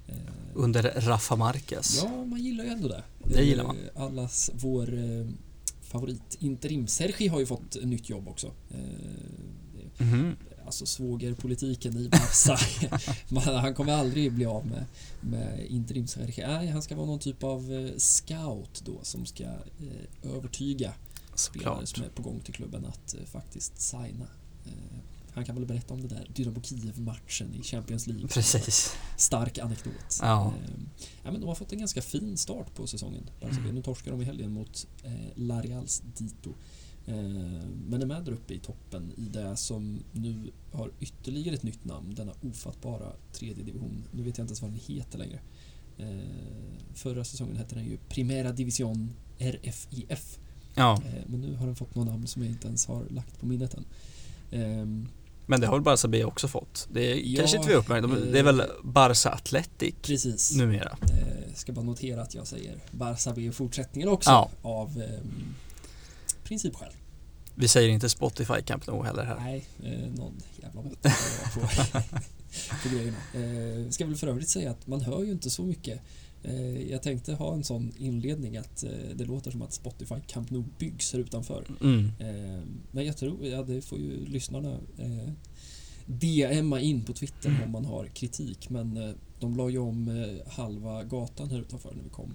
Eh, 0.08 0.14
Under 0.54 0.82
Rafa 0.82 1.36
Marquez. 1.36 2.02
Ja, 2.04 2.24
man 2.24 2.40
gillar 2.42 2.64
ju 2.64 2.70
ändå 2.70 2.88
det. 2.88 3.02
Det 3.24 3.42
gillar 3.44 3.64
man. 3.64 3.76
Eh, 3.94 4.02
Allas 4.02 4.50
vår 4.54 4.88
favorit 5.82 6.36
interim. 6.38 6.86
Sergi 6.86 7.28
har 7.28 7.40
ju 7.40 7.46
fått 7.46 7.76
nytt 7.84 8.08
jobb 8.08 8.28
också. 8.28 8.52
Det- 8.68 10.04
Mhm. 10.04 10.36
alltså 10.66 10.86
svågerpolitiken 10.86 11.96
i 11.96 12.08
Barca. 12.08 13.50
Han 13.60 13.74
kommer 13.74 13.92
aldrig 13.92 14.32
bli 14.32 14.44
av 14.46 14.66
med, 14.66 14.84
med 15.20 15.66
interims 15.68 16.16
Nej, 16.38 16.66
han 16.68 16.82
ska 16.82 16.96
vara 16.96 17.06
någon 17.06 17.18
typ 17.18 17.42
av 17.44 17.90
scout 17.98 18.82
då 18.86 18.98
som 19.02 19.26
ska 19.26 19.44
övertyga 20.22 20.92
spelare 21.36 21.86
som 21.86 22.04
är 22.04 22.08
på 22.08 22.22
gång 22.22 22.40
till 22.40 22.54
klubben 22.54 22.86
att 22.86 23.14
eh, 23.14 23.24
faktiskt 23.24 23.80
signa. 23.80 24.26
Eh, 24.66 24.72
han 25.32 25.44
kan 25.44 25.54
väl 25.56 25.66
berätta 25.66 25.94
om 25.94 26.02
det 26.02 26.08
där 26.08 26.26
Dynamo 26.34 26.62
Kiev-matchen 26.62 27.54
i 27.54 27.62
Champions 27.62 28.06
League. 28.06 28.28
Precis. 28.28 28.96
Stark 29.16 29.58
anekdot. 29.58 30.18
Ja. 30.22 30.46
Eh, 30.46 30.70
ja, 31.24 31.30
men 31.32 31.40
de 31.40 31.46
har 31.46 31.54
fått 31.54 31.72
en 31.72 31.78
ganska 31.78 32.02
fin 32.02 32.36
start 32.36 32.74
på 32.74 32.86
säsongen. 32.86 33.30
Alltså, 33.42 33.60
Mm. 33.60 33.74
Nu 33.74 33.82
torskar 33.82 34.10
de 34.10 34.22
i 34.22 34.24
helgen 34.24 34.52
mot 34.52 34.86
eh, 35.02 35.12
Larials 35.34 36.02
Dito. 36.16 36.50
Eh, 37.06 37.14
men 37.86 38.02
är 38.02 38.06
med 38.06 38.24
där 38.24 38.32
uppe 38.32 38.54
i 38.54 38.58
toppen 38.58 39.12
i 39.16 39.28
det 39.28 39.56
som 39.56 40.02
nu 40.12 40.52
har 40.72 40.90
ytterligare 41.00 41.54
ett 41.54 41.62
nytt 41.62 41.84
namn. 41.84 42.14
Denna 42.14 42.32
ofattbara 42.42 43.12
tredje 43.32 43.64
division. 43.64 44.04
Nu 44.12 44.22
vet 44.22 44.38
jag 44.38 44.44
inte 44.44 44.50
ens 44.50 44.62
vad 44.62 44.70
den 44.70 44.80
heter 44.80 45.18
längre. 45.18 45.40
Eh, 45.98 46.18
förra 46.94 47.24
säsongen 47.24 47.56
hette 47.56 47.74
den 47.74 47.84
ju 47.84 47.98
Primera 48.08 48.52
Division 48.52 49.12
RFIF. 49.38 50.38
Ja, 50.76 51.02
Eh, 51.06 51.22
men 51.26 51.40
nu 51.40 51.54
har 51.56 51.66
den 51.66 51.76
fått 51.76 51.94
något 51.94 52.06
namn 52.06 52.26
som 52.26 52.42
jag 52.42 52.50
inte 52.50 52.66
ens 52.66 52.86
har 52.86 53.04
lagt 53.10 53.40
på 53.40 53.46
minnet 53.46 53.74
än. 53.74 53.84
Ehm, 54.52 55.08
men 55.46 55.60
det 55.60 55.66
har 55.66 55.74
väl 55.74 55.82
Barca 55.82 56.08
B 56.08 56.24
också 56.24 56.48
fått. 56.48 56.88
Det 56.92 57.12
är, 57.12 57.16
Ja, 57.16 57.38
kanske 57.40 57.56
inte 57.56 57.68
vi 57.68 57.74
uppmärksamma. 57.74 58.16
eh, 58.16 58.22
Det 58.22 58.38
är 58.38 58.42
väl 58.42 58.62
Barca 58.84 59.30
Athletic 59.30 59.94
precis. 60.02 60.52
numera. 60.56 60.96
Eh, 61.02 61.54
ska 61.54 61.72
bara 61.72 61.84
notera 61.84 62.22
att 62.22 62.34
jag 62.34 62.46
säger 62.46 62.76
Barça 62.90 63.32
B 63.34 63.42
i 63.42 63.52
fortsättningen 63.52 64.08
också 64.08 64.30
Ja. 64.30 64.50
av 64.62 65.02
ehm, 65.02 65.54
principskäl. 66.44 66.92
Vi 67.54 67.68
säger 67.68 67.88
inte 67.88 68.08
Spotify 68.08 68.62
Camp 68.64 68.86
Nou 68.86 69.04
heller 69.04 69.24
här. 69.24 69.36
Nej, 69.40 69.66
eh, 69.84 70.08
någon 70.18 70.34
jävla 70.62 70.82
måtta 70.82 71.10
på, 71.54 71.60
på 72.82 72.88
grejerna. 72.96 73.16
Eh, 73.84 73.90
ska 73.90 74.06
väl 74.06 74.16
för 74.16 74.26
övrigt 74.26 74.48
säga 74.48 74.70
att 74.70 74.86
man 74.86 75.00
hör 75.00 75.22
ju 75.24 75.32
inte 75.32 75.50
så 75.50 75.62
mycket. 75.62 76.00
Eh, 76.46 76.90
jag 76.90 77.02
tänkte 77.02 77.34
ha 77.34 77.54
en 77.54 77.64
sån 77.64 77.92
inledning 77.98 78.56
att 78.56 78.84
eh, 78.84 78.90
det 79.14 79.24
låter 79.24 79.50
som 79.50 79.62
att 79.62 79.72
Spotify 79.72 80.14
Camp 80.26 80.50
Nou 80.50 80.64
byggs 80.78 81.12
här 81.12 81.20
utanför. 81.20 81.66
Mm. 81.80 82.04
Eh, 82.18 82.62
men 82.90 83.06
jag 83.06 83.16
tror, 83.16 83.46
ja 83.46 83.62
det 83.62 83.82
får 83.82 83.98
ju 83.98 84.26
lyssnarna 84.26 84.78
DMa 86.06 86.80
in 86.80 87.04
på 87.04 87.12
Twitter 87.12 87.62
om 87.64 87.70
man 87.70 87.84
har 87.84 88.06
kritik. 88.06 88.70
Men 88.70 89.14
de 89.40 89.56
la 89.56 89.70
ju 89.70 89.78
om 89.78 90.28
halva 90.46 91.04
gatan 91.04 91.50
här 91.50 91.60
utanför 91.60 91.94
när 91.94 92.02
vi 92.02 92.10
kom. 92.10 92.34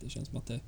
Det 0.00 0.10
känns 0.10 0.28
som 0.28 0.36
att 0.36 0.46
det, 0.46 0.60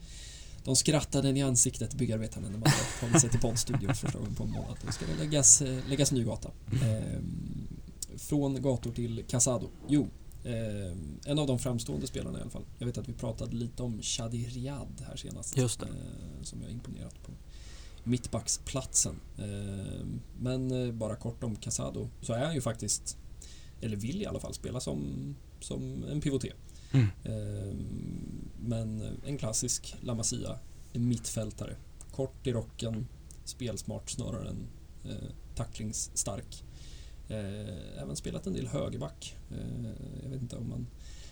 de 0.64 0.76
skrattade 0.76 1.28
en 1.28 1.36
i 1.36 1.42
ansiktet, 1.42 1.94
byggarbetarna, 1.94 2.48
när 2.48 2.58
man 2.58 2.68
tagit 3.00 3.20
sig 3.20 3.30
till 3.30 3.40
poddstudion 3.40 3.94
första 3.94 4.18
gången 4.18 4.34
på 4.34 4.44
en 4.44 4.50
månad. 4.50 4.76
Då 4.86 4.92
ska 4.92 5.06
det 5.06 5.24
läggas, 5.24 5.62
läggas 5.88 6.12
ny 6.12 6.24
gata. 6.24 6.50
Eh, 6.72 7.20
från 8.16 8.62
gator 8.62 8.92
till 8.92 9.24
Casado. 9.28 9.68
Jo, 9.88 10.08
eh, 10.44 10.96
en 11.24 11.38
av 11.38 11.46
de 11.46 11.58
framstående 11.58 12.06
spelarna 12.06 12.38
i 12.38 12.42
alla 12.42 12.50
fall. 12.50 12.64
Jag 12.78 12.86
vet 12.86 12.98
att 12.98 13.08
vi 13.08 13.12
pratade 13.12 13.56
lite 13.56 13.82
om 13.82 14.02
Shadi 14.02 14.46
Riyad 14.46 15.04
här 15.08 15.16
senast. 15.16 15.56
Just 15.56 15.80
det. 15.80 15.86
Eh, 15.86 16.42
som 16.42 16.62
jag 16.62 16.70
imponerat 16.70 17.22
på 17.22 17.32
mittbacksplatsen. 18.04 19.20
Eh, 19.38 20.06
men 20.38 20.70
eh, 20.70 20.92
bara 20.92 21.16
kort 21.16 21.44
om 21.44 21.56
Casado 21.56 22.08
så 22.20 22.32
är 22.32 22.44
han 22.44 22.54
ju 22.54 22.60
faktiskt, 22.60 23.16
eller 23.80 23.96
vill 23.96 24.22
i 24.22 24.26
alla 24.26 24.40
fall 24.40 24.54
spela 24.54 24.80
som, 24.80 25.34
som 25.60 26.04
en 26.04 26.20
pivoté. 26.20 26.52
Mm. 26.92 27.06
Eh, 27.24 27.76
men 28.60 29.18
en 29.26 29.38
klassisk 29.38 29.94
La 30.00 30.14
Masia, 30.14 30.58
mittfältare. 30.92 31.76
Kort 32.10 32.46
i 32.46 32.52
rocken, 32.52 33.06
spelsmart 33.44 34.10
snarare 34.10 34.48
än 34.48 34.66
eh, 35.04 35.30
tacklingsstark. 35.54 36.64
Eh, 37.28 38.02
även 38.02 38.16
spelat 38.16 38.46
en 38.46 38.52
del 38.52 38.66
högerback. 38.66 39.36
Eh, 39.50 39.90
jag 40.22 40.30
vet 40.30 40.42
inte 40.42 40.56
om 40.56 40.68
man 40.68 40.86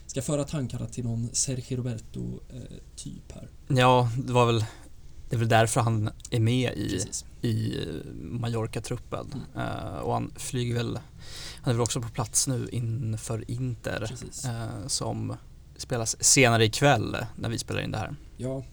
ska 0.07 0.23
föra 0.23 0.45
tankarna 0.45 0.87
till 0.87 1.05
någon 1.05 1.29
Sergio 1.33 1.77
Roberto-typ 1.77 3.33
här. 3.33 3.49
Ja, 3.69 4.11
det 4.17 4.33
var 4.33 4.47
väl 4.47 4.65
det 5.31 5.37
är 5.37 5.39
väl 5.39 5.49
därför 5.49 5.81
han 5.81 6.11
är 6.31 6.41
med 6.41 6.73
i, 6.77 6.91
Precis. 6.91 7.25
i 7.43 7.79
Mallorca-truppen. 8.23 9.35
Eh, 9.57 9.99
och 9.99 10.13
han 10.13 10.33
flyger 10.37 10.75
väl, 10.75 10.99
han 11.63 11.71
är 11.71 11.75
väl 11.75 11.81
också 11.81 12.01
på 12.01 12.09
plats 12.09 12.49
nu 12.49 12.69
inför 12.73 13.51
Inter 13.51 14.13
eh, 14.45 14.87
som 14.87 15.37
spelas 15.77 16.25
senare 16.25 16.65
ikväll 16.65 17.17
när 17.37 17.49
vi 17.49 17.59
spelar 17.59 17.81
in 17.81 17.91
det 17.91 17.99
här. 17.99 18.15
Ja, 18.37 18.57
eh, 18.59 18.65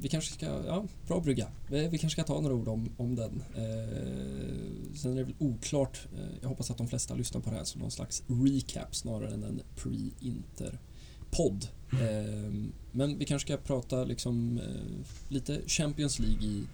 vi 0.00 0.08
kanske 0.10 0.34
ska, 0.34 0.46
ja, 0.46 0.84
bra 1.06 1.20
brygga. 1.20 1.48
Vi, 1.70 1.88
vi 1.88 1.98
kanske 1.98 2.22
ska 2.22 2.34
ta 2.34 2.40
några 2.40 2.54
ord 2.54 2.68
om, 2.68 2.88
om 2.96 3.14
den. 3.16 3.42
Eh, 3.56 4.94
sen 4.96 5.12
är 5.12 5.16
det 5.16 5.24
väl 5.24 5.34
oklart, 5.38 5.98
eh, 6.14 6.20
jag 6.40 6.48
hoppas 6.48 6.70
att 6.70 6.78
de 6.78 6.88
flesta 6.88 7.14
lyssnar 7.14 7.40
på 7.40 7.50
det 7.50 7.56
här 7.56 7.64
som 7.64 7.80
någon 7.80 7.90
slags 7.90 8.22
recap 8.28 8.94
snarare 8.96 9.34
än 9.34 9.42
en 9.44 9.60
pre-inter-podd. 9.76 11.68
Eh, 11.92 12.52
men 12.92 13.18
vi 13.18 13.24
kanske 13.24 13.46
ska 13.48 13.56
prata 13.56 14.04
liksom 14.04 14.58
eh, 14.58 15.32
lite 15.32 15.60
Champions 15.66 16.18
League 16.18 16.46
i, 16.46 16.64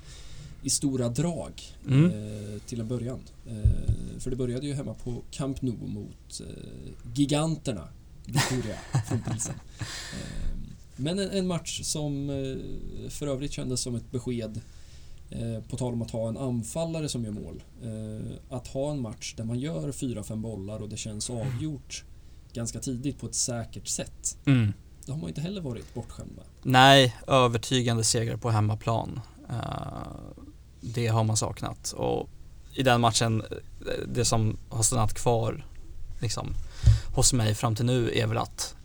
i 0.62 0.70
stora 0.70 1.08
drag 1.08 1.52
Mm. 1.88 2.04
eh, 2.04 2.58
till 2.66 2.80
en 2.80 2.88
början. 2.88 3.20
Eh, 3.46 3.92
för 4.18 4.30
det 4.30 4.36
började 4.36 4.66
ju 4.66 4.74
hemma 4.74 4.94
på 4.94 5.22
Camp 5.30 5.62
Nou 5.62 5.86
mot 5.86 6.40
eh, 6.40 6.46
giganterna 7.14 7.88
Victoria 8.26 8.76
från 9.08 9.22
Pilsen. 9.22 9.54
Men 11.02 11.18
en, 11.18 11.30
en 11.30 11.46
match 11.46 11.80
som 11.82 12.30
eh, 12.30 13.10
för 13.10 13.26
övrigt 13.26 13.52
kändes 13.52 13.80
som 13.80 13.94
ett 13.94 14.10
besked 14.10 14.60
eh, 15.30 15.62
på 15.68 15.76
tal 15.76 15.92
om 15.92 16.02
att 16.02 16.10
ha 16.10 16.28
en 16.28 16.36
anfallare 16.36 17.08
som 17.08 17.24
gör 17.24 17.32
mål. 17.32 17.62
Eh, 17.82 18.56
att 18.56 18.66
ha 18.66 18.90
en 18.90 19.00
match 19.00 19.34
där 19.36 19.44
man 19.44 19.58
gör 19.58 19.92
4-5 19.92 20.36
bollar 20.36 20.78
och 20.82 20.88
det 20.88 20.96
känns 20.96 21.30
avgjort 21.30 22.04
ganska 22.52 22.80
tidigt 22.80 23.18
på 23.18 23.26
ett 23.26 23.34
säkert 23.34 23.86
sätt. 23.86 24.38
Mm. 24.46 24.72
Det 25.06 25.12
har 25.12 25.18
man 25.18 25.28
inte 25.28 25.40
heller 25.40 25.60
varit 25.60 25.94
bortskämd 25.94 26.30
med. 26.36 26.44
Nej, 26.62 27.16
övertygande 27.26 28.04
segrar 28.04 28.36
på 28.36 28.50
hemmaplan. 28.50 29.20
Det 30.80 31.06
har 31.06 31.24
man 31.24 31.36
saknat 31.36 31.92
och 31.92 32.28
i 32.74 32.82
den 32.82 33.00
matchen, 33.00 33.42
det 34.06 34.24
som 34.24 34.56
har 34.68 34.82
stannat 34.82 35.14
kvar 35.14 35.66
liksom, 36.20 36.54
hos 37.14 37.32
mig 37.32 37.54
fram 37.54 37.74
till 37.74 37.84
nu 37.84 38.10
är 38.14 38.26
väl 38.26 38.38
att 38.38 38.76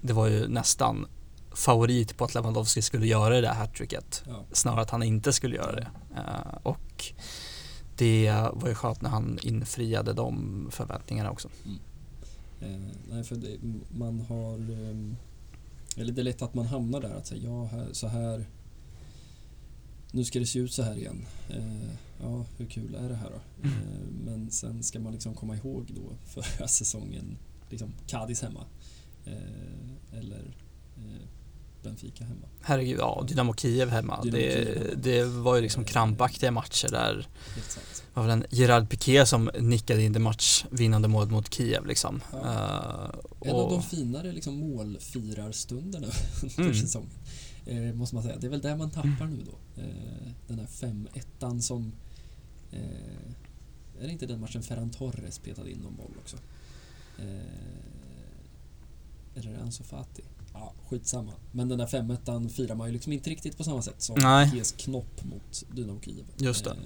det 0.00 0.12
var 0.12 0.26
ju 0.26 0.48
nästan 0.48 1.06
favorit 1.52 2.16
på 2.16 2.24
att 2.24 2.34
Lewandowski 2.34 2.82
skulle 2.82 3.06
göra 3.06 3.34
det 3.34 3.40
där 3.40 3.54
hattricket. 3.54 4.22
Ja. 4.26 4.44
Snarare 4.52 4.80
att 4.80 4.90
han 4.90 5.02
inte 5.02 5.32
skulle 5.32 5.56
göra 5.56 5.72
det. 5.72 5.88
Eh, 6.16 6.58
och 6.62 7.12
det 7.96 8.32
var 8.52 8.68
ju 8.68 8.74
skönt 8.74 9.02
när 9.02 9.10
han 9.10 9.38
infriade 9.42 10.12
de 10.12 10.68
förväntningarna 10.72 11.30
också. 11.30 11.48
Eh, 12.60 12.80
nej, 13.10 13.24
för 13.24 13.36
det, 13.36 13.58
man 13.88 14.20
har... 14.20 14.54
ehm, 14.54 15.16
eller 15.96 16.12
det 16.12 16.22
är 16.22 16.24
lätt 16.24 16.42
att 16.42 16.54
man 16.54 16.66
hamnar 16.66 17.00
där 17.00 17.14
att 17.14 17.26
säga 17.26 17.42
ja, 17.44 17.64
här, 17.64 17.88
så 17.92 18.08
här... 18.08 18.46
Nu 20.12 20.24
ska 20.24 20.38
det 20.38 20.46
se 20.46 20.58
ut 20.58 20.72
så 20.72 20.82
här 20.82 20.96
igen. 20.96 21.26
Eh, 21.48 21.90
ja, 22.20 22.44
hur 22.56 22.66
kul 22.66 22.94
är 22.94 23.08
det 23.08 23.14
här 23.14 23.30
då? 23.30 23.68
Eh, 23.68 24.06
men 24.24 24.50
sen 24.50 24.82
ska 24.82 25.00
man 25.00 25.12
liksom 25.12 25.34
komma 25.34 25.56
ihåg 25.56 25.92
då 25.94 26.16
förra 26.26 26.68
säsongen, 26.68 27.38
liksom 27.70 27.92
Cadiz 28.06 28.42
hemma. 28.42 28.64
Eh, 29.24 30.18
eller 30.18 30.54
Benfica 31.82 32.24
hemma. 32.24 32.46
Herregud, 32.62 32.98
ja, 32.98 33.24
Dynamo 33.28 33.54
Kiev 33.54 33.88
hemma. 33.90 34.22
Dynamo 34.22 34.38
det, 34.42 34.52
Kiev 34.64 34.78
hemma. 34.78 34.94
det 35.02 35.24
var 35.24 35.56
ju 35.56 35.62
liksom 35.62 35.84
krampaktiga 35.84 36.50
matcher 36.50 36.88
där. 36.88 37.28
Det 38.14 38.20
var 38.20 38.22
väl 38.22 38.30
en 38.32 38.44
Gerard 38.50 38.90
Piqué 38.90 39.26
som 39.26 39.50
nickade 39.58 40.02
in 40.02 40.12
det 40.12 40.18
matchvinnande 40.18 41.08
målet 41.08 41.30
mot 41.30 41.54
Kiev 41.54 41.86
liksom. 41.86 42.20
Ja. 42.32 42.38
Eh, 42.38 43.48
En 43.50 43.56
av 43.56 43.70
de 43.70 43.82
finare 43.82 44.32
liksom, 44.32 44.54
målfirarstunderna 44.54 46.06
under 46.42 46.60
Mm. 46.62 46.74
säsongen. 46.74 47.10
Eh, 47.66 47.94
måste 47.94 48.14
man 48.14 48.24
säga. 48.24 48.36
Det 48.36 48.46
är 48.46 48.50
väl 48.50 48.60
där 48.60 48.76
man 48.76 48.90
tappar 48.90 49.26
nu 49.26 49.44
då. 49.46 49.82
Eh, 49.82 50.32
den 50.46 50.58
här 50.58 50.66
5-1 50.66 51.60
som... 51.60 51.92
Eh, 52.72 52.80
är 54.00 54.06
det 54.06 54.12
inte 54.12 54.26
den 54.26 54.40
matchen 54.40 54.62
Ferran 54.62 54.90
Torres 54.90 55.38
petade 55.38 55.70
in 55.70 55.78
någon 55.78 55.96
boll 55.96 56.14
också? 56.22 56.36
Eh, 57.18 57.24
eller 59.34 59.50
är 59.50 59.54
det 59.56 59.62
Ansu 59.62 59.84
Fati? 59.84 60.22
Ja, 60.52 60.72
skitsamma. 60.88 61.32
Men 61.52 61.68
den 61.68 61.78
där 61.78 61.86
5-1 61.86 62.48
firar 62.48 62.74
man 62.74 62.86
ju 62.86 62.92
liksom 62.92 63.12
inte 63.12 63.30
riktigt 63.30 63.56
på 63.56 63.64
samma 63.64 63.82
sätt 63.82 64.02
som. 64.02 64.16
Piqués 64.16 64.72
knopp 64.72 65.24
mot 65.24 65.64
Dynamo 65.72 66.00
Kiev. 66.00 66.24
Just 66.36 66.64
det. 66.64 66.70
Eh, 66.70 66.76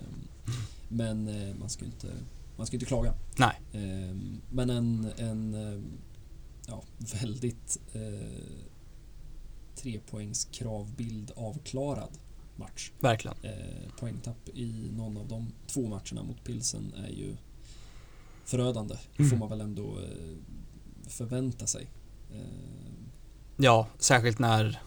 men 0.89 1.29
eh, 1.29 1.55
man 1.55 1.71
ska 1.71 1.85
ju 1.85 1.91
inte, 1.91 2.09
man 2.57 2.67
ska 2.67 2.77
inte 2.77 2.87
klaga. 2.87 3.15
Nej. 3.39 3.61
Ehm, 3.73 4.41
Men 4.51 4.71
en, 4.71 5.13
en 5.17 5.55
ehm, 5.55 5.99
ja, 6.67 6.83
väldigt 7.21 7.81
eh, 7.93 8.55
trepoängs 9.77 10.45
kravbild 10.45 11.31
avklarad 11.37 12.19
match. 12.57 12.91
Verkligen. 13.01 13.37
Eh, 13.43 13.93
poängtapp 13.99 14.49
i 14.49 14.91
någon 14.97 15.17
av 15.17 15.29
de 15.29 15.53
två 15.67 15.89
matcherna 15.89 16.23
mot 16.23 16.45
Pilsen 16.45 16.95
är 16.97 17.09
ju 17.09 17.37
förödande. 18.45 18.97
Mm. 19.17 19.31
får 19.31 19.37
man 19.37 19.49
väl 19.49 19.61
ändå 19.61 19.99
eh, 19.99 20.37
förvänta 21.07 21.67
sig. 21.67 21.91
Eh, 22.33 22.94
Ja, 23.57 23.87
särskilt 23.99 24.39
när 24.39 24.81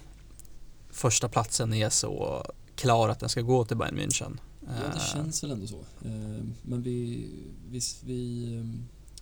första 0.89 1.29
platsen 1.29 1.73
är 1.73 1.89
så 1.89 2.45
klar 2.75 3.09
att 3.09 3.19
den 3.19 3.29
ska 3.29 3.41
gå 3.41 3.65
till 3.65 3.77
Bayern 3.77 3.97
München. 3.99 4.37
Ja, 4.61 4.67
det 4.91 4.97
Eh, 4.97 5.13
känns 5.13 5.43
väl 5.43 5.51
ändå 5.51 5.67
så. 5.67 5.79
Eh, 6.05 6.43
Men 6.61 6.81
vi, 6.81 7.27
vi, 7.69 7.79
vi, 8.05 8.47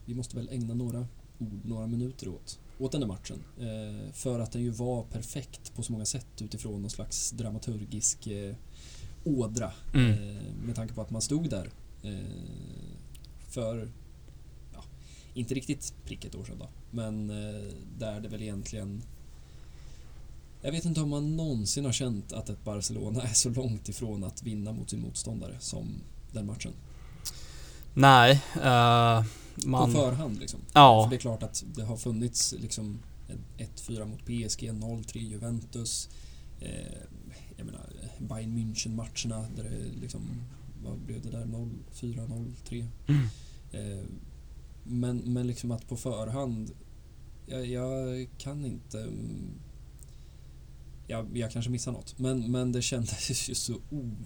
vi 0.05 0.13
måste 0.15 0.35
väl 0.35 0.49
ägna 0.51 0.73
några 0.73 1.07
ord, 1.39 1.65
några 1.65 1.87
minuter 1.87 2.27
åt, 2.27 2.59
åt 2.79 2.91
den 2.91 3.01
här 3.01 3.07
matchen. 3.07 3.43
Eh, 3.59 4.11
För 4.13 4.39
att 4.39 4.51
den 4.51 4.61
ju 4.61 4.69
var 4.69 5.03
perfekt 5.03 5.75
på 5.75 5.83
så 5.83 5.91
många 5.91 6.05
sätt 6.05 6.41
utifrån 6.41 6.81
någon 6.81 6.89
slags 6.91 7.31
dramaturgisk 7.31 8.27
ådra. 9.23 9.71
Mm. 9.93 10.37
Med 10.65 10.75
tanke 10.75 10.93
på 10.93 11.01
att 11.01 11.09
man 11.09 11.21
stod 11.21 11.49
där 11.49 11.69
för, 13.49 13.89
ja, 14.73 14.83
inte 15.33 15.53
riktigt 15.53 15.93
prick 16.05 16.25
ett 16.25 16.35
år 16.35 16.43
sedan 16.45 16.57
då, 16.59 16.69
men 16.91 17.27
där 17.99 18.19
det 18.19 18.27
väl 18.29 18.41
egentligen 18.41 19.01
jag 20.65 20.71
vet 20.71 20.85
inte 20.85 21.01
om 21.01 21.09
man 21.09 21.35
någonsin 21.35 21.85
har 21.85 21.91
känt 21.91 22.33
att 22.33 22.49
ett 22.49 22.63
Barcelona 22.63 23.21
är 23.21 23.33
så 23.33 23.49
långt 23.49 23.89
ifrån 23.89 24.23
att 24.23 24.43
vinna 24.43 24.71
mot 24.71 24.89
sin 24.89 25.01
motståndare 25.01 25.55
som 25.59 25.87
den 26.31 26.45
matchen. 26.45 26.73
Nej, 27.93 28.41
eh, 28.55 29.23
man... 29.65 29.93
På 29.93 29.99
förhand 29.99 30.39
liksom. 30.39 30.59
Ja. 30.73 31.03
För 31.03 31.09
det 31.09 31.15
är 31.15 31.19
klart 31.19 31.43
att 31.43 31.63
det 31.75 31.83
har 31.83 31.97
funnits 31.97 32.55
liksom 32.57 32.99
en 33.27 33.67
1-4 33.67 34.05
mot 34.05 34.19
PSG, 34.19 34.71
0-3 34.71 35.17
Juventus. 35.17 36.09
Eh, 36.59 36.69
jag 37.57 37.65
menar 37.65 37.89
Bayern 38.17 38.57
München-matcherna 38.57 39.45
där 39.55 39.63
det 39.63 39.99
liksom, 40.01 40.21
vad 40.83 40.99
blev 40.99 41.21
det 41.21 41.29
där? 41.29 41.45
0-4, 41.45 42.27
0-3. 42.27 42.87
Mm. 43.07 43.25
Eh, 43.71 44.05
men, 44.83 45.17
men 45.17 45.47
liksom 45.47 45.71
att 45.71 45.87
på 45.87 45.95
förhand, 45.95 46.71
jag, 47.45 47.65
jag 47.65 48.29
kan 48.37 48.65
inte... 48.65 49.09
mm, 51.07 51.27
Jag, 51.27 51.37
jag 51.37 51.51
kanske 51.51 51.71
missar 51.71 51.91
något, 51.91 52.19
men, 52.19 52.51
men 52.51 52.71
det 52.71 52.81
kändes 52.81 53.49
ju 53.49 53.55
så 53.55 53.73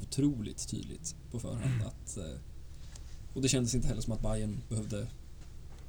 otroligt 0.03 0.67
tydligt 0.69 1.15
på 1.31 1.39
förhand 1.39 1.83
att... 1.85 2.17
eh, 2.17 2.23
Och 3.33 3.41
det 3.41 3.49
kändes 3.49 3.75
inte 3.75 3.87
heller 3.87 4.01
som 4.01 4.13
att 4.13 4.21
Bayern 4.21 4.57
behövde 4.69 5.07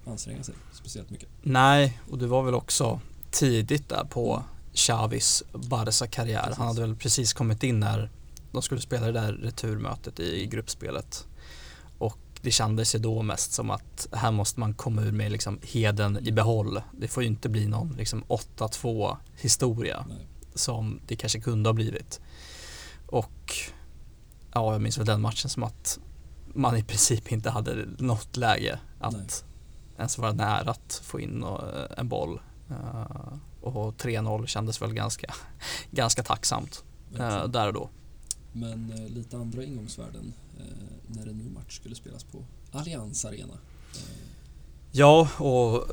anstränga 0.06 0.42
sig 0.42 0.54
speciellt 0.72 1.10
mycket. 1.10 1.28
Nej, 1.42 2.00
och 2.10 2.18
det 2.18 2.26
var 2.26 2.42
väl 2.42 2.54
också 2.54 3.00
tidigt 3.30 3.88
där 3.88 4.04
på 4.04 4.44
Xavis 4.74 5.42
Barca-karriär. 5.52 6.42
Precis. 6.42 6.58
Han 6.58 6.66
hade 6.66 6.80
väl 6.80 6.96
precis 6.96 7.32
kommit 7.32 7.62
in 7.62 7.80
när 7.80 8.10
de 8.52 8.62
skulle 8.62 8.80
spela 8.80 9.06
det 9.06 9.12
där 9.12 9.32
returmötet 9.32 10.20
i 10.20 10.46
gruppspelet. 10.46 11.26
Och 11.98 12.18
det 12.42 12.50
kändes 12.50 12.94
ju 12.94 12.98
då 12.98 13.22
mest 13.22 13.52
som 13.52 13.70
att 13.70 14.08
här 14.12 14.30
måste 14.32 14.60
man 14.60 14.74
komma 14.74 15.02
ur 15.02 15.12
med 15.12 15.32
liksom 15.32 15.58
heden 15.62 16.18
i 16.26 16.32
behåll. 16.32 16.80
Det 17.00 17.08
får 17.08 17.22
ju 17.22 17.28
inte 17.28 17.48
bli 17.48 17.66
någon 17.66 17.92
liksom 17.92 18.24
8-2 18.24 19.16
historia 19.40 20.04
Nej. 20.08 20.26
Som 20.54 21.00
det 21.06 21.16
kanske 21.16 21.40
kunde 21.40 21.68
ha 21.68 21.74
blivit. 21.74 22.20
Och 23.06 23.52
ja, 24.52 24.72
jag 24.72 24.80
minns 24.82 24.98
väl 24.98 25.06
den 25.06 25.20
matchen 25.20 25.50
som 25.50 25.62
att 25.62 25.98
man 26.54 26.76
i 26.76 26.82
princip 26.82 27.32
inte 27.32 27.50
hade 27.50 27.86
något 27.98 28.36
läge 28.36 28.78
att 29.00 29.12
Nej. 29.12 29.26
ens 29.98 30.18
vara 30.18 30.32
nära 30.32 30.70
att 30.70 31.00
få 31.04 31.20
in 31.20 31.42
eh, 31.42 31.58
en 31.96 32.08
boll. 32.08 32.40
Eh, 32.70 33.32
Och 33.60 33.94
3-0 33.94 34.46
kändes 34.46 34.82
väl 34.82 34.92
ganska, 34.94 35.34
ganska 35.90 36.22
tacksamt 36.22 36.84
eh, 37.12 37.18
verkligen. 37.18 37.52
där 37.52 37.66
och 37.66 37.72
då. 37.74 37.90
Men 38.52 38.92
eh, 38.92 39.08
lite 39.10 39.36
andra 39.36 39.64
ingångsvärden 39.64 40.32
eh, 40.58 40.64
när 41.06 41.26
en 41.26 41.38
ny 41.38 41.50
match 41.50 41.76
skulle 41.76 41.94
spelas 41.94 42.24
på 42.24 42.44
Allianz 42.72 43.24
Arena. 43.24 43.54
Eh, 43.94 44.00
Ja, 44.92 45.28
och 45.36 45.84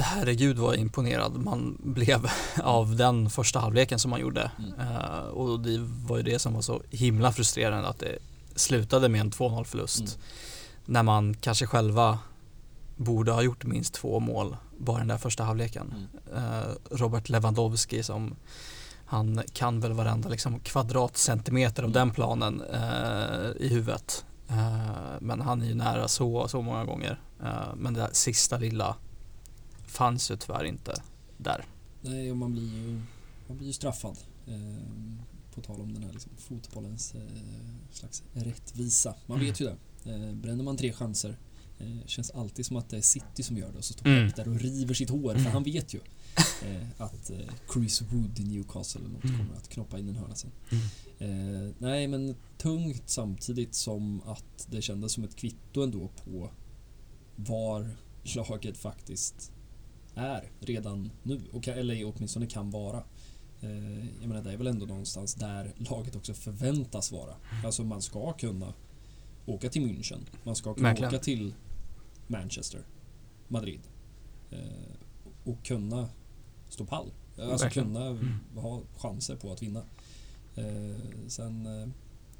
herregud 0.00 0.58
vad 0.58 0.76
imponerad 0.76 1.36
man 1.36 1.78
blev 1.84 2.30
av 2.62 2.96
den 2.96 3.30
första 3.30 3.60
halvleken 3.60 3.98
som 3.98 4.10
man 4.10 4.20
gjorde. 4.20 4.50
Mm. 4.58 4.72
Eh, 4.80 5.18
och 5.24 5.60
det 5.60 5.78
var 6.06 6.16
ju 6.16 6.22
det 6.22 6.38
som 6.38 6.54
var 6.54 6.62
så 6.62 6.82
himla 6.90 7.32
frustrerande 7.32 7.88
att 7.88 7.98
det 7.98 8.18
slutade 8.54 9.08
med 9.08 9.20
en 9.20 9.30
2-0 9.30 9.64
förlust. 9.64 10.00
Mm. 10.00 10.10
När 10.84 11.02
man 11.02 11.34
kanske 11.34 11.66
själva 11.66 12.18
borde 12.96 13.32
ha 13.32 13.42
gjort 13.42 13.64
minst 13.64 13.94
två 13.94 14.20
mål 14.20 14.56
bara 14.78 14.98
den 14.98 15.08
där 15.08 15.18
första 15.18 15.44
halvleken. 15.44 15.94
Mm. 16.34 16.44
Eh, 16.44 16.66
Robert 16.90 17.28
Lewandowski 17.28 18.02
som 18.02 18.34
han 19.06 19.42
kan 19.52 19.80
väl 19.80 19.92
varenda 19.92 20.28
liksom 20.28 20.60
kvadratcentimeter 20.60 21.82
av 21.82 21.88
Mm. 21.88 21.92
den 21.92 22.10
planen 22.10 22.62
eh, 22.72 23.50
i 23.66 23.68
huvudet. 23.68 24.24
Men 25.20 25.40
han 25.40 25.62
är 25.62 25.66
ju 25.66 25.74
nära 25.74 26.08
så, 26.08 26.48
så 26.48 26.62
många 26.62 26.84
gånger. 26.84 27.20
Eh, 27.42 27.74
men 27.76 27.94
det 27.94 28.00
där 28.00 28.10
sista 28.12 28.58
lilla 28.58 28.96
fanns 29.86 30.30
ju 30.30 30.36
tyvärr 30.36 30.64
inte 30.64 31.02
där. 31.36 31.64
Nej, 32.00 32.30
och 32.30 32.36
man 32.36 32.52
blir 32.52 32.74
ju, 32.74 33.00
man 33.48 33.56
blir 33.56 33.66
ju 33.66 33.72
straffad. 33.72 34.16
Eh, 34.46 34.54
på 35.54 35.60
tal 35.60 35.80
om 35.80 35.94
den 35.94 36.02
här 36.02 36.12
liksom, 36.12 36.32
fotbollens 36.38 37.14
eh, 37.14 37.20
slags 37.92 38.22
rättvisa. 38.32 39.14
Man 39.26 39.40
vet 39.40 39.60
ju 39.60 39.64
det. 39.64 39.76
Eh, 40.10 40.32
bränner 40.34 40.64
man 40.64 40.76
tre 40.76 40.92
chanser 40.92 41.38
eh, 41.78 42.06
känns 42.06 42.30
alltid 42.30 42.66
som 42.66 42.76
att 42.76 42.88
det 42.90 42.96
är 42.96 43.00
City 43.00 43.42
som 43.42 43.56
gör 43.56 43.72
det 43.72 43.78
och 43.78 43.84
så 43.84 43.92
står 43.92 44.06
Mm. 44.06 44.26
Pep 44.26 44.36
där 44.36 44.48
och 44.48 44.60
river 44.60 44.94
sitt 44.94 45.10
hår 45.10 45.34
för 45.34 45.50
han 45.50 45.62
vet 45.62 45.94
ju 45.94 46.00
eh, 46.62 46.86
att 46.98 47.30
Chris 47.72 48.02
Wood 48.02 48.38
i 48.38 48.44
Newcastle 48.44 49.00
eller 49.00 49.10
något 49.10 49.24
Mm. 49.24 49.38
kommer 49.38 49.54
att 49.56 49.68
knoppa 49.68 49.98
in 49.98 50.08
en 50.08 50.16
hörna 50.16 50.34
sen. 50.34 50.50
Mm. 51.18 51.74
Nej, 51.78 52.06
men 52.08 52.36
tungt 52.58 53.02
samtidigt 53.06 53.74
som 53.74 54.22
att 54.26 54.66
det 54.70 54.82
kändes 54.82 55.12
som 55.12 55.24
ett 55.24 55.36
kvitto 55.36 55.82
ändå 55.82 56.08
på 56.24 56.50
var 57.36 57.90
laget 58.22 58.76
faktiskt 58.76 59.52
är 60.14 60.50
redan 60.60 61.10
nu, 61.22 61.40
och, 61.52 61.62
kan- 61.62 61.78
eller 61.78 62.12
åtminstone 62.16 62.46
kan 62.46 62.70
vara. 62.70 63.02
Eh, 63.60 63.98
jag 64.20 64.28
menar, 64.28 64.42
det 64.42 64.52
är 64.52 64.56
väl 64.56 64.66
ändå 64.66 64.86
någonstans 64.86 65.34
där 65.34 65.74
laget 65.76 66.16
också 66.16 66.34
förväntas 66.34 67.12
vara. 67.12 67.34
Alltså 67.64 67.84
man 67.84 68.02
ska 68.02 68.32
kunna 68.32 68.74
åka 69.46 69.68
till 69.68 69.82
München, 69.82 70.20
man 70.44 70.56
ska 70.56 70.74
kunna 70.74 70.88
Verkligen. 70.88 71.08
åka 71.14 71.18
till 71.18 71.54
Manchester, 72.26 72.80
Madrid 73.48 73.80
eh, 74.50 74.58
och 75.44 75.64
kunna 75.64 76.08
stå 76.68 76.84
pall. 76.86 77.10
Alltså 77.38 77.64
Verkligen. 77.64 77.88
kunna 77.94 78.06
Mm. 78.06 78.38
ha 78.56 78.80
chanser 78.96 79.36
på 79.36 79.52
att 79.52 79.62
vinna. 79.62 79.82
Eh, 80.56 80.96
sen, 81.28 81.68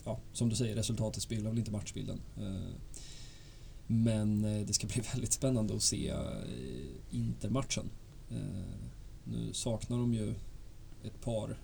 ja, 0.04 0.18
som 0.32 0.48
du 0.48 0.56
säger, 0.56 0.74
resultatet 0.76 1.22
speglar 1.22 1.50
väl 1.50 1.58
inte 1.58 1.70
matchbilden. 1.70 2.20
Men 3.92 4.44
eh, 4.44 4.66
det 4.66 4.72
ska 4.72 4.86
bli 4.86 5.02
väldigt 5.12 5.32
spännande 5.32 5.74
att 5.76 5.82
se 5.82 6.08
eh, 6.08 6.16
Intermatchen. 7.10 7.90
Eh, 8.30 8.36
nu 9.24 9.52
saknar 9.52 9.98
de 9.98 10.14
ju 10.14 10.34
ett 11.04 11.20
par 11.20 11.58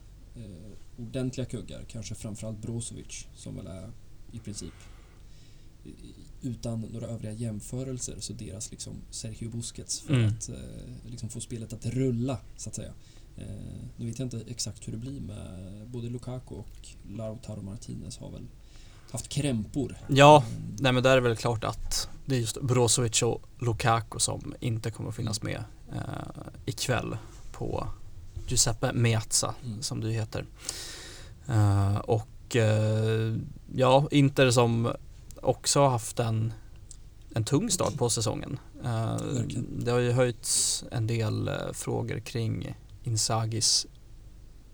ordentliga 0.96 1.46
kuggar, 1.46 1.84
kanske 1.88 2.14
framförallt 2.14 2.58
Brozovic 2.58 3.26
som 3.34 3.56
väl 3.56 3.66
är 3.66 3.90
i 4.32 4.38
princip 4.38 4.72
utan 6.42 6.80
några 6.80 7.06
övriga 7.06 7.32
jämförelser 7.32 8.16
så 8.20 8.32
deras 8.32 8.70
liksom 8.70 8.94
Sergio 9.10 9.50
Busquets 9.50 10.00
för 10.00 10.14
Mm. 10.14 10.28
att 10.28 10.50
liksom 11.06 11.28
få 11.28 11.40
spelet 11.40 11.72
att 11.72 11.86
rulla 11.86 12.40
så 12.56 12.68
att 12.68 12.74
säga. 12.74 12.92
Nu 13.96 14.06
vet 14.06 14.18
jag 14.18 14.26
inte 14.26 14.42
exakt 14.48 14.88
hur 14.88 14.92
det 14.92 14.98
blir 14.98 15.20
med 15.20 15.72
både 15.88 16.08
Lukaku 16.08 16.54
och 16.54 16.88
Lautaro 17.08 17.62
Martinez 17.62 18.18
har 18.18 18.30
väl 18.30 18.46
haft 19.12 19.28
krämpor. 19.28 19.96
Ja, 20.08 20.44
nej 20.78 20.92
men 20.92 21.02
där 21.02 21.16
är 21.16 21.20
väl 21.20 21.36
klart 21.36 21.64
att 21.64 22.08
det 22.26 22.36
är 22.36 22.40
just 22.40 22.60
Brozovic 22.60 23.22
och 23.22 23.42
Lukaku 23.58 24.18
som 24.18 24.54
inte 24.60 24.90
kommer 24.90 25.08
att 25.10 25.16
finnas 25.16 25.42
med 25.42 25.64
eh, 25.94 26.02
ikväll 26.64 27.16
på 27.52 27.88
Giuseppe 28.48 28.92
Meazza 28.92 29.54
Mm. 29.64 29.82
som 29.82 30.00
du 30.00 30.10
heter. 30.10 30.44
Eh, 31.48 31.96
och 31.96 32.56
eh, 32.56 33.36
ja, 33.74 34.08
Inter 34.10 34.50
som 34.50 34.92
också 35.42 35.80
har 35.80 35.88
haft 35.88 36.18
en, 36.18 36.52
en 37.34 37.44
tung 37.44 37.70
start 37.70 37.96
på 37.96 38.10
säsongen. 38.10 38.58
Eh, 38.84 39.16
det 39.78 39.90
har 39.90 39.98
ju 39.98 40.12
höjts 40.12 40.84
en 40.92 41.06
del 41.06 41.48
eh, 41.48 41.54
frågor 41.72 42.18
kring 42.20 42.74
Inzagis 43.04 43.86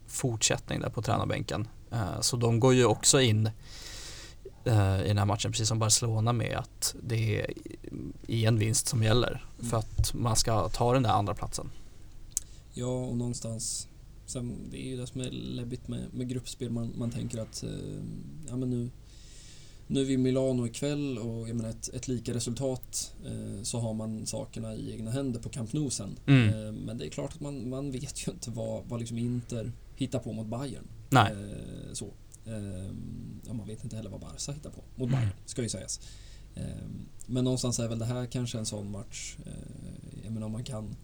fortsättning 0.06 0.80
där 0.80 0.90
på 0.90 1.02
tränarbänken. 1.02 1.68
Eh, 1.90 2.20
så 2.20 2.36
de 2.36 2.60
går 2.60 2.74
ju 2.74 2.84
också 2.84 3.20
in 3.20 3.50
eh, 4.64 5.04
i 5.04 5.08
den 5.08 5.18
här 5.18 5.24
matchen, 5.24 5.50
precis 5.52 5.68
som 5.68 5.78
Barcelona 5.78 6.32
med 6.32 6.56
att 6.56 6.94
det 7.02 7.40
är 8.28 8.48
en 8.48 8.58
vinst 8.58 8.86
som 8.88 9.02
gäller 9.02 9.44
Mm. 9.58 9.70
för 9.70 9.76
att 9.76 10.14
man 10.14 10.36
ska 10.36 10.68
ta 10.68 10.92
den 10.92 11.02
där 11.02 11.10
andra 11.10 11.34
platsen. 11.34 11.70
Ja, 12.74 12.86
och 13.04 13.16
någonstans 13.16 13.88
sen, 14.26 14.56
det 14.70 14.86
är 14.86 14.90
ju 14.90 14.96
det 14.96 15.06
som 15.06 15.20
är 15.20 15.30
läbbigt 15.30 15.88
med, 15.88 16.14
med 16.14 16.28
gruppspel. 16.28 16.70
Man, 16.70 16.92
man 16.96 17.10
tänker 17.10 17.38
att 17.40 17.62
eh, 17.62 17.70
ja, 18.48 18.56
men 18.56 18.70
nu, 18.70 18.90
nu 19.86 20.00
är 20.00 20.04
vi 20.04 20.12
i 20.12 20.16
Milano 20.18 20.66
ikväll 20.66 21.18
och 21.18 21.48
jag 21.48 21.56
menar 21.56 21.70
ett, 21.70 21.88
ett 21.94 22.08
lika 22.08 22.34
resultat 22.34 23.14
eh, 23.26 23.62
så 23.62 23.78
har 23.78 23.94
man 23.94 24.26
sakerna 24.26 24.74
i 24.74 24.92
egna 24.92 25.10
händer 25.10 25.40
på 25.40 25.48
Camp 25.48 25.72
Nou 25.72 25.90
sen. 25.90 26.16
Mm. 26.26 26.48
Eh, 26.48 26.72
men 26.72 26.98
det 26.98 27.06
är 27.06 27.10
klart 27.10 27.32
att 27.34 27.40
man, 27.40 27.68
man 27.68 27.90
vet 27.92 28.28
ju 28.28 28.32
inte 28.32 28.50
vad, 28.50 28.84
vad 28.88 29.00
liksom 29.00 29.18
Inter 29.18 29.72
hittar 29.96 30.18
på 30.18 30.32
mot 30.32 30.46
Bayern. 30.46 30.84
Nej, 31.10 31.32
Eh, 31.32 31.92
så. 31.92 32.06
Eh, 32.46 32.90
ja, 33.46 33.52
man 33.52 33.66
vet 33.66 33.84
inte 33.84 33.96
heller 33.96 34.10
vad 34.10 34.20
Barca 34.20 34.52
hittar 34.52 34.70
på 34.70 34.82
mot 34.96 35.08
Mm. 35.08 35.20
Bayern, 35.20 35.32
ska 35.46 35.62
ju 35.62 35.68
sägas. 35.68 36.00
Eh, 36.54 36.64
men 37.26 37.44
någonstans 37.44 37.78
är 37.78 37.88
väl 37.88 37.98
det 37.98 38.04
här 38.04 38.26
kanske 38.26 38.58
en 38.58 38.66
sån 38.66 38.90
match. 38.90 39.36
Eh, 39.46 39.52
jag 40.24 40.32
menar 40.32 40.46
om 40.46 40.52
man 40.52 40.64
kan 40.64 40.96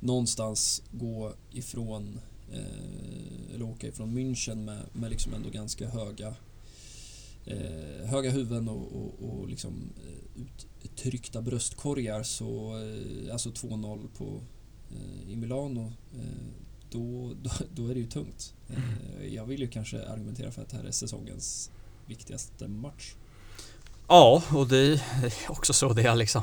någonstans 0.00 0.82
gå 0.92 1.32
ifrån 1.50 2.20
eh, 2.52 3.54
eller 3.54 3.64
åka 3.64 3.86
ifrån 3.86 4.18
München 4.18 4.64
med, 4.64 4.80
med 4.92 5.10
liksom 5.10 5.34
ändå 5.34 5.48
ganska 5.50 5.88
höga 5.88 6.34
eh, 7.46 8.06
höga 8.06 8.30
huvuden 8.30 8.68
och, 8.68 8.92
och, 8.96 9.28
och 9.28 9.48
liksom 9.48 9.92
eh, 9.96 10.42
uttryckta 10.84 11.42
bröstkorgar 11.42 12.22
så 12.22 12.78
eh, 12.78 13.32
alltså 13.32 13.50
2-0 13.50 14.08
på 14.16 14.40
eh, 14.90 15.30
i 15.32 15.36
Milano 15.36 15.92
eh, 16.14 16.48
då, 16.92 17.34
då, 17.42 17.50
då 17.74 17.88
är 17.88 17.94
det 17.94 18.00
ju 18.00 18.06
tungt. 18.06 18.54
Eh, 18.68 19.26
jag 19.34 19.46
vill 19.46 19.60
ju 19.60 19.68
kanske 19.68 20.08
argumentera 20.08 20.50
för 20.50 20.62
att 20.62 20.68
det 20.68 20.76
här 20.76 20.84
är 20.84 20.90
säsongens 20.90 21.70
viktigaste 22.06 22.68
match. 22.68 23.14
ja 24.08 24.42
och 24.54 24.68
det 24.68 24.92
är 24.92 25.32
också 25.48 25.72
så 25.72 25.92
det 25.92 26.02
har 26.02 26.16
liksom 26.16 26.42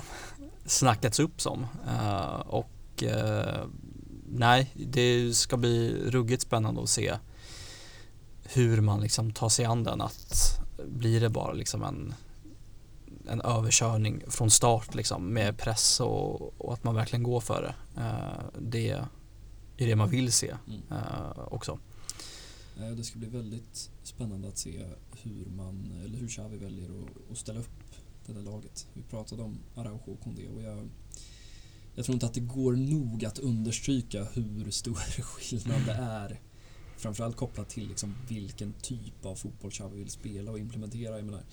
snackats 0.66 1.20
upp 1.20 1.42
som. 1.42 1.68
Eh, 1.88 2.40
och 2.40 3.04
eh, 3.04 3.66
nej, 4.30 4.72
det 4.76 5.34
ska 5.34 5.58
bli 5.58 6.04
ruggigt 6.06 6.42
spännande 6.42 6.84
att 6.84 6.90
se 6.90 7.16
hur 8.44 8.82
man 8.82 9.02
liksom 9.02 9.32
tar 9.32 9.50
sig 9.50 9.66
an 9.66 9.84
den. 9.84 10.02
Att 10.02 10.60
blir 10.88 11.22
det 11.22 11.30
bara 11.30 11.54
liksom 11.54 11.84
en, 11.84 12.14
en 13.28 13.42
överkörning 13.42 14.24
från 14.28 14.52
start 14.52 14.96
liksom 14.96 15.34
med 15.34 15.58
press 15.58 16.00
och, 16.00 16.62
och 16.62 16.74
att 16.74 16.84
man 16.84 16.96
verkligen 16.96 17.24
går 17.24 17.40
för 17.40 17.62
det. 17.62 18.02
Eh, 18.02 18.60
det 18.60 19.00
är 19.84 19.88
det 19.88 19.96
man 19.96 20.10
vill 20.10 20.32
se 20.32 20.56
Mm. 20.68 20.82
eh, 20.92 21.54
också. 21.54 21.80
Eh, 22.80 22.90
Det 22.90 23.04
ska 23.04 23.20
bli 23.20 23.28
väldigt 23.28 23.90
spännande 24.04 24.48
att 24.48 24.58
se 24.58 24.86
hur 25.22 25.46
man, 25.46 25.92
eller 26.06 26.18
hur 26.20 26.28
Xavi 26.28 26.58
väljer 26.58 26.90
att, 26.90 27.32
att 27.32 27.38
ställa 27.38 27.60
upp 27.60 27.70
det 28.26 28.34
där 28.34 28.42
laget. 28.42 28.88
Vi 28.94 29.02
pratade 29.02 29.44
om 29.44 29.60
Araujo 29.76 30.12
och 30.14 30.20
Kondé 30.20 30.48
och 30.48 30.62
jag, 30.64 30.90
jag 31.96 32.06
tror 32.06 32.14
inte 32.14 32.26
att 32.26 32.34
det 32.34 32.40
går 32.40 32.74
nog 32.74 33.26
att 33.26 33.40
understryka 33.40 34.24
hur 34.24 34.72
stor 34.72 34.96
skillnad 35.22 35.86
det 35.86 35.92
är. 35.94 36.40
Framförallt 36.98 37.36
kopplat 37.36 37.70
till 37.70 37.88
liksom 37.88 38.16
vilken 38.30 38.74
typ 38.74 39.26
av 39.26 39.36
fotboll 39.36 39.72
Xavi 39.72 39.98
vill 39.98 40.10
spela 40.10 40.52
och 40.52 40.60
implementera. 40.60 41.16
Jag 41.16 41.26
menar, 41.26 41.44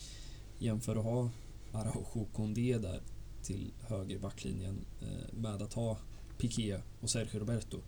jämför 0.59 0.97
att 0.97 1.05
ha 1.05 1.31
Araujo 1.73 2.21
och 2.21 2.33
Kondé 2.33 2.79
där 2.79 3.01
till 3.43 3.73
höger 3.81 4.17
i 4.17 4.19
backlinjen 4.19 4.85
eh, 5.03 5.35
med 5.39 5.63
att 5.63 5.73
ha 5.73 5.99
Piqué 6.39 6.81
och 7.01 7.11
Sergio 7.11 7.39
Roberto. 7.41 7.81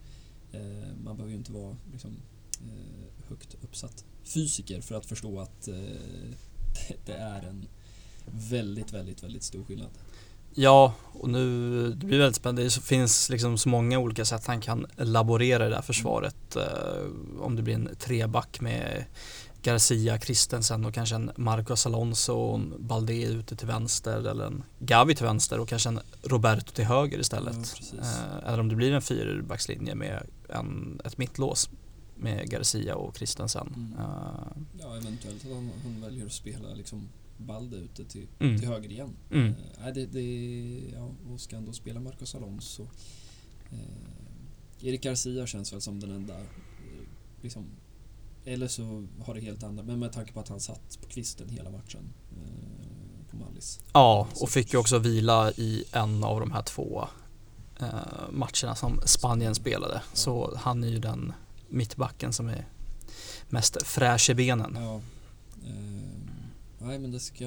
Eh, 0.53 0.61
man 1.05 1.16
behöver 1.16 1.30
ju 1.30 1.36
inte 1.36 1.53
vara 1.53 1.76
liksom, 1.92 2.16
eh, 2.61 3.28
högt 3.28 3.57
uppsatt 3.62 4.05
fysiker 4.24 4.80
för 4.80 4.94
att 4.94 5.07
förstå 5.07 5.40
att 5.40 5.68
eh, 5.68 5.74
det, 7.05 7.12
är 7.12 7.42
en 7.42 7.66
väldigt, 8.51 8.92
väldigt, 8.92 9.22
väldigt 9.22 9.42
stor 9.42 9.64
skillnad. 9.64 9.90
Ja, 10.55 10.94
och 11.12 11.30
nu 11.30 11.90
det 11.90 12.07
blir 12.07 12.18
väldigt 12.18 12.36
spännande. 12.36 12.64
Det 12.64 12.70
finns 12.70 13.30
liksom 13.30 13.59
så 13.59 13.68
många 13.68 13.99
olika 13.99 14.24
sätt 14.24 14.46
han 14.46 14.61
kan 14.61 14.86
laborera 14.96 15.66
i 15.66 15.68
det 15.68 15.74
här 15.74 15.82
försvaret. 15.82 16.57
Om 17.40 17.57
det 17.57 17.62
blir 17.62 17.74
en 17.74 17.88
treback 17.99 18.61
med 18.61 19.05
Garcia, 19.62 20.18
Christensen 20.18 20.84
och 20.84 20.94
kanske 20.94 21.14
en 21.14 21.30
Marcos 21.36 21.86
Alonso 21.86 22.32
och 22.32 22.59
en 22.59 22.74
Balde 22.78 23.22
ute 23.22 23.57
till 23.57 23.66
vänster 23.66 24.28
eller 24.30 24.44
en 24.44 24.64
Gavi 24.78 25.14
till 25.14 25.26
vänster 25.26 25.61
och 25.61 25.68
kanske 25.68 25.88
en 25.88 26.01
Roberto 26.22 26.72
till 26.72 26.84
höger 26.84 27.16
Ja, 27.16 27.20
istället. 27.20 27.74
Eh, 27.99 28.49
eller 28.49 28.61
om 28.61 28.68
det 28.68 28.76
blir 28.76 28.92
en 28.92 29.03
fyrbackslinje 29.03 29.94
med 29.94 30.26
en, 30.49 31.01
ett 31.05 31.18
mittlås 31.18 31.70
med 32.16 32.51
Garcia 32.51 32.96
och 32.96 33.16
Christensen. 33.16 33.72
Mm. 33.76 33.92
Eh, 33.99 34.78
Ja, 34.80 34.96
eventuellt 34.96 35.44
att 35.44 35.53
han, 35.53 35.70
han 35.82 36.01
väljer 36.01 36.26
att 36.26 36.32
spela 36.32 36.74
liksom 36.74 37.09
Balde 37.36 37.76
ute 37.76 38.05
till, 38.05 38.26
Mm. 38.38 38.59
till 38.59 38.68
höger 38.68 38.90
igen. 38.92 39.16
Mm. 39.30 39.53
Nej, 39.80 39.92
det, 39.92 40.07
det, 40.07 40.82
ja, 40.94 41.11
och 41.32 41.40
ska 41.40 41.57
han 41.57 41.64
då 41.66 41.72
spela 41.72 42.01
Marcos 42.01 42.34
Alonso. 42.34 42.82
Eh, 43.70 44.86
Erik 44.88 45.03
Garcia 45.03 45.46
känns 45.46 45.72
väl 45.72 45.80
som 45.80 46.01
den 46.01 46.11
enda 46.11 46.34
liksom, 47.42 47.64
eller 48.44 48.68
så 48.68 49.07
har 49.26 49.34
det 49.34 49.40
helt 49.40 49.62
andra, 49.62 49.82
men 49.82 49.99
med 49.99 50.12
tanke 50.12 50.32
på 50.32 50.40
att 50.40 50.49
han 50.49 50.61
satt 50.61 50.99
på 51.03 51.09
kvisten 51.09 51.49
hela 51.49 51.70
matchen 51.70 52.12
eh, 52.32 53.30
på 53.30 53.36
Mallis. 53.36 53.80
Ja, 53.92 54.28
och 54.40 54.51
fick 54.51 54.72
ju 54.72 54.78
också 54.78 54.99
vila 54.99 55.51
i 55.53 55.84
en 55.92 56.24
av 56.24 56.40
de 56.40 56.51
här 56.53 56.62
två 56.62 57.09
matcherna 58.31 58.74
som 58.74 59.01
Spanien 59.05 59.55
spelade. 59.55 60.03
Så 60.12 60.57
han 60.57 60.85
är 60.85 60.89
ju 60.89 60.99
den 60.99 61.33
mittbacken 61.68 62.33
som 62.33 62.49
är 62.49 62.66
mest 63.49 63.83
fräsch 63.83 64.31
i 64.31 64.35
benen. 64.35 64.79
Ja. 64.81 65.01
Eh, 65.66 66.09
nej 66.79 66.99
men 66.99 67.11
det 67.11 67.20
ska, 67.20 67.45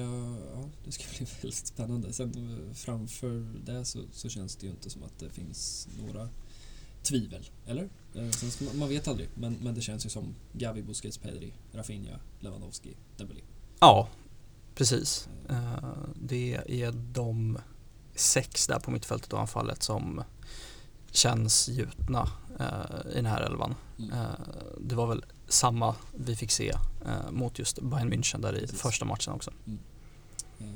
ja, 0.54 0.68
det 0.84 0.92
ska 0.92 1.04
bli 1.18 1.26
väldigt 1.42 1.66
spännande. 1.66 2.12
Sen 2.12 2.58
eh, 2.68 2.74
framför 2.74 3.46
det 3.64 3.84
så, 3.84 3.98
så 4.12 4.28
känns 4.28 4.56
det 4.56 4.66
ju 4.66 4.72
inte 4.72 4.90
som 4.90 5.02
att 5.02 5.18
det 5.18 5.30
finns 5.30 5.88
några 5.98 6.28
tvivel, 7.02 7.50
eller? 7.66 7.88
Eh, 8.14 8.30
ska 8.30 8.64
man, 8.74 8.88
vet 8.88 9.08
aldrig, 9.08 9.28
men, 9.34 9.56
men 9.62 9.74
det 9.74 9.80
känns 9.80 10.06
ju 10.06 10.10
som 10.10 10.34
Gavi, 10.52 10.82
Busquets, 10.82 11.18
Pedri, 11.18 11.52
Rafinha, 11.72 12.18
Lewandowski, 12.40 12.96
Dembélé. 13.16 13.40
Ja, 13.80 14.08
precis. 14.74 15.28
Eh, 15.48 15.94
det 16.14 16.60
är 16.66 16.92
de 16.92 17.58
sex 18.14 18.66
där 18.66 18.78
på 18.78 18.90
mittfältet 18.90 19.32
och 19.32 19.40
anfallet 19.40 19.82
som 19.82 20.22
känns 21.12 21.68
gjutna 21.68 22.28
eh, 22.60 23.10
i 23.12 23.14
den 23.14 23.26
här 23.26 23.42
elvan. 23.42 23.74
Mm. 23.98 24.12
Eh, 24.12 24.26
det 24.80 24.94
var 24.94 25.06
väl 25.06 25.24
samma 25.48 25.94
vi 26.14 26.36
fick 26.36 26.50
se 26.50 26.72
eh, 27.06 27.30
mot 27.30 27.58
just 27.58 27.80
Bayern 27.80 28.12
München 28.12 28.42
där 28.42 28.56
i 28.56 28.60
Precis. 28.60 28.80
första 28.80 29.04
matchen 29.04 29.32
också. 29.32 29.50
Eh, 30.60 30.66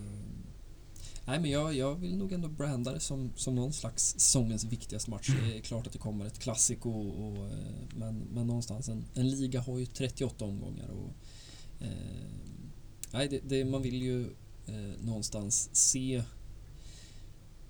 nej, 1.24 1.41
men 1.41 1.51
jag, 1.51 1.74
jag 1.74 1.95
vill 1.95 2.16
nog 2.16 2.32
ändå 2.32 2.49
branda 2.49 2.93
det 2.93 3.01
som, 3.01 3.32
som 3.37 3.55
någon 3.55 3.72
slags 3.72 4.05
säsongens 4.05 4.64
viktigaste 4.64 5.11
match. 5.11 5.30
Det 5.43 5.59
är 5.59 5.61
klart 5.61 5.87
att 5.87 5.93
det 5.93 5.99
kommer 5.99 6.26
ett 6.26 6.39
klassiko, 6.39 6.91
och, 6.91 7.28
och, 7.28 7.47
eh, 7.47 7.87
men, 7.97 8.18
men 8.32 8.47
någonstans 8.47 8.89
en, 8.89 9.05
en 9.14 9.30
liga 9.30 9.61
har 9.61 9.78
ju 9.78 9.87
38 9.87 10.45
omgångar. 10.45 10.89
Och, 10.89 11.14
eh, 11.84 12.30
nej, 13.11 13.28
det, 13.28 13.41
det, 13.45 13.64
man 13.64 13.82
vill 13.82 14.03
ju 14.03 14.22
eh, 14.66 15.01
någonstans 15.01 15.70
se 15.72 16.22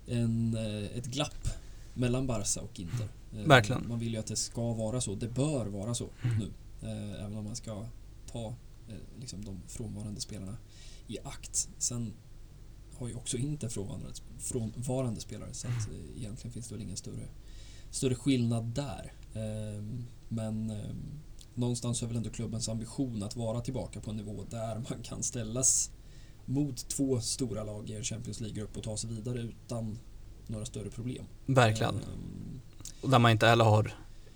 en, 0.07 0.57
eh, 0.57 0.97
ett 0.97 1.05
glapp 1.05 1.47
mellan 1.93 2.27
Barca 2.27 2.61
och 2.61 2.79
Inter. 2.79 3.07
Eh, 3.33 3.39
Verkligen. 3.47 3.87
Man 3.87 3.99
vill 3.99 4.13
ju 4.13 4.19
att 4.19 4.27
det 4.27 4.35
ska 4.35 4.73
vara 4.73 5.01
så. 5.01 5.15
Det 5.15 5.27
bör 5.27 5.65
vara 5.65 5.93
så 5.93 6.09
Mm. 6.23 6.37
nu. 6.37 6.51
Eh, 6.81 7.23
även 7.23 7.37
om 7.37 7.43
man 7.45 7.55
ska 7.55 7.85
ta 8.31 8.55
liksom 9.19 9.45
de 9.45 9.61
frånvarande 9.67 10.21
spelarna 10.21 10.57
i 11.07 11.17
akt. 11.23 11.69
Sen 11.77 12.13
har 12.97 13.07
ju 13.07 13.15
också 13.15 13.37
inte 13.37 13.69
frånvarande, 13.69 14.07
frånvarande 14.39 15.21
spelare 15.21 15.53
så 15.53 15.67
att 15.67 15.87
eh, 15.89 16.17
egentligen 16.21 16.53
finns 16.53 16.67
det 16.67 16.75
väl 16.75 16.83
ingen 16.83 16.97
större, 16.97 17.27
större 17.91 18.15
skillnad 18.15 18.65
där. 18.65 19.13
Ehm, 19.33 20.05
men 20.29 20.69
ehm, 20.69 21.19
någonstans 21.53 22.03
är 22.03 22.07
väl 22.07 22.17
ändå 22.17 22.29
klubbens 22.29 22.69
ambition 22.69 23.23
att 23.23 23.35
vara 23.35 23.61
tillbaka 23.61 24.01
på 24.01 24.11
en 24.11 24.17
nivå 24.17 24.43
där 24.49 24.75
man 24.89 25.03
kan 25.03 25.23
ställas 25.23 25.91
mot 26.49 26.89
två 26.89 27.21
stora 27.21 27.63
lag 27.63 27.89
i 27.89 27.95
en 27.95 28.03
Champions 28.03 28.39
League-grupp 28.39 28.77
och 28.77 28.83
ta 28.83 28.97
sig 28.97 29.09
vidare 29.09 29.39
utan 29.41 29.99
några 30.47 30.65
större 30.65 30.89
problem. 30.89 31.25
Verkligen. 31.45 31.95
Ehm, 31.95 32.61
Och 33.01 33.09
där 33.09 33.19
man 33.19 33.31
inte 33.31 33.47
heller 33.47 33.65
har 33.65 33.95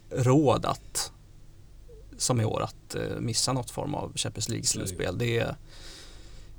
råd 0.10 0.66
att, 0.66 1.12
som 2.18 2.42
i 2.42 2.46
år, 2.46 2.62
att 2.62 2.96
eh, 2.96 3.20
missa 3.20 3.54
något 3.54 3.72
form 3.72 3.94
av 3.96 4.12
Champions 4.16 4.48
det. 4.48 4.54
League-slutspel. 4.54 5.18
Det 5.18 5.56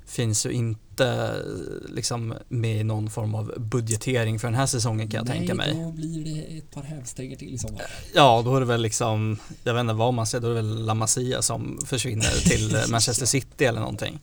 finns 0.05 0.45
ju 0.45 0.51
inte 0.51 1.05
eh, 1.07 1.93
liksom 1.95 2.33
med 2.49 2.79
i 2.79 2.83
någon 2.83 3.09
form 3.09 3.35
av 3.35 3.53
budgetering 3.57 4.39
för 4.39 4.47
den 4.47 4.55
här 4.55 4.65
säsongen 4.65 5.09
kan 5.09 5.17
jag 5.17 5.27
nej, 5.27 5.37
tänka 5.37 5.53
mig. 5.55 5.73
då 5.73 5.91
blir 5.91 6.23
det 6.25 6.57
ett 6.57 6.71
par 6.71 6.83
hävstänger 6.83 7.35
till 7.35 7.53
i 7.53 7.57
sommar. 7.57 7.81
Ja, 8.13 8.41
då 8.45 8.55
är 8.55 8.59
det 8.59 8.65
väl 8.65 8.81
liksom, 8.81 9.37
jag 9.63 9.73
vet 9.73 9.81
inte 9.81 9.93
vad 9.93 10.13
man 10.13 10.27
säger, 10.27 10.41
då 10.41 10.47
är 10.47 10.55
det 10.55 10.61
väl 10.61 10.85
La 10.85 10.93
Masia 10.93 11.41
som 11.41 11.79
försvinner 11.85 12.49
till 12.49 12.75
eh, 12.75 12.81
Manchester 12.89 13.25
City 13.25 13.65
eller 13.65 13.79
någonting. 13.79 14.19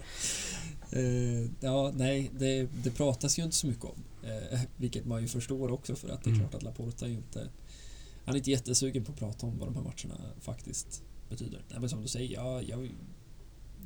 Eh, 0.92 1.50
ja, 1.60 1.92
nej, 1.94 2.30
det, 2.38 2.68
det 2.84 2.90
pratas 2.90 3.38
ju 3.38 3.42
inte 3.42 3.56
så 3.56 3.66
mycket 3.66 3.84
om. 3.84 4.04
Eh, 4.22 4.60
vilket 4.76 5.06
man 5.06 5.22
ju 5.22 5.28
förstår 5.28 5.70
också 5.72 5.94
för 5.94 6.08
att 6.08 6.24
det 6.24 6.30
är 6.30 6.34
Mm. 6.34 6.40
klart 6.48 6.54
att 6.54 6.62
Laporta 6.62 7.04
är 7.04 7.10
ju 7.10 7.16
inte... 7.16 7.48
Han 8.24 8.34
är 8.34 8.38
inte 8.38 8.50
jättesugen 8.50 9.04
på 9.04 9.12
att 9.12 9.18
prata 9.18 9.46
om 9.46 9.58
vad 9.58 9.68
de 9.68 9.74
här 9.74 9.82
matcherna 9.82 10.20
faktiskt 10.40 11.02
betyder. 11.28 11.64
Nej, 11.68 11.80
men 11.80 11.88
som 11.88 12.02
du 12.02 12.08
säger, 12.08 12.34
ja, 12.34 12.62
jag, 12.62 12.90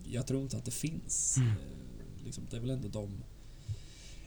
jag 0.04 0.26
tror 0.26 0.42
inte 0.42 0.56
att 0.56 0.64
det 0.64 0.70
finns. 0.70 1.36
Mm. 1.36 1.48
Eh, 1.48 2.24
liksom, 2.24 2.44
det 2.50 2.56
är 2.56 2.60
väl 2.60 2.70
ändå 2.70 2.88
de 2.88 3.24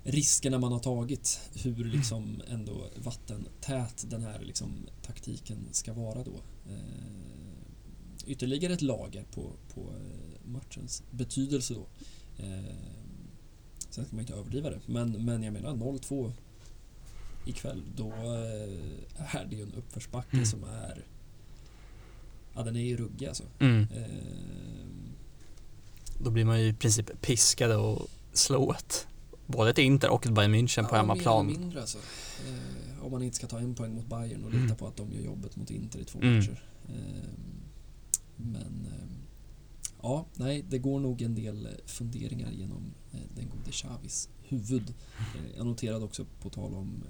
riskerna 0.04 0.60
man 0.60 0.72
har 0.72 0.80
tagit. 0.80 1.40
Hur 1.54 1.86
liksom 1.86 2.42
ändå 2.48 2.90
vattentät 3.04 4.06
den 4.10 4.24
här 4.24 4.40
liksom, 4.42 4.72
taktiken 5.02 5.58
ska 5.72 5.94
vara 5.94 6.24
då. 6.24 6.42
Ytterligare 8.28 8.74
ett 8.74 8.82
lager 8.82 9.24
på, 9.24 9.52
på 9.74 9.94
matchens 10.46 11.04
betydelse 11.12 11.74
då. 11.74 11.88
Eh, 12.40 12.76
sen 13.90 14.06
ska 14.06 14.16
man 14.16 14.20
inte 14.22 14.34
överdriva 14.34 14.70
det, 14.70 14.80
men, 14.86 15.26
men 15.26 15.44
jag 15.44 15.54
menar 15.54 15.74
0-2 15.74 16.32
ikväll, 17.46 17.84
då 17.96 18.10
eh, 18.12 19.36
är 19.36 19.46
det 19.50 19.56
ju 19.56 19.62
en 19.62 19.74
uppförsbacke 19.74 20.34
Mm. 20.34 20.46
som 20.46 20.64
är 20.64 21.04
Ja, 22.56 22.64
den 22.64 22.76
är 22.76 22.82
ju 22.82 22.98
ruggig 22.98 23.26
alltså. 23.28 23.44
Mm. 23.60 23.88
Eh, 23.96 24.06
Då 26.24 26.30
blir 26.32 26.46
man 26.46 26.62
ju 26.62 26.68
i 26.68 26.74
princip 26.74 27.22
piskade 27.22 27.76
och 27.76 28.08
slå 28.34 28.72
ett, 28.74 29.08
både 29.46 29.70
ett 29.70 29.78
Inter 29.78 30.10
och 30.10 30.26
ett 30.26 30.32
Bayern 30.32 30.56
München 30.56 30.84
på 30.84 30.96
ja, 30.96 30.98
hemmaplan. 30.98 31.48
Mer 31.48 31.58
mindre 31.60 31.82
alltså. 31.82 31.98
Eh, 32.48 33.06
om 33.06 33.12
man 33.12 33.24
inte 33.24 33.36
ska 33.36 33.48
ta 33.48 33.60
en 33.60 33.76
poäng 33.76 33.94
mot 33.96 34.06
Bayern 34.08 34.44
och 34.44 34.50
Mm. 34.52 34.64
lita 34.64 34.76
på 34.76 34.88
att 34.88 34.96
de 34.98 35.12
gör 35.14 35.22
jobbet 35.22 35.56
mot 35.56 35.72
Inter 35.72 36.00
i 36.00 36.04
två 36.04 36.20
Mm. 36.22 36.36
matcher. 36.38 36.64
Eh, 36.90 37.30
men 38.36 38.88
eh, 38.92 39.08
ja, 40.08 40.26
nej, 40.36 40.66
det 40.70 40.78
går 40.80 41.00
nog 41.00 41.22
en 41.22 41.36
del 41.36 41.66
eh, 41.66 41.72
funderingar 41.86 42.52
genom 42.52 42.94
eh, 43.14 43.20
den 43.36 43.50
gode 43.50 43.72
Xavis 43.72 44.30
huvud. 44.48 44.94
Eh, 45.20 45.58
jag 45.58 45.66
noterade 45.66 46.06
också 46.06 46.26
på 46.42 46.50
tal 46.50 46.74
om 46.76 47.04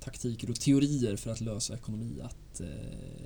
taktiker 0.00 0.50
och 0.50 0.60
teorier 0.60 1.16
för 1.16 1.30
att 1.30 1.40
lösa 1.40 1.74
ekonomi 1.74 2.20
att 2.22 2.60
eh, 2.60 2.66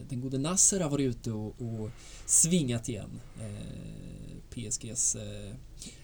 den 0.09 0.21
gode 0.21 0.39
Nasser 0.39 0.81
har 0.81 0.91
varit 0.91 1.05
ute 1.17 1.33
och, 1.33 1.63
och 1.63 1.91
svingat 2.27 2.89
igen. 2.89 3.21
Eh, 3.41 4.37
PSGs 4.51 5.15
eh, 5.17 5.55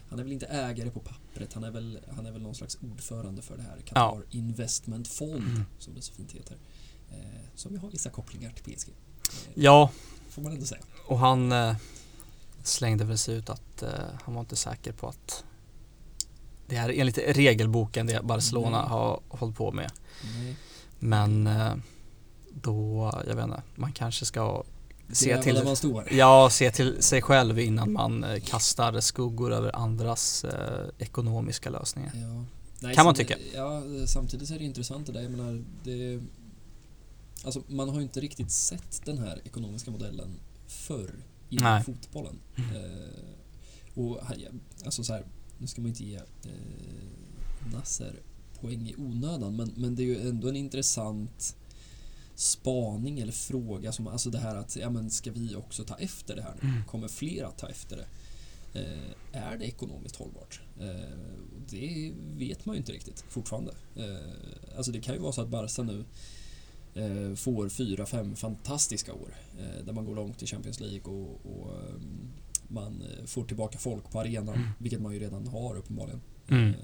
han 0.09 0.19
är 0.19 0.23
väl 0.23 0.33
inte 0.33 0.47
ägare 0.47 0.91
på 0.91 1.01
pappret, 1.01 1.53
han 1.53 1.65
är 1.65 1.71
väl, 1.71 1.99
han 2.17 2.27
är 2.27 2.33
väl 2.33 2.43
någon 2.43 2.55
slags 2.55 2.79
ordförande 2.93 3.43
för 3.43 3.57
det 3.57 3.63
här 3.63 3.81
Qatar 3.85 4.25
Investment 4.31 5.09
Fond, 5.09 5.35
Mm. 5.49 5.63
som 5.79 5.95
det 5.95 6.03
så 6.03 6.13
fint 6.15 6.33
heter. 6.33 6.57
Eh, 7.11 7.19
som 7.55 7.73
ju 7.73 7.79
har 7.79 7.91
vissa 7.91 8.11
kopplingar 8.11 8.51
till 8.53 8.75
PSG. 8.75 8.89
Ja, 9.55 9.91
Får 10.29 10.43
man 10.43 10.53
ändå 10.53 10.67
säga. 10.67 10.83
och 11.09 11.19
han 11.19 11.53
slängde 12.67 13.05
väl 13.05 13.19
sig 13.19 13.35
ut 13.35 13.51
att 13.51 13.83
eh, 13.83 13.91
han 14.25 14.35
var 14.35 14.41
inte 14.41 14.57
säker 14.57 14.93
på 14.93 15.09
att 15.09 15.45
det 16.67 16.77
här 16.77 16.91
är 16.91 17.01
enligt 17.01 17.19
regelboken 17.19 18.07
det 18.07 18.25
Barcelona 18.25 18.81
Nej. 18.81 18.89
har 18.89 19.21
hållit 19.29 19.57
på 19.57 19.73
med. 19.73 19.93
Nej. 20.39 20.57
Men 20.99 21.47
eh, 21.47 21.75
då, 22.51 23.13
jag 23.27 23.35
vet 23.35 23.45
inte, 23.45 23.63
man 23.75 23.93
kanske 23.93 24.25
ska 24.25 24.63
se 25.13 25.43
till, 25.43 25.77
ja, 26.11 26.51
se 26.51 26.71
till 26.71 27.03
sig 27.03 27.23
själv 27.23 27.59
innan 27.59 27.93
man 27.93 28.25
eh, 28.25 28.41
kastar 28.41 29.01
skuggor 29.01 29.53
över 29.53 29.77
andras 29.77 30.45
eh, 30.45 30.89
ekonomiska 30.99 31.71
lösningar. 31.71 32.13
Ja. 32.15 32.45
Nej, 32.81 32.95
Kan 32.95 33.05
man 33.05 33.15
tycka. 33.15 33.37
Ja, 33.55 33.83
samtidigt 34.07 34.51
är 34.51 34.59
det 34.59 34.65
intressant 34.65 35.07
det 35.07 35.13
där. 35.13 35.21
Jag 35.21 35.31
menar, 35.31 35.65
det, 35.83 36.21
alltså, 37.45 37.63
man 37.67 37.89
har 37.89 37.97
ju 37.97 38.03
inte 38.03 38.21
riktigt 38.21 38.51
sett 38.51 39.05
den 39.05 39.19
här 39.19 39.41
ekonomiska 39.45 39.91
modellen 39.91 40.41
förr 40.67 41.11
inom 41.55 41.73
Nej. 41.73 41.85
fotbollen. 41.85 42.41
Eh, 42.57 44.03
och 44.03 44.21
alltså 44.85 45.05
så 45.05 45.13
här, 45.13 45.25
nu 45.59 45.67
ska 45.67 45.81
man 45.81 45.89
inte 45.89 46.05
ge 46.05 46.17
eh, 46.17 47.73
Nasser 47.73 48.15
poäng 48.61 48.89
i 48.89 48.95
onödan, 48.99 49.57
men, 49.57 49.73
men 49.77 49.95
det 49.95 50.03
är 50.03 50.07
ju 50.07 50.29
ändå 50.29 50.49
en 50.49 50.57
intressant 50.57 51.57
spaning 52.35 53.21
eller 53.21 53.33
fråga 53.33 53.93
som, 53.93 54.07
alltså 54.07 54.31
det 54.31 54.39
här 54.39 54.57
att, 54.57 54.77
ja 54.77 54.91
men 54.91 55.11
ska 55.11 55.33
vi 55.33 55.57
också 55.57 55.85
ta 55.85 55.95
efter 55.95 56.37
det 56.37 56.43
här 56.43 56.55
nu? 56.63 56.69
Mm. 56.69 56.85
Kommer 56.85 57.09
fler 57.09 57.45
att 57.45 57.59
ta 57.59 57.69
efter 57.69 57.97
det? 57.97 58.07
Eh, 58.75 59.43
är 59.43 59.57
det 59.59 59.65
ekonomiskt 59.65 60.17
hållbart? 60.17 60.61
Eh, 60.81 61.19
det 61.71 62.13
vet 62.37 62.67
man 62.67 62.75
ju 62.75 62.79
inte 62.79 62.93
riktigt 62.93 63.25
fortfarande. 63.29 63.75
Eh, 63.97 64.77
alltså 64.77 64.93
det 64.93 65.01
kan 65.01 65.15
ju 65.15 65.21
vara 65.21 65.33
så 65.33 65.43
att 65.43 65.49
Barca 65.49 65.83
nu 65.83 66.05
får 67.37 67.69
fyra, 67.69 68.07
fem 68.07 68.37
fantastiska 68.37 69.13
år 69.13 69.35
eh, 69.59 69.85
där 69.85 69.93
man 69.93 70.05
går 70.05 70.15
långt 70.15 70.43
i 70.43 70.47
Champions 70.47 70.81
League 70.81 71.01
och, 71.15 71.41
och 71.47 71.73
eh, 71.73 71.95
man 72.69 73.03
eh, 73.03 73.25
får 73.27 73.45
tillbaka 73.45 73.79
folk 73.79 74.11
på 74.11 74.21
arenan, 74.21 74.55
Mm. 74.55 74.69
vilket 74.79 75.01
man 75.01 75.13
ju 75.13 75.19
redan 75.19 75.47
har 75.47 75.77
uppenbarligen. 75.77 76.21
Mm. 76.49 76.69
Eh, 76.69 76.75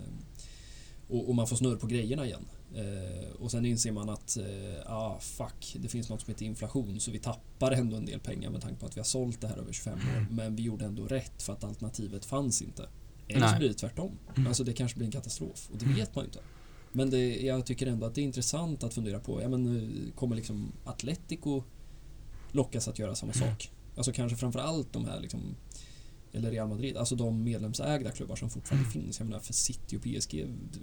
och, 1.08 1.28
och 1.28 1.34
man 1.34 1.46
får 1.46 1.56
snurr 1.56 1.76
på 1.76 1.86
grejerna 1.86 2.26
igen. 2.26 2.44
Eh, 2.74 3.30
och 3.40 3.50
sen 3.50 3.66
inser 3.66 3.92
man 3.92 4.08
att 4.08 4.36
eh, 4.36 4.92
ah, 4.92 5.18
fuck, 5.20 5.76
det 5.80 5.88
finns 5.88 6.08
något 6.08 6.20
som 6.20 6.30
heter 6.32 6.44
inflation 6.46 7.00
så 7.00 7.10
vi 7.10 7.18
tappar 7.18 7.72
ändå 7.72 7.96
en 7.96 8.06
del 8.06 8.20
pengar 8.20 8.50
med 8.50 8.60
tanke 8.62 8.80
på 8.80 8.86
att 8.86 8.96
vi 8.96 9.00
har 9.00 9.04
sålt 9.04 9.40
det 9.40 9.48
här 9.48 9.56
över 9.56 9.72
25 9.72 9.92
år. 9.98 10.26
Men 10.30 10.56
vi 10.56 10.62
gjorde 10.62 10.84
ändå 10.84 11.06
rätt 11.06 11.42
för 11.42 11.52
att 11.52 11.64
alternativet 11.64 12.24
fanns 12.24 12.62
inte. 12.62 12.88
Eller 13.28 13.48
så 13.48 13.58
blir 13.58 13.68
det 13.68 13.74
tvärtom. 13.74 14.12
Mm. 14.36 14.46
Alltså 14.46 14.64
det 14.64 14.72
kanske 14.72 14.96
blir 14.96 15.06
en 15.06 15.12
katastrof 15.12 15.68
och 15.72 15.78
det 15.78 15.84
Mm. 15.84 15.96
vet 15.96 16.14
man 16.14 16.24
ju 16.24 16.26
inte. 16.28 16.40
Men 16.92 17.10
det, 17.10 17.40
jag 17.40 17.66
tycker 17.66 17.86
ändå 17.86 18.06
att 18.06 18.14
det 18.14 18.20
är 18.20 18.24
intressant 18.24 18.84
att 18.84 18.94
fundera 18.94 19.20
på, 19.20 19.42
ja 19.42 19.48
men 19.48 19.76
eh, 19.76 20.14
kommer 20.14 20.36
liksom 20.36 20.72
Atletico 20.84 21.62
lockas 22.52 22.88
att 22.88 22.98
göra 22.98 23.14
samma 23.14 23.32
Mm. 23.32 23.48
sak? 23.48 23.70
Alltså 23.96 24.12
kanske 24.12 24.36
framförallt 24.36 24.92
de 24.92 25.04
här 25.04 25.20
liksom 25.20 25.40
eller 26.32 26.50
Real 26.50 26.68
Madrid, 26.68 26.96
alltså 26.96 27.14
de 27.16 27.44
medlemsägda 27.44 28.10
klubbar 28.10 28.36
som 28.36 28.50
fortfarande 28.50 28.88
Mm. 28.90 28.92
finns. 28.92 29.18
Jag 29.18 29.26
menar 29.28 29.40
för 29.40 29.52
City 29.52 29.96
och 29.96 30.02
PSG, 30.02 30.46
det 30.72 30.78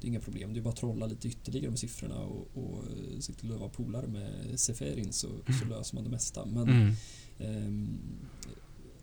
det 0.00 0.06
är 0.06 0.10
inga 0.10 0.20
problem. 0.20 0.54
Det 0.54 0.60
är 0.60 0.62
bara 0.62 0.70
att 0.70 0.76
trolla 0.76 1.06
lite 1.06 1.28
ytterligare 1.28 1.70
med 1.70 1.78
siffrorna 1.78 2.18
och, 2.20 2.48
och 2.54 2.78
eh, 2.84 3.18
se 3.20 3.32
till 3.32 3.52
att 3.52 3.58
vara 3.60 3.68
polare 3.70 4.06
med 4.06 4.60
Seferin 4.60 5.12
så, 5.12 5.28
så 5.60 5.64
löser 5.68 5.94
man 5.94 6.04
det 6.04 6.10
mesta. 6.10 6.44
Men 6.46 6.68
Mm. 6.68 6.92
ehm, 7.38 7.98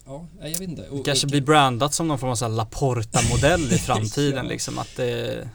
ja, 0.06 0.28
jag 0.42 0.50
vet 0.50 0.62
inte. 0.62 0.82
Det 0.82 0.90
Och, 0.90 1.06
kanske 1.06 1.28
och, 1.28 1.32
blir 1.32 1.42
brandat 1.42 1.94
som 1.94 2.08
någon 2.08 2.20
form 2.20 2.30
av 2.50 2.52
Laporta-modell 2.56 3.62
i 3.74 3.78
framtiden 3.78 4.46
Ja. 4.46 4.50
liksom 4.50 4.80
att 4.80 4.96
det, 4.98 5.50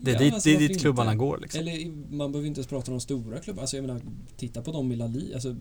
Det 0.00 0.10
är 0.10 0.14
Ja, 0.14 0.20
dit, 0.20 0.34
alltså, 0.34 0.48
det 0.48 0.54
är 0.54 0.58
varför 0.58 0.68
dit 0.68 0.80
klubbarna 0.80 1.12
inte? 1.12 1.18
går 1.24 1.38
liksom. 1.38 1.60
Eller 1.60 1.90
man 2.16 2.32
behöver 2.32 2.48
inte 2.48 2.58
ens 2.58 2.68
prata 2.68 2.90
om 2.90 2.96
de 2.96 3.00
stora 3.00 3.40
klubbarna. 3.40 3.62
Alltså 3.62 3.76
jag 3.76 3.86
menar, 3.86 4.00
titta 4.36 4.62
på 4.62 4.72
dem 4.72 4.92
i 4.92 4.96
La 4.96 5.06
Liga. 5.06 5.34
Alltså, 5.34 5.56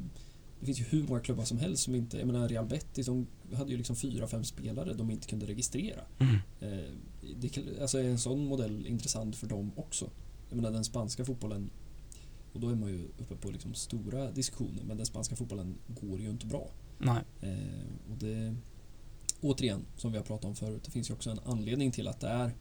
det 0.59 0.65
finns 0.65 0.79
ju 0.79 0.83
hur 0.83 1.07
många 1.07 1.19
klubbar 1.19 1.43
som 1.43 1.57
helst 1.57 1.83
som 1.83 1.95
inte... 1.95 2.17
Jag 2.17 2.27
menar 2.27 2.49
Real 2.49 2.65
Betis, 2.65 3.05
de 3.05 3.27
hade 3.53 3.71
ju 3.71 3.77
liksom 3.77 3.95
fyra, 3.95 4.27
fem 4.27 4.43
spelare 4.43 4.93
de 4.93 5.11
inte 5.11 5.27
kunde 5.27 5.45
registrera. 5.45 6.01
Mm. 6.19 6.35
Eh, 6.59 6.91
det, 7.35 7.81
alltså 7.81 7.97
är 7.97 8.03
en 8.03 8.19
sån 8.19 8.45
modell 8.45 8.87
intressant 8.87 9.35
för 9.35 9.47
dem 9.47 9.71
också? 9.75 10.09
Jag 10.49 10.55
menar 10.55 10.71
den 10.71 10.83
spanska 10.83 11.25
fotbollen, 11.25 11.69
och 12.53 12.59
då 12.59 12.69
är 12.69 12.75
man 12.75 12.89
ju 12.89 13.07
uppe 13.17 13.35
på 13.35 13.51
liksom 13.51 13.73
stora 13.73 14.31
diskussioner, 14.31 14.83
men 14.83 14.97
den 14.97 15.05
spanska 15.05 15.35
fotbollen 15.35 15.75
går 15.87 16.19
ju 16.19 16.29
inte 16.29 16.45
bra. 16.45 16.69
Nej. 16.97 17.23
Eh, 17.41 18.11
och 18.11 18.17
det, 18.17 18.55
återigen, 19.41 19.85
som 19.97 20.11
vi 20.11 20.17
har 20.17 20.25
pratat 20.25 20.45
om 20.45 20.55
förut, 20.55 20.83
det 20.85 20.91
finns 20.91 21.09
ju 21.09 21.13
också 21.13 21.29
en 21.29 21.39
anledning 21.45 21.91
till 21.91 22.07
att 22.07 22.19
det 22.19 22.27
är 22.27 22.51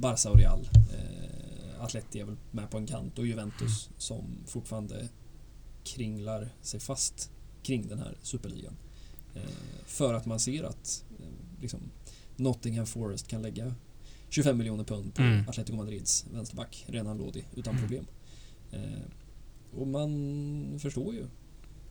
Barca 0.00 0.30
och 0.30 0.36
Real. 0.38 0.68
Eh, 0.74 1.84
Atleti 1.84 2.20
är 2.20 2.24
väl 2.24 2.36
med 2.50 2.70
på 2.70 2.78
en 2.78 2.86
kant 2.86 3.18
och 3.18 3.26
Juventus 3.26 3.90
som 3.98 4.24
fortfarande 4.46 5.08
kringlar 5.84 6.48
sig 6.62 6.80
fast 6.80 7.30
kring 7.62 7.88
den 7.88 7.98
här 7.98 8.18
superligan. 8.22 8.76
Eh, 9.34 9.42
för 9.86 10.14
att 10.14 10.26
man 10.26 10.40
ser 10.40 10.64
att 10.64 11.04
eh, 11.18 11.60
liksom, 11.60 11.80
Nottingham 12.36 12.86
Forest 12.86 13.28
kan 13.28 13.42
lägga 13.42 13.74
25 14.28 14.58
miljoner 14.58 14.84
pund 14.84 15.14
på 15.14 15.22
Mm. 15.22 15.48
Atletico 15.48 15.76
Madrids 15.76 16.26
vänsterback, 16.32 16.84
Renan 16.88 17.18
Lodi, 17.18 17.44
utan 17.56 17.78
problem. 17.78 18.06
Eh, 18.72 18.80
och 19.78 19.86
man 19.86 20.78
förstår 20.82 21.14
ju 21.14 21.26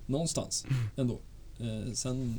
någonstans 0.06 0.66
ändå. 0.96 1.20
Eh, 1.60 1.94
sen, 1.94 2.36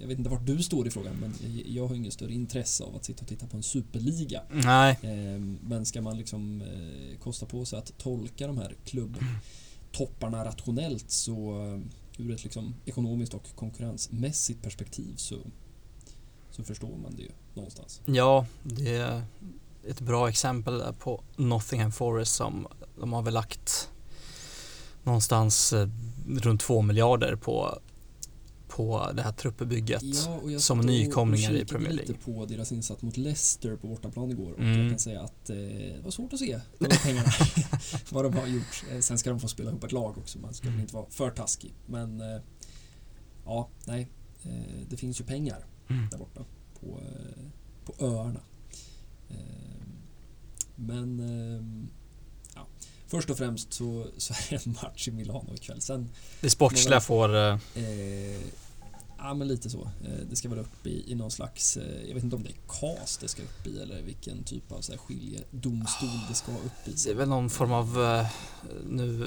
jag 0.00 0.08
vet 0.08 0.18
inte 0.18 0.30
vart 0.30 0.46
du 0.46 0.62
står 0.62 0.86
i 0.86 0.90
frågan, 0.90 1.16
men 1.20 1.34
jag 1.66 1.88
har 1.88 1.94
ingen 1.94 2.12
större 2.12 2.32
intresse 2.32 2.84
av 2.84 2.96
att 2.96 3.04
sitta 3.04 3.22
och 3.22 3.28
titta 3.28 3.46
på 3.46 3.56
en 3.56 3.62
superliga. 3.62 4.42
Nej. 4.50 4.98
Eh, 5.02 5.40
men 5.60 5.86
ska 5.86 6.02
man 6.02 6.16
liksom 6.16 6.62
eh, 6.62 7.18
kosta 7.18 7.46
på 7.46 7.64
sig 7.64 7.78
att 7.78 7.98
tolka 7.98 8.46
de 8.46 8.58
här 8.58 8.76
klubbtopparna 8.84 10.44
rationellt 10.44 11.10
så 11.10 11.62
ur 12.18 12.34
ett 12.34 12.44
liksom 12.44 12.74
ekonomiskt 12.84 13.34
och 13.34 13.56
konkurrensmässigt 13.56 14.62
perspektiv 14.62 15.14
så, 15.16 15.36
så 16.50 16.64
förstår 16.64 16.96
man 17.02 17.16
det 17.16 17.22
ju 17.22 17.30
någonstans. 17.54 18.00
Ja, 18.04 18.46
det 18.62 18.96
är 18.96 19.22
ett 19.88 20.00
bra 20.00 20.28
exempel 20.28 20.78
där 20.78 20.92
på 20.92 21.22
Nottingham 21.36 21.92
Forest 21.92 22.34
som 22.34 22.66
de 23.00 23.12
har 23.12 23.22
väl 23.22 23.34
lagt 23.34 23.88
någonstans 25.02 25.74
runt 26.40 26.60
två 26.60 26.82
miljarder 26.82 27.36
på, 27.36 27.78
på 28.76 29.10
det 29.14 29.22
här 29.22 29.32
truppbygget. 29.32 30.02
och 30.42 30.52
jag 30.52 30.60
som 30.60 30.80
nykomlingar 30.80 31.52
i 31.52 31.64
Premier 31.64 31.90
lite 31.92 32.12
League. 32.12 32.24
på 32.24 32.46
deras 32.46 32.72
insats 32.72 33.02
mot 33.02 33.16
Leicester 33.16 33.76
på 33.76 33.86
bortaplan 33.86 34.30
igår 34.30 34.52
och 34.52 34.58
Mm. 34.60 34.80
jag 34.80 34.90
kan 34.90 34.98
säga 34.98 35.20
att 35.20 35.50
eh, 35.50 35.56
det 35.56 36.00
var 36.04 36.10
svårt 36.10 36.32
att 36.32 36.38
se 36.38 36.60
de 36.78 36.96
pengarna, 36.96 37.28
vad 38.10 38.24
de 38.24 38.34
har 38.34 38.46
gjort. 38.46 38.84
Eh, 38.92 38.98
sen 39.00 39.18
ska 39.18 39.30
de 39.30 39.40
få 39.40 39.48
spela 39.48 39.70
ihop 39.70 39.84
ett 39.84 39.92
lag 39.92 40.18
också, 40.18 40.38
man 40.38 40.54
ska 40.54 40.70
väl 40.70 40.80
inte 40.80 40.94
vara 40.94 41.06
för 41.10 41.30
taskig. 41.30 41.74
Men 41.86 42.20
eh, 42.20 42.40
ja, 43.44 43.68
nej, 43.86 44.08
eh, 44.42 44.50
det 44.90 44.96
finns 44.96 45.20
ju 45.20 45.24
pengar 45.24 45.66
Mm. 45.90 46.08
där 46.10 46.18
borta 46.18 46.44
på, 46.80 46.86
eh, 47.00 47.42
på 47.84 48.04
öarna. 48.06 48.40
Eh, 49.30 49.36
men 50.76 51.90
ja, 52.54 52.66
först 53.06 53.30
och 53.30 53.38
främst 53.38 53.72
så, 53.72 54.06
så 54.18 54.32
är 54.34 54.50
det 54.50 54.66
en 54.66 54.72
match 54.82 55.08
i 55.08 55.10
Milano 55.10 55.54
ikväll. 55.54 55.80
Sen 55.80 56.08
Det 56.40 56.50
sportsliga 56.50 57.00
får, 57.00 57.34
Eh, 57.36 57.56
ja, 59.22 59.34
men 59.34 59.48
lite 59.48 59.70
så. 59.70 59.82
Eh, 60.04 60.26
det 60.30 60.36
ska 60.36 60.48
väl 60.48 60.58
upp 60.58 60.86
i, 60.86 61.12
i 61.12 61.14
någon 61.14 61.30
slags, 61.30 61.76
eh, 61.76 62.06
jag 62.08 62.14
vet 62.14 62.24
inte 62.24 62.36
om 62.36 62.42
det 62.42 62.48
är 62.50 62.56
KAS 62.96 63.18
det 63.18 63.28
ska 63.28 63.42
upp 63.42 63.66
i 63.66 63.82
eller 63.82 64.02
vilken 64.02 64.44
typ 64.44 64.72
av 64.72 64.80
så 64.80 64.92
här, 64.92 64.98
skiljedomstol 64.98 66.08
det 66.28 66.34
ska 66.34 66.52
upp 66.52 66.88
i. 66.88 66.92
det 67.04 67.10
är 67.10 67.14
väl 67.14 67.28
någon 67.28 67.50
form 67.50 67.72
av 67.72 68.02
eh, 68.02 68.26
nu 68.88 69.26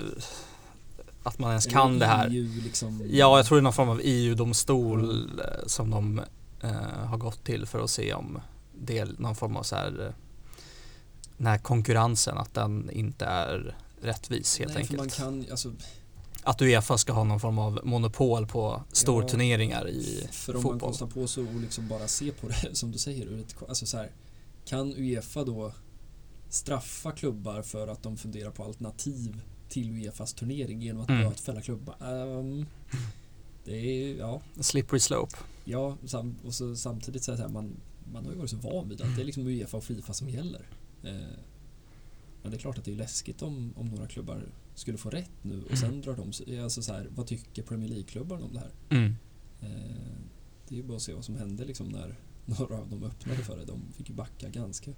att 1.24 1.40
man 1.40 1.50
ens 1.50 1.66
Eller 1.66 1.74
kan 1.74 2.00
det 2.00 2.06
här. 2.06 2.30
EU 2.30 2.62
liksom, 2.64 3.02
Ja, 3.10 3.38
jag 3.38 3.46
tror 3.46 3.58
det 3.58 3.60
är 3.60 3.64
någon 3.64 3.74
form 3.74 3.90
av 3.90 4.02
EU-domstol 4.04 5.30
eh, 5.40 5.68
som 5.68 5.90
de 5.90 6.22
eh, 6.62 6.72
har 7.06 7.18
gått 7.18 7.44
till 7.44 7.66
för 7.66 7.84
att 7.84 7.90
se 7.90 8.14
om 8.14 8.40
det 8.82 8.98
är 8.98 9.10
någon 9.18 9.36
form 9.36 9.56
av 9.56 9.64
så 9.64 9.76
här 9.76 10.14
den 11.38 11.48
här 11.48 11.58
konkurrensen, 11.58 12.38
att 12.38 12.54
den 12.54 12.90
inte 12.90 13.26
är 13.26 13.78
rättvis 14.02 14.60
helt 14.60 14.74
Nej, 14.74 14.86
för 14.86 14.94
enkelt. 14.94 15.20
man 15.20 15.42
kan, 15.44 15.52
alltså, 15.52 15.72
Att 16.46 16.62
Uefa 16.62 16.98
ska 16.98 17.14
ha 17.14 17.24
någon 17.24 17.40
form 17.40 17.60
av 17.60 17.80
monopol 17.84 18.48
på 18.48 18.84
storturneringar 18.92 19.90
i 19.90 20.28
för 20.32 20.56
om 20.56 20.64
man 20.64 20.72
fotboll. 20.72 20.90
kostar 20.90 21.08
på 21.08 21.28
sig 21.28 21.44
och 21.44 21.62
liksom 21.62 21.88
bara 21.88 22.08
se 22.08 22.32
på 22.32 22.48
det 22.48 22.70
som 22.76 22.92
du 22.92 22.98
säger, 22.98 23.44
alltså 23.70 23.86
så 23.86 23.98
här, 23.98 24.12
kan 24.66 24.94
Uefa 24.98 25.44
då 25.44 25.72
straffa 26.50 27.12
klubbar 27.12 27.62
för 27.62 27.88
att 27.88 28.04
de 28.04 28.18
funderar 28.18 28.52
på 28.52 28.64
alternativ 28.64 29.42
till 29.70 29.90
Uefas 29.92 30.34
turnering 30.34 30.82
genom 30.82 31.02
att 31.04 31.10
Mm. 31.10 31.30
bötfälla 31.30 31.62
klubbar? 31.62 31.96
Ehm, 32.02 32.66
det 33.66 33.76
är, 33.78 34.16
ja, 34.18 34.42
Slippery 34.60 35.00
slope. 35.00 35.38
Ja, 35.66 35.98
sam 36.06 36.36
och 36.46 36.54
så 36.54 36.76
samtidigt 36.76 37.24
så 37.24 37.36
här, 37.36 37.48
man, 37.48 37.76
man 38.14 38.26
har 38.26 38.32
ju 38.32 38.38
varit 38.38 38.50
så 38.50 38.58
van 38.58 38.90
vid 38.90 39.02
att 39.02 39.16
det 39.16 39.22
är 39.22 39.26
liksom 39.26 39.48
Uefa 39.48 39.78
och 39.78 39.84
Fifa 39.84 40.14
som 40.14 40.30
gäller. 40.30 40.70
Eh, 41.04 41.12
men 42.42 42.52
det 42.52 42.58
är 42.58 42.60
klart 42.60 42.78
att 42.78 42.86
det 42.86 42.92
är 42.92 42.96
läskigt 42.96 43.42
om, 43.42 43.74
om 43.78 43.88
några 43.88 44.08
klubbar 44.08 44.44
skulle 44.76 44.98
få 44.98 45.10
rätt 45.10 45.32
nu 45.42 45.64
och 45.72 45.78
sen 45.78 46.02
drar 46.02 46.16
de 46.16 46.60
alltså 46.64 46.82
så 46.84 46.94
här, 46.94 47.08
vad 47.16 47.28
tycker 47.28 47.64
Premier 47.64 47.90
League-klubbarna 47.90 48.46
om 48.46 48.54
det 48.54 48.60
här? 48.60 48.72
Mm. 48.90 49.16
Eh, 49.62 49.68
det 50.68 50.76
är 50.76 50.78
ju 50.78 50.84
bara 50.84 50.96
att 50.96 51.02
se 51.04 51.14
vad 51.14 51.26
som 51.26 51.36
hände 51.36 51.66
liksom 51.66 51.88
när 51.88 52.16
några 52.46 52.78
av 52.78 52.90
dem 52.90 53.04
öppnade 53.04 53.44
för 53.44 53.58
det. 53.58 53.66
De 53.66 53.82
fick 53.98 54.10
ju 54.10 54.16
backa 54.16 54.50
ganska, 54.50 54.92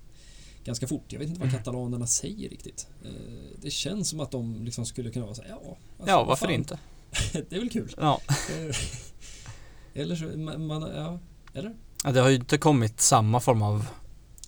ganska 0.64 0.88
fort. 0.88 1.04
Jag 1.14 1.20
vet 1.20 1.28
inte 1.28 1.40
vad 1.40 1.50
Mm. 1.50 1.58
katalanerna 1.60 2.08
säger 2.08 2.50
riktigt. 2.50 2.88
Eh, 3.06 3.12
det 3.62 3.70
känns 3.72 4.10
som 4.10 4.20
att 4.20 4.32
de 4.32 4.66
liksom 4.66 4.86
skulle 4.86 5.12
kunna 5.12 5.26
vara 5.26 5.36
så 5.36 5.42
här, 5.42 5.50
ja, 5.50 5.56
alltså, 6.00 6.12
Ja, 6.12 6.24
varför 6.24 6.46
fan, 6.46 6.56
inte? 6.56 6.80
det 7.34 7.54
är 7.56 7.60
väl 7.60 7.70
kul. 7.70 7.94
Ja. 7.98 8.22
Eh, 8.30 8.76
Eller 10.02 10.16
så, 10.16 10.26
man, 10.38 10.66
man, 10.68 10.82
ja, 10.82 11.20
eller? 11.54 11.76
Ja, 12.04 12.12
Det 12.12 12.20
har 12.22 12.30
ju 12.30 12.36
inte 12.36 12.58
kommit 12.58 13.02
samma 13.02 13.40
form 13.40 13.62
av 13.62 13.88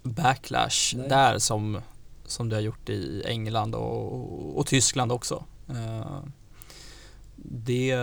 backlash 0.03 0.95
Nej. 0.95 1.09
där 1.09 1.39
som, 1.39 1.81
som 2.29 2.49
det 2.49 2.55
har 2.55 2.61
gjort 2.61 2.89
i 2.89 3.23
England 3.25 3.75
och, 3.75 4.57
och 4.59 4.67
Tyskland 4.67 5.11
också. 5.11 5.43
Eh, 5.69 6.19
Det 7.35 7.95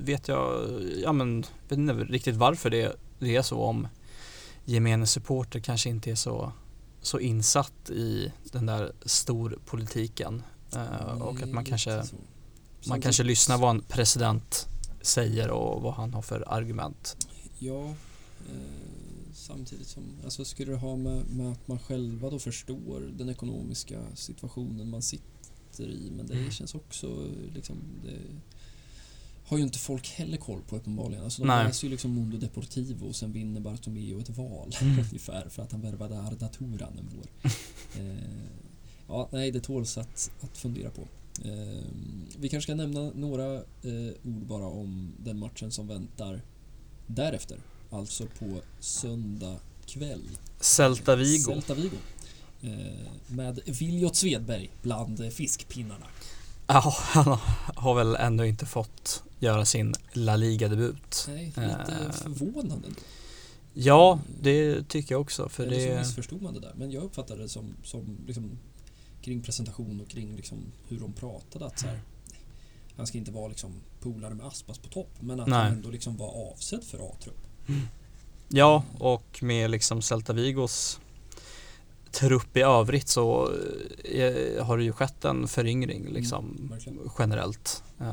vet 0.00 0.28
jag, 0.28 0.64
ja 1.02 1.12
men 1.12 1.44
vet 1.68 1.78
inte 1.78 1.92
riktigt 1.94 2.36
varför 2.36 2.70
det, 2.70 2.96
det 3.18 3.36
är 3.36 3.42
så 3.42 3.60
om 3.62 3.88
gemene 4.64 5.06
supporter 5.06 5.60
kanske 5.60 5.88
inte 5.88 6.10
är 6.10 6.14
så, 6.14 6.52
så 7.02 7.18
insatt 7.18 7.90
i 7.90 8.32
den 8.52 8.66
där 8.66 8.92
storpolitiken. 9.04 10.42
Eh, 10.74 11.22
och 11.22 11.42
att 11.42 11.48
man 11.52 11.64
kanske, 11.64 12.02
man 12.88 13.00
kanske 13.00 13.22
lyssnar 13.22 13.58
vad 13.58 13.70
en 13.70 13.82
president 13.82 14.68
säger 15.02 15.50
och 15.50 15.82
vad 15.82 15.94
han 15.94 16.14
har 16.14 16.22
för 16.22 16.44
argument. 16.48 17.16
Ja, 17.58 17.84
eh, 17.84 18.85
samtidigt 19.46 19.86
som, 19.86 20.02
alltså 20.24 20.44
skulle 20.44 20.72
det 20.72 20.78
ha 20.78 20.96
med, 20.96 21.26
med 21.30 21.52
att 21.52 21.68
man 21.68 21.78
själva 21.78 22.30
då 22.30 22.38
förstår 22.38 23.12
den 23.18 23.28
ekonomiska 23.28 24.02
situationen 24.14 24.88
man 24.90 25.02
sitter 25.02 25.84
i, 25.88 26.10
men 26.16 26.26
det 26.26 26.34
Mm. 26.34 26.50
känns 26.50 26.74
också 26.74 27.28
liksom, 27.54 27.76
det 28.04 28.18
har 29.48 29.56
ju 29.58 29.62
inte 29.62 29.78
folk 29.78 30.08
heller 30.08 30.36
koll 30.36 30.62
på 30.68 30.76
uppenbarligen. 30.76 31.24
Alltså 31.24 31.42
de 31.42 31.48
Nej. 31.48 31.66
läser 31.66 31.84
ju 31.86 31.90
liksom 31.90 32.14
Mundo 32.14 32.36
Deportivo 32.36 33.06
och 33.06 33.16
sen 33.16 33.32
vinner 33.32 33.60
Bartomeu 33.60 34.20
ett 34.20 34.28
val 34.30 34.72
Mm. 34.82 34.98
ungefär 35.10 35.48
för 35.48 35.62
att 35.62 35.72
han 35.72 35.80
värvade 35.80 36.20
Arda 36.20 36.48
Turan 36.48 36.98
en 36.98 37.08
vår. 37.16 37.50
eh, 38.00 38.16
ja, 39.08 39.28
nej, 39.32 39.50
det 39.50 39.60
tåls 39.60 39.98
att, 39.98 40.30
att 40.40 40.56
fundera 40.58 40.90
på. 40.90 41.02
Eh, 41.44 41.84
vi 42.38 42.48
kanske 42.48 42.62
ska 42.66 42.74
nämna 42.74 43.10
några 43.14 43.54
eh, 43.56 44.12
ord 44.24 44.46
bara 44.46 44.66
om 44.66 45.12
den 45.24 45.38
matchen 45.38 45.70
som 45.72 45.86
väntar 45.86 46.42
därefter. 47.06 47.58
Alltså 47.90 48.26
på 48.38 48.60
söndag 48.80 49.56
kväll. 49.86 50.22
Celta 50.60 51.16
Vigo. 51.16 51.44
Celta 51.44 51.74
Vigo. 51.74 51.96
Eh, 52.62 53.08
med 53.26 53.60
Viljot 53.66 54.16
Svedberg 54.16 54.70
bland 54.82 55.32
fiskpinnarna. 55.32 56.06
Ja, 56.66 56.94
han 56.98 57.38
har 57.76 57.94
väl 57.94 58.16
ännu 58.16 58.48
inte 58.48 58.66
fått 58.66 59.22
göra 59.38 59.64
sin 59.64 59.94
La 60.12 60.36
Liga-debut. 60.36 61.24
Nej, 61.28 61.44
lite 61.46 61.62
Eh. 61.62 62.12
förvånande 62.12 62.86
ändå. 62.86 63.00
Ja, 63.74 64.20
det 64.42 64.88
tycker 64.88 65.14
jag 65.14 65.20
också. 65.20 65.48
För 65.48 65.66
Eller 65.66 65.80
så 65.80 65.92
det, 65.92 65.98
missförstod 65.98 66.42
man 66.42 66.54
det 66.54 66.60
där. 66.60 66.72
Men 66.76 66.90
jag 66.90 67.02
uppfattade 67.04 67.42
det 67.42 67.48
som, 67.48 67.74
som 67.84 68.18
liksom, 68.26 68.58
kring 69.22 69.42
presentation 69.42 70.00
och 70.00 70.08
kring 70.08 70.36
liksom 70.36 70.58
hur 70.88 71.00
de 71.00 71.12
pratade 71.12 71.66
att 71.66 71.78
så 71.78 71.86
här, 71.86 72.00
han 72.96 73.06
ska 73.06 73.18
inte 73.18 73.30
vara 73.30 73.48
liksom 73.48 73.72
polare 74.00 74.34
med 74.34 74.46
Aspas 74.46 74.78
på 74.78 74.88
topp 74.88 75.10
men 75.20 75.40
att 75.40 75.48
Nej. 75.48 75.58
han 75.58 75.72
ändå 75.72 75.90
liksom 75.90 76.16
var 76.16 76.50
avsedd 76.52 76.84
för 76.84 76.98
A-trupp. 76.98 77.45
Ja, 78.48 78.84
och 78.98 79.38
med 79.42 79.70
liksom 79.70 80.02
Celta 80.02 80.32
Vigos 80.32 81.00
trupp 82.12 82.56
i 82.56 82.60
övrigt 82.60 83.08
så 83.08 83.52
eh, 84.04 84.64
har 84.64 84.78
det 84.78 84.84
ju 84.84 84.92
skett 84.92 85.24
en 85.24 85.48
föryngring 85.48 86.08
liksom 86.08 86.70
Mm, 86.86 87.08
generellt. 87.18 87.82
Eh, 88.00 88.10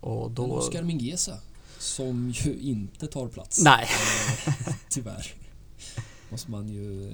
och 0.00 0.24
Men 0.26 0.34
då... 0.34 0.52
Oscar 0.52 0.82
Mingueza 0.82 1.38
som 1.78 2.30
ju 2.34 2.58
inte 2.58 3.06
tar 3.06 3.28
plats. 3.28 3.64
Nej. 3.64 3.88
Eh, 4.46 4.74
Tyvärr. 4.88 5.34
Måste 6.30 6.50
man 6.50 6.68
ju... 6.68 7.12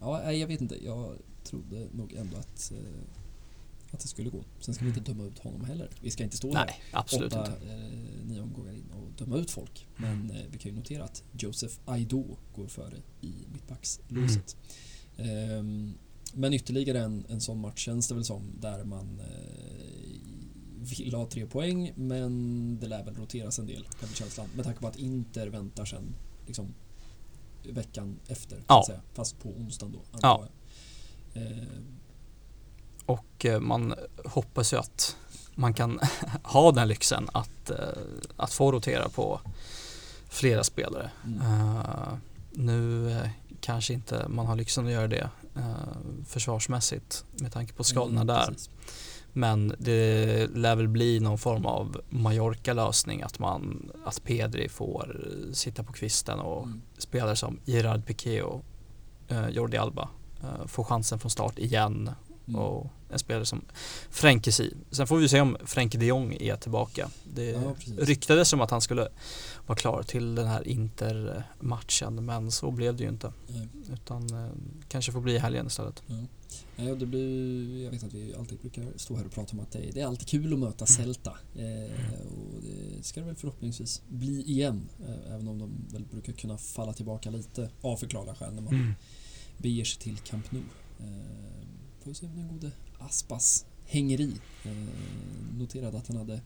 Ja, 0.00 0.32
jag 0.32 0.46
vet 0.46 0.60
inte. 0.60 0.84
Jag 0.84 1.16
trodde 1.44 1.86
nog 1.92 2.12
ändå 2.12 2.36
att, 2.36 2.72
att 3.90 4.00
det 4.00 4.08
skulle 4.08 4.30
gå. 4.30 4.44
Sen 4.60 4.74
ska 4.74 4.84
vi 4.84 4.88
inte 4.90 5.00
döma 5.12 5.24
ut 5.24 5.38
honom 5.38 5.64
heller. 5.64 5.90
Vi 6.00 6.10
ska 6.10 6.24
inte 6.24 6.36
stå 6.36 6.48
Mm. 6.50 6.62
Nej, 6.66 6.80
absolut 6.92 7.32
åtta, 7.32 7.46
inte. 7.46 7.72
eh, 7.74 8.26
nio 8.26 8.40
omgångar 8.40 8.72
in 8.72 8.84
döma 9.18 9.36
ut 9.36 9.50
folk. 9.50 9.86
Men 9.96 10.30
eh, 10.30 10.42
vi 10.50 10.58
kan 10.58 10.70
ju 10.70 10.76
notera 10.76 11.04
att 11.04 11.22
Joseph 11.32 11.74
Aido 11.84 12.36
går 12.54 12.66
före 12.66 12.96
i 13.20 13.34
mittbackslåset. 13.52 14.56
Mm. 15.16 15.58
Ehm, 15.58 15.94
men 16.34 16.52
ytterligare 16.52 17.00
en, 17.00 17.26
en 17.28 17.40
sån 17.40 17.60
match 17.60 17.84
känns 17.84 18.08
det 18.08 18.14
väl 18.14 18.24
som 18.24 18.42
där 18.60 18.84
man 18.84 19.20
eh, 19.20 20.96
vill 20.98 21.14
ha 21.14 21.26
tre 21.26 21.46
poäng 21.46 21.92
men 21.96 22.78
det 22.80 22.86
lär 22.86 23.04
väl 23.04 23.14
roteras 23.14 23.58
en 23.58 23.66
del 23.66 23.86
kan 24.00 24.08
känslan 24.08 24.48
med 24.56 24.64
tanke 24.64 24.80
på 24.80 24.86
att 24.88 24.96
Inter 24.96 25.46
väntar 25.46 25.84
sen 25.84 26.14
liksom 26.46 26.74
veckan 27.70 28.18
efter. 28.28 28.64
Ja. 28.68 28.84
säga, 28.86 29.00
fast 29.14 29.38
på 29.38 29.48
onsdagen 29.48 29.92
då 29.92 29.98
antar 30.12 30.28
Ja. 30.28 30.48
jag. 31.34 31.42
Eh, 31.42 31.62
Och 33.06 33.44
eh, 33.46 33.60
man 33.60 33.94
hoppas 34.24 34.72
ju 34.72 34.76
att 34.76 35.16
man 35.58 35.74
kan 35.74 36.00
ha 36.42 36.72
den 36.72 36.88
lyxen 36.88 37.28
att, 37.32 37.70
eh, 37.70 37.76
att 38.36 38.52
få 38.52 38.72
rotera 38.72 39.08
på 39.08 39.40
flera 40.28 40.64
spelare. 40.64 41.10
mm. 41.24 41.40
Eh, 41.40 42.14
nu 42.52 43.10
eh, 43.10 43.28
kanske 43.60 43.92
inte 43.94 44.26
man 44.28 44.46
har 44.46 44.56
lyxen 44.56 44.86
att 44.86 44.92
göra 44.92 45.08
det 45.08 45.30
eh, 45.56 45.62
försvarsmässigt 46.26 47.24
med 47.40 47.52
tanke 47.52 47.72
på 47.72 47.84
skadorna 47.84 48.20
Mm, 48.20 48.26
där. 48.26 48.46
precis. 48.46 48.70
Men 49.32 49.74
det 49.78 50.46
lär 50.54 50.76
väl 50.76 50.88
bli 50.88 51.20
någon 51.20 51.38
form 51.38 51.66
av 51.66 52.00
Mallorca-lösning 52.10 53.22
att 53.22 53.38
man 53.38 53.90
att 54.04 54.24
Pedri 54.24 54.68
får 54.68 55.20
sitta 55.52 55.82
på 55.82 55.92
kvisten 55.92 56.38
och 56.40 56.62
Mm. 56.64 56.82
spelare 56.98 57.36
som 57.36 57.58
Gerard 57.64 58.06
Piqué 58.06 58.42
och 58.42 58.64
Jordi 59.50 59.76
Alba 59.76 60.08
får 60.66 60.84
chansen 60.84 61.18
från 61.18 61.30
start 61.30 61.58
igen 61.58 62.10
Mm. 62.48 62.60
och 62.60 62.86
en 63.10 63.18
spelare 63.18 63.46
som 63.46 63.64
Frenkie 64.10 64.52
Si. 64.52 64.74
Sen 64.90 65.06
får 65.06 65.16
vi 65.18 65.28
se 65.28 65.40
om 65.40 65.56
Frenkie 65.64 66.00
de 66.00 66.06
Jong 66.06 66.36
är 66.40 66.56
tillbaka. 66.56 67.10
Det 67.34 67.44
Ja, 67.44 67.74
ryktades 67.98 68.48
som 68.48 68.60
att 68.60 68.70
han 68.70 68.80
skulle 68.80 69.08
vara 69.66 69.76
klar 69.78 70.02
till 70.02 70.34
den 70.34 70.46
här 70.46 70.68
Inter-matchen 70.68 72.24
men 72.24 72.50
så 72.50 72.70
blev 72.70 72.96
det 72.96 73.02
ju 73.02 73.08
inte. 73.08 73.32
Nej. 73.48 73.68
Utan 73.92 74.44
eh, 74.44 74.50
kanske 74.88 75.12
får 75.12 75.20
bli 75.20 75.34
i 75.34 75.38
helgen 75.38 75.66
istället. 75.66 76.02
Ja, 76.76 76.94
det 76.94 77.06
blir, 77.06 77.84
jag 77.84 77.90
vet 77.90 78.04
att 78.04 78.14
vi 78.14 78.34
alltid 78.38 78.58
brukar 78.58 78.84
stå 78.96 79.16
här 79.16 79.24
och 79.24 79.32
prata 79.32 79.52
om 79.52 79.60
att 79.60 79.70
det 79.72 79.78
är, 79.88 79.92
det 79.92 80.00
är 80.00 80.06
alltid 80.06 80.28
kul 80.28 80.52
att 80.52 80.58
möta 80.58 80.86
Celta. 80.86 81.30
Eh, 81.54 82.26
och 82.26 82.62
det 82.62 83.04
ska 83.04 83.20
det 83.20 83.26
väl 83.26 83.36
förhoppningsvis 83.36 84.02
bli 84.08 84.42
igen. 84.42 84.88
Eh, 85.08 85.34
även 85.34 85.48
om 85.48 85.58
de 85.58 85.70
väl 85.92 86.04
brukar 86.10 86.32
kunna 86.32 86.58
falla 86.58 86.92
tillbaka 86.92 87.30
lite 87.30 87.70
av 87.80 87.96
förklarliga 87.96 88.34
skäl 88.34 88.54
när 88.54 88.62
man 88.62 88.74
Mm. 88.74 88.92
beger 89.58 89.84
sig 89.84 90.02
till 90.02 90.16
Camp 90.18 90.52
Nou. 90.52 90.62
Får 92.06 92.10
vi 92.10 92.14
se 92.14 92.26
om 92.26 92.36
den 92.36 92.48
gode 92.48 92.70
Aspas 92.98 93.64
hänger 93.84 94.20
i. 94.20 94.32
Eh, 94.64 94.72
noterade 95.58 95.98
att 95.98 96.08
han 96.08 96.16
hade 96.16 96.40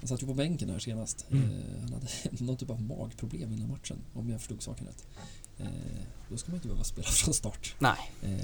han 0.00 0.08
satt 0.08 0.22
ju 0.22 0.26
på 0.26 0.34
bänken 0.34 0.70
här 0.70 0.78
senast. 0.78 1.26
Mm. 1.30 1.44
Eh, 1.44 1.80
han 1.80 1.92
hade 1.92 2.06
någon 2.44 2.56
typ 2.56 2.70
av 2.70 2.82
magproblem 2.82 3.52
innan 3.52 3.68
matchen, 3.68 3.96
om 4.14 4.30
jag 4.30 4.40
förstod 4.40 4.62
saken 4.62 4.86
rätt. 4.86 5.06
Eh, 5.58 5.66
då 6.30 6.36
ska 6.36 6.50
man 6.50 6.54
inte 6.56 6.68
behöva 6.68 6.84
spela 6.84 7.06
från 7.08 7.34
start. 7.34 7.74
Nej, 7.78 8.12
Eh, 8.22 8.38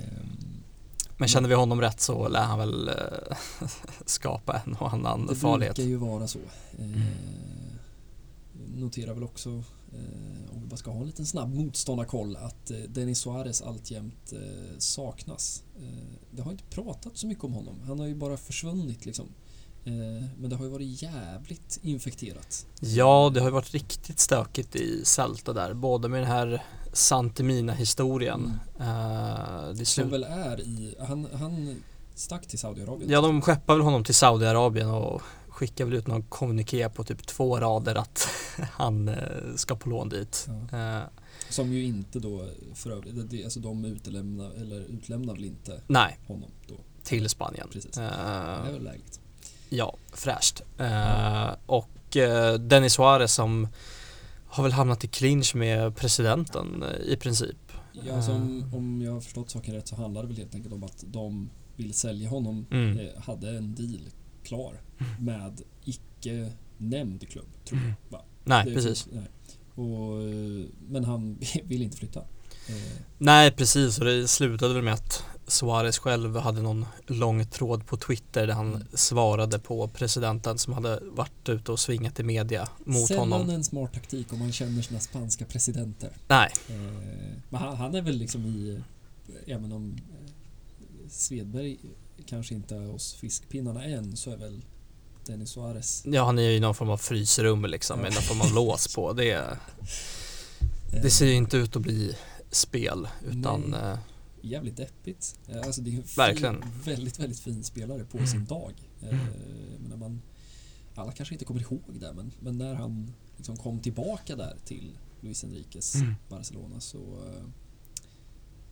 men 1.16 1.28
känner 1.28 1.48
vi 1.48 1.54
honom 1.54 1.80
rätt 1.80 2.00
så 2.00 2.28
lär 2.28 2.42
han 2.44 2.58
väl 2.58 2.88
eh, 2.88 3.36
skapa 4.06 4.62
en 4.66 4.74
och 4.74 4.92
annan 4.92 5.26
Det 5.26 5.34
farlighet. 5.34 5.76
brukar 5.76 5.88
ju 5.88 5.96
vara 5.96 6.26
så. 6.28 6.38
Eh, 6.78 6.84
Mm. 8.56 8.80
Noterar 8.80 9.14
väl 9.14 9.22
också, 9.24 9.64
om 10.52 10.60
vi 10.60 10.66
bara 10.66 10.76
ska 10.76 10.90
ha 10.90 11.00
en 11.00 11.06
liten 11.06 11.26
snabb 11.26 11.54
motståndarkoll, 11.54 12.36
att 12.36 12.70
eh, 12.70 12.76
Denis 12.76 13.18
Suarez 13.18 13.62
alltjämt 13.62 14.32
eh, 14.32 14.78
saknas. 14.78 15.62
Eh, 15.76 16.18
det 16.30 16.42
har 16.42 16.50
inte 16.50 16.64
pratat 16.64 17.16
så 17.16 17.26
mycket 17.26 17.44
om 17.44 17.52
honom. 17.52 17.80
Han 17.86 17.98
har 17.98 18.06
ju 18.06 18.14
bara 18.14 18.36
försvunnit 18.36 19.06
liksom. 19.06 19.26
Eh, 19.84 19.92
men 20.38 20.50
det 20.50 20.56
har 20.56 20.64
ju 20.64 20.70
varit 20.70 21.02
jävligt 21.02 21.78
infekterat. 21.82 22.66
Ja, 22.80 23.30
det 23.34 23.40
har 23.40 23.48
ju 23.48 23.52
varit 23.52 23.72
riktigt 23.72 24.18
stökigt 24.18 24.76
i 24.76 25.04
Celta 25.04 25.52
där. 25.52 25.74
Både 25.74 26.08
med 26.08 26.20
den 26.20 26.30
här 26.30 26.62
Santemina-historien. 26.92 28.52
Eh, 28.80 29.68
det 29.74 29.84
Som 29.84 30.10
väl 30.10 30.24
är 30.24 30.60
i, 30.60 30.94
han, 31.00 31.28
han 31.32 31.82
stack 32.14 32.46
till 32.46 32.58
Saudiarabien. 32.58 33.10
Ja, 33.10 33.20
de 33.20 33.42
skeppar 33.42 33.74
väl 33.74 33.82
honom 33.82 34.04
till 34.04 34.14
Saudiarabien 34.14 34.90
och 34.90 35.22
skickar 35.54 35.84
väl 35.84 35.94
ut 35.94 36.06
någon 36.06 36.22
kommuniké 36.22 36.88
på 36.88 37.04
typ 37.04 37.26
två 37.26 37.60
rader 37.60 37.94
att 37.94 38.28
han 38.72 39.08
eh, 39.08 39.16
ska 39.56 39.76
på 39.76 39.88
lån 39.88 40.08
dit. 40.08 40.48
Ja. 40.72 40.78
Eh, 40.96 41.02
Som 41.50 41.72
ju 41.72 41.84
inte 41.84 42.18
då 42.18 42.48
för 42.74 42.90
övrigt, 42.90 43.30
det- 43.30 43.44
alltså 43.44 43.60
de 43.60 43.84
utlämnar, 43.84 44.50
eller 44.50 44.80
utlämnar 44.80 45.34
väl 45.34 45.44
inte 45.44 45.80
nej, 45.86 46.18
honom 46.26 46.50
då. 46.68 46.74
till 47.02 47.28
Spanien. 47.28 47.68
Precis. 47.72 47.98
Eh, 47.98 48.04
Det 48.04 48.68
är 48.68 48.72
väl 48.72 48.84
lägligt. 48.84 49.20
Ja, 49.68 49.96
fräscht. 50.12 50.62
Eh, 50.78 51.50
och 51.66 52.16
eh, 52.16 52.54
Denis 52.54 52.92
Suarez 52.92 53.32
som 53.34 53.68
har 54.46 54.62
väl 54.62 54.72
hamnat 54.72 55.04
i 55.04 55.08
clinch 55.08 55.54
med 55.54 55.96
presidenten 55.96 56.84
i 57.06 57.16
princip. 57.16 57.56
Ja, 58.06 58.16
alltså, 58.16 58.32
om, 58.32 58.74
om 58.74 59.02
jag 59.02 59.12
har 59.12 59.20
förstått 59.20 59.50
saken 59.50 59.74
rätt 59.74 59.88
så 59.88 59.96
handlar 59.96 60.22
det 60.22 60.28
väl 60.28 60.36
helt 60.36 60.54
enkelt 60.54 60.74
om 60.74 60.84
att 60.84 61.04
de 61.06 61.50
vill 61.76 61.94
sälja 61.94 62.28
honom. 62.28 62.66
Mm. 62.70 62.98
Hade 63.26 63.50
en 63.50 63.74
deal 63.74 64.00
klar 64.44 64.80
med 65.20 65.60
icke 65.84 66.52
nämnd 66.78 67.28
klubb, 67.28 67.46
tror 67.64 67.78
jag. 67.80 67.84
Mm. 67.86 67.96
Va? 68.08 68.22
nej, 68.44 68.64
Det 68.66 68.74
precis. 68.74 69.06
nej. 69.12 69.28
Och, 69.74 70.22
eh, 70.22 70.66
men 70.88 71.04
han 71.04 71.38
vill 71.64 71.82
inte 71.82 71.96
flytta. 71.96 72.20
Eh, 72.68 72.74
Nej, 73.18 73.50
precis. 73.50 73.98
Och 73.98 74.04
det 74.04 74.28
slutade 74.28 74.74
väl 74.74 74.82
med 74.82 74.94
att 74.94 75.24
Suarez 75.46 75.98
själv 75.98 76.36
hade 76.36 76.62
någon 76.62 76.86
lång 77.06 77.46
tråd 77.46 77.86
på 77.86 77.96
Twitter 77.96 78.46
där 78.46 78.54
han 78.54 78.74
Mm. 78.74 78.86
svarade 78.94 79.58
på 79.58 79.88
presidenten 79.88 80.58
som 80.58 80.72
hade 80.72 81.00
varit 81.02 81.48
ute 81.48 81.72
och 81.72 81.80
svingat 81.80 82.20
i 82.20 82.22
media 82.22 82.68
mot 82.84 83.06
Sällan 83.08 83.32
honom. 83.32 83.50
en 83.50 83.64
smart 83.64 83.92
taktik 83.94 84.32
om 84.32 84.38
man 84.38 84.52
känner 84.52 84.82
sina 84.82 85.00
spanska 85.00 85.44
presidenter. 85.44 86.10
Nej, 86.28 86.50
Eh, 86.68 86.74
men 87.48 87.60
han, 87.60 87.76
han 87.76 87.94
är 87.94 88.02
väl 88.02 88.16
liksom 88.16 88.46
i, 88.46 88.80
även 89.46 89.72
om 89.72 89.92
eh, 90.10 90.30
Svedberg 91.10 91.78
kanske 92.26 92.54
inte 92.54 92.76
är 92.76 92.86
hos 92.86 93.14
fiskpinnarna 93.14 93.84
än, 93.84 94.16
så 94.16 94.30
är 94.30 94.36
väl 94.36 94.64
Denis 95.26 95.50
Suarez 95.50 96.02
ja, 96.06 96.24
han 96.24 96.38
är 96.38 96.42
ju 96.42 96.50
i 96.56 96.60
någon 96.60 96.74
form 96.74 96.90
av 96.90 96.96
frysrum 96.96 97.64
liksom 97.64 97.98
med 98.00 98.10
Ja. 98.10 98.14
någon 98.14 98.22
form 98.22 98.40
av 98.40 98.54
lås 98.54 98.94
på. 98.94 99.12
Det, 99.12 99.30
eh, 99.32 99.56
det 101.02 101.10
ser 101.10 101.26
ju 101.26 101.32
inte 101.34 101.56
ut 101.56 101.76
att 101.76 101.82
bli 101.82 102.16
spel 102.50 103.08
utan 103.30 103.60
Nej. 103.60 103.80
eh, 103.92 103.98
jävligt 104.42 104.76
deppigt. 104.76 105.38
Eh, 105.48 105.56
Alltså 105.62 105.80
det 105.80 105.90
är 105.90 105.96
en 105.96 106.02
fin, 106.02 106.16
Verkligen. 106.16 106.64
väldigt, 106.84 107.18
väldigt 107.20 107.38
fin 107.40 107.64
spelare 107.64 108.04
på 108.04 108.16
Mm. 108.18 108.30
sin 108.30 108.44
dag. 108.44 108.72
Eh, 109.02 109.08
Mm. 109.08 109.24
men 109.80 109.90
när 109.90 109.96
man, 109.96 110.22
alla 110.94 111.12
kanske 111.12 111.34
inte 111.34 111.44
kommer 111.44 111.60
ihåg 111.60 111.82
det, 112.00 112.12
men, 112.12 112.32
men 112.40 112.58
när 112.58 112.74
han 112.74 113.12
liksom 113.36 113.56
kom 113.56 113.80
tillbaka 113.80 114.36
där 114.36 114.56
till 114.64 114.90
Luis 115.20 115.44
Enriques 115.44 115.94
Mm. 115.94 116.14
Barcelona 116.28 116.80
så 116.80 116.98
eh, 116.98 117.44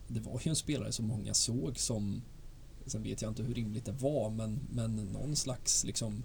det 0.09 0.20
var 0.20 0.40
ju 0.45 0.49
en 0.49 0.57
spelare 0.57 0.93
som 0.93 1.07
många 1.07 1.34
såg 1.34 1.78
som 1.78 2.22
Sen 2.87 3.03
vet 3.03 3.22
jag 3.22 3.30
inte 3.30 3.43
hur 3.43 3.55
rimligt 3.55 3.85
det 3.85 3.93
var 3.93 4.30
men, 4.30 4.61
men 4.72 4.97
någon 4.97 5.37
slags 5.37 5.85
liksom 5.85 6.22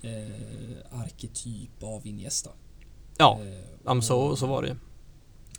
eh, 0.00 1.00
arketyp 1.00 1.82
av 1.82 2.06
Iniesta. 2.06 2.50
ja, 3.18 3.40
Eh, 3.86 4.00
så, 4.00 4.36
så 4.36 4.46
var 4.46 4.62
det 4.62 4.68
ju. 4.68 4.76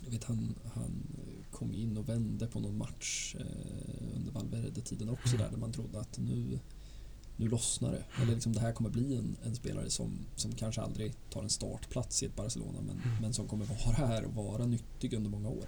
jag 0.04 0.10
vet 0.10 0.24
han, 0.24 0.54
han 0.74 1.06
kom 1.52 1.74
in 1.74 1.96
och 1.96 2.08
vände 2.08 2.46
på 2.46 2.60
någon 2.60 2.78
match 2.78 3.34
eh, 3.38 4.16
under 4.16 4.32
Valverde-tiden 4.32 5.08
också 5.08 5.36
där, 5.36 5.50
där 5.50 5.56
man 5.58 5.72
trodde 5.72 6.00
att 6.00 6.18
nu, 6.18 6.58
nu 7.36 7.48
lossnar 7.48 7.92
det. 7.92 8.04
Eller 8.22 8.34
liksom 8.34 8.52
det 8.52 8.60
här 8.60 8.72
kommer 8.72 8.90
bli 8.90 9.16
en, 9.16 9.36
en 9.44 9.54
spelare 9.56 9.90
som, 9.90 10.18
som 10.36 10.52
kanske 10.52 10.80
aldrig 10.80 11.14
tar 11.30 11.42
en 11.42 11.50
startplats 11.50 12.22
i 12.22 12.26
ett 12.26 12.36
Barcelona 12.36 12.80
men, 12.80 13.00
Mm. 13.04 13.16
men 13.20 13.34
som 13.34 13.48
kommer 13.48 13.64
vara 13.64 14.06
här 14.08 14.24
och 14.24 14.34
vara 14.34 14.66
nyttig 14.66 15.12
under 15.14 15.30
många 15.30 15.48
år. 15.48 15.64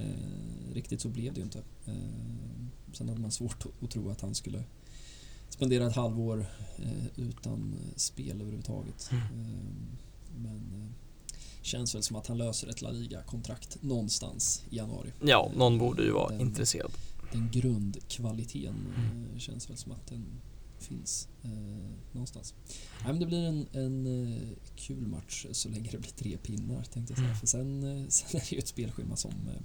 Eh, 0.00 0.74
riktigt 0.74 1.00
så 1.00 1.08
blev 1.08 1.32
det 1.34 1.38
ju 1.40 1.44
inte. 1.44 1.62
Eh, 1.86 1.94
sen 2.92 3.08
hade 3.08 3.20
man 3.20 3.30
svårt 3.30 3.66
att, 3.82 3.90
tro 3.90 4.10
att 4.10 4.20
han 4.20 4.34
skulle 4.34 4.64
spendera 5.48 5.86
ett 5.86 5.96
halvår 5.96 6.46
eh, 6.78 7.06
utan 7.16 7.74
spel 7.96 8.40
överhuvudtaget. 8.40 9.08
Mm. 9.12 9.22
Eh, 9.24 9.60
men 10.36 10.56
eh, 10.74 10.88
känns 11.62 11.94
väl 11.94 12.02
som 12.02 12.16
att 12.16 12.26
han 12.26 12.38
löser 12.38 12.68
ett 12.68 12.82
La 12.82 12.90
Liga-kontrakt 12.90 13.82
någonstans 13.82 14.62
i 14.70 14.76
januari. 14.76 15.12
Ja, 15.24 15.50
någon 15.56 15.78
borde 15.78 16.02
ju 16.02 16.10
vara 16.10 16.28
Den- 16.30 16.40
intresserad. 16.40 16.90
Den 17.32 17.48
grundkvaliteten 17.52 18.74
Mm. 18.96 19.26
eh, 19.32 19.38
känns 19.38 19.70
väl 19.70 19.76
som 19.76 19.92
att 19.92 20.06
den 20.06 20.24
finns 20.78 21.28
eh, 21.42 21.50
någonstans. 22.12 22.54
Nej, 23.04 23.12
men 23.12 23.20
det 23.20 23.26
blir 23.26 23.44
en, 23.44 23.66
en 23.72 24.06
eh, 24.32 24.42
kul 24.76 25.06
match 25.06 25.46
så 25.52 25.68
länge 25.68 25.88
det 25.90 25.98
blir 25.98 26.10
tre 26.10 26.36
pinnar 26.36 26.82
tänkte 26.84 27.12
jag 27.12 27.18
säga. 27.18 27.28
Mm. 27.28 27.38
För 27.40 27.46
sen, 27.46 27.82
eh, 28.02 28.06
sen 28.08 28.40
är 28.40 28.44
det 28.44 28.52
ju 28.52 28.58
ett 28.58 28.68
spelschema 28.68 29.16
som 29.16 29.30
eh, 29.30 29.62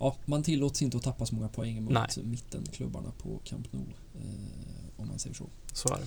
Ja, 0.00 0.16
man 0.24 0.42
tillåts 0.42 0.82
inte 0.82 0.96
att 0.96 1.02
tappa 1.02 1.26
så 1.26 1.34
många 1.34 1.48
poäng 1.48 1.82
mot 1.82 1.92
Nej. 1.92 2.08
mittenklubbarna 2.24 3.12
på 3.18 3.40
Camp 3.44 3.72
Nou. 3.72 3.84
Eh, 4.14 5.00
om 5.00 5.08
man 5.08 5.18
säger 5.18 5.34
så. 5.36 5.46
Så 5.72 5.88
är 5.94 5.98
det. 6.00 6.06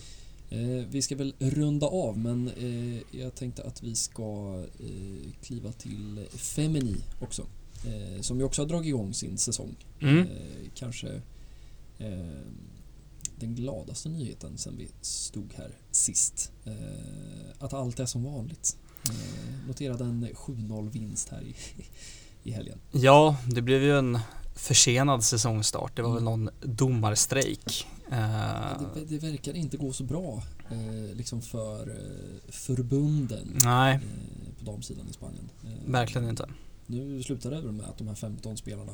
Eh, 0.55 0.85
vi 0.89 1.01
ska 1.01 1.15
väl 1.15 1.33
runda 1.39 1.87
av 1.87 2.17
men 2.17 2.47
eh, 2.47 3.01
jag 3.21 3.35
tänkte 3.35 3.63
att 3.63 3.83
vi 3.83 3.95
ska 3.95 4.63
eh, 4.79 5.31
kliva 5.41 5.71
till 5.71 6.25
Femini 6.31 6.95
också. 7.21 7.45
eh, 7.85 8.21
som 8.21 8.37
ju 8.39 8.43
också 8.43 8.61
har 8.61 8.67
dragit 8.67 8.87
igång 8.87 9.13
sin 9.13 9.37
säsong. 9.37 9.75
Mm. 10.01 10.17
Eh, 10.19 10.69
kanske 10.75 11.21
den 13.39 13.55
gladaste 13.55 14.09
nyheten 14.09 14.57
sen 14.57 14.77
vi 14.77 14.87
stod 15.01 15.53
här 15.53 15.71
sist. 15.91 16.51
Att 17.59 17.73
allt 17.73 17.99
är 17.99 18.05
som 18.05 18.23
vanligt. 18.23 18.77
Eh, 19.03 19.67
noterade 19.67 20.03
en 20.03 20.27
7-0 20.27 20.89
vinst 20.91 21.29
här 21.29 21.41
i, 21.41 21.55
i 22.43 22.51
helgen. 22.51 22.79
Ja, 22.91 23.35
det 23.47 23.61
blev 23.61 23.83
ju 23.83 23.97
en 23.97 24.19
försenad 24.55 25.23
säsongstart. 25.23 25.95
Det 25.95 26.01
var 26.01 26.13
väl 26.13 26.27
Mm. 26.27 26.43
någon 26.43 26.49
domarstrejk. 26.61 27.87
Det, 28.09 29.05
det 29.07 29.17
verkar 29.17 29.53
inte 29.55 29.77
gå 29.77 29.93
så 29.93 30.03
bra 30.03 30.43
eh, 30.71 31.15
liksom 31.15 31.41
för 31.41 31.89
eh, 31.89 32.51
förbunden 32.51 33.59
nej, 33.63 33.93
eh, 33.95 34.59
på 34.59 34.71
damsidan 34.71 35.07
i 35.09 35.13
Spanien. 35.13 35.49
Verkligen 35.85 36.29
inte. 36.29 36.49
Nu 36.87 37.23
slutar 37.23 37.51
det 37.51 37.61
väl 37.61 37.71
med 37.71 37.85
att 37.85 37.97
de 37.97 38.07
här 38.07 38.15
15 38.15 38.57
spelarna, 38.57 38.91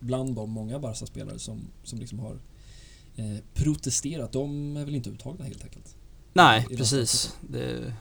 bland 0.00 0.34
dem 0.34 0.50
många 0.50 0.78
Barca-spelare 0.78 1.38
som, 1.38 1.60
som 1.84 1.98
liksom 1.98 2.18
har 2.18 2.38
protesterat, 3.54 4.32
de 4.32 4.76
är 4.76 4.84
väl 4.84 4.94
inte 4.94 5.10
uttagna 5.10 5.44
helt 5.44 5.64
enkelt. 5.64 5.96
Nej, 6.32 6.66
i 6.70 6.76
precis. 6.76 7.36
Det 7.40 7.62
är 7.64 7.94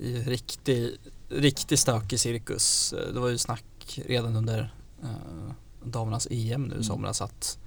i 0.00 0.16
riktig, 0.22 0.90
riktig 1.28 1.78
stökig 1.78 2.20
cirkus. 2.20 2.94
Det 3.14 3.20
var 3.20 3.28
ju 3.28 3.38
snack 3.38 3.64
redan 4.06 4.36
under 4.36 4.74
eh, 5.02 5.52
damernas 5.84 6.26
EM 6.30 6.62
nu 6.62 6.68
i 6.68 6.72
Mm. 6.72 6.84
somras 6.84 7.22
att 7.22 7.58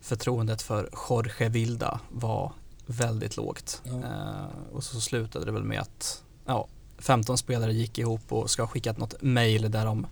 förtroendet 0.00 0.62
för 0.62 0.90
Jorge 1.08 1.48
Vilda 1.48 2.00
var 2.10 2.52
väldigt 2.86 3.36
lågt. 3.36 3.82
Ja. 3.84 3.92
Eh, 3.92 4.74
och 4.74 4.84
så 4.84 5.00
slutade 5.00 5.44
det 5.44 5.52
väl 5.52 5.64
med 5.64 5.80
att 5.80 6.22
ja, 6.44 6.68
15 6.98 7.38
spelare 7.38 7.72
gick 7.72 7.98
ihop 7.98 8.32
och 8.32 8.50
ska 8.50 8.62
ha 8.62 8.68
skickat 8.68 8.98
något 8.98 9.22
mail 9.22 9.70
där 9.70 9.84
de 9.84 10.06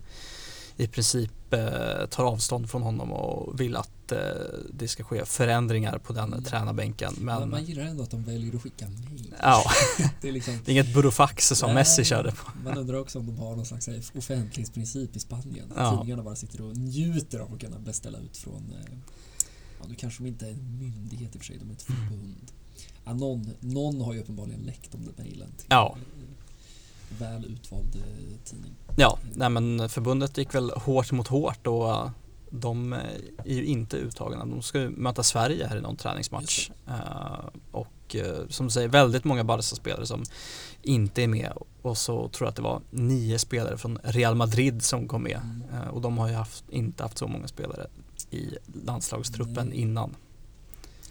i 0.77 0.87
princip 0.87 1.53
eh, 1.53 2.05
tar 2.09 2.23
avstånd 2.23 2.69
från 2.69 2.81
honom 2.81 3.11
och 3.11 3.59
vill 3.61 3.75
att 3.75 4.11
eh, 4.11 4.17
det 4.73 4.87
ska 4.87 5.03
ske 5.03 5.25
förändringar 5.25 5.97
på 5.97 6.13
den 6.13 6.27
Mm. 6.33 6.43
tränarbänken. 6.43 7.13
Men 7.17 7.39
Men 7.39 7.49
man 7.49 7.63
gillar 7.65 7.83
ändå 7.83 8.03
att 8.03 8.11
de 8.11 8.23
väljer 8.23 8.55
att 8.55 8.61
skicka 8.61 8.87
mejl. 8.89 9.35
ja, 9.41 9.63
Det 10.21 10.27
är 10.27 10.31
liksom, 10.31 10.53
det 10.65 10.71
är 10.71 10.73
inget 10.73 10.93
burofax 10.93 11.47
som 11.47 11.67
Nej, 11.67 11.75
Messi 11.75 12.03
körde 12.03 12.31
på. 12.31 12.51
Man 12.63 12.77
undrar 12.77 12.97
också 12.97 13.19
om 13.19 13.25
de 13.25 13.37
har 13.37 13.55
någon 13.55 13.65
slags 13.65 13.87
här 13.87 14.03
offentlighetsprincip 14.15 15.15
i 15.15 15.19
Spanien. 15.19 15.73
Ja. 15.75 15.91
Tidningarna 15.91 16.23
bara 16.23 16.35
sitter 16.35 16.61
och 16.61 16.77
njuter 16.77 17.39
av 17.39 17.53
att 17.53 17.59
kunna 17.59 17.79
beställa 17.79 18.17
ut 18.17 18.37
från 18.37 18.73
eh, 18.79 18.97
Ja, 19.81 19.85
nu 19.89 19.95
kanske 19.95 20.23
de 20.23 20.27
inte 20.29 20.45
är 20.45 20.51
en 20.51 20.77
myndighet 20.79 21.35
i 21.35 21.37
och 21.37 21.41
för 21.41 21.45
sig, 21.45 21.57
de 21.57 21.69
är 21.69 21.73
ett 21.73 21.89
Mm. 21.89 22.01
förbund. 22.09 22.51
Ja, 23.05 23.13
någon, 23.13 23.49
någon 23.59 24.01
har 24.01 24.13
ju 24.13 24.19
uppenbarligen 24.21 24.61
läckt 24.61 24.95
om 24.95 25.05
den 25.05 25.13
mejlen 25.25 25.51
till 25.57 25.67
Ja. 25.69 25.97
Väl 27.09 27.45
utvald 27.45 27.95
eh, 27.95 28.37
tidning. 28.43 28.75
Ja, 28.95 29.19
nej 29.33 29.49
men 29.49 29.89
förbundet 29.89 30.37
gick 30.37 30.55
väl 30.55 30.71
hårt 30.71 31.11
mot 31.11 31.27
hårt 31.27 31.67
och 31.67 31.89
eh, 31.89 32.09
de 32.49 32.93
eh, 32.93 32.99
är 33.45 33.53
ju 33.53 33.65
inte 33.65 33.97
uttagna. 33.97 34.45
De 34.45 34.61
ska 34.61 34.79
ju 34.79 34.89
möta 34.89 35.23
Sverige 35.23 35.67
här 35.67 35.77
i 35.77 35.81
någon 35.81 35.95
träningsmatch. 35.95 36.69
Och 37.71 38.15
som 38.49 38.65
du 38.65 38.71
säger, 38.71 38.87
väldigt 38.87 39.23
många 39.23 39.43
Barca-spelare 39.43 40.05
som 40.05 40.23
inte 40.81 41.23
är 41.23 41.27
med. 41.27 41.53
Och 41.81 41.97
så 41.97 42.29
tror 42.29 42.45
jag 42.45 42.49
att 42.49 42.55
det 42.55 42.61
var 42.61 42.81
nio 42.91 43.39
spelare 43.39 43.77
från 43.77 43.99
Real 44.03 44.35
Madrid 44.35 44.83
som 44.83 45.07
kom 45.07 45.23
med. 45.23 45.41
Mm. 45.71 45.89
Och 45.89 46.01
de 46.01 46.17
har 46.17 46.27
ju 46.27 46.33
haft, 46.33 46.63
inte 46.69 47.03
haft 47.03 47.17
så 47.17 47.27
många 47.27 47.47
spelare 47.47 47.87
i 48.31 48.49
landslagstruppen 48.85 49.67
Nej. 49.67 49.77
innan. 49.77 50.15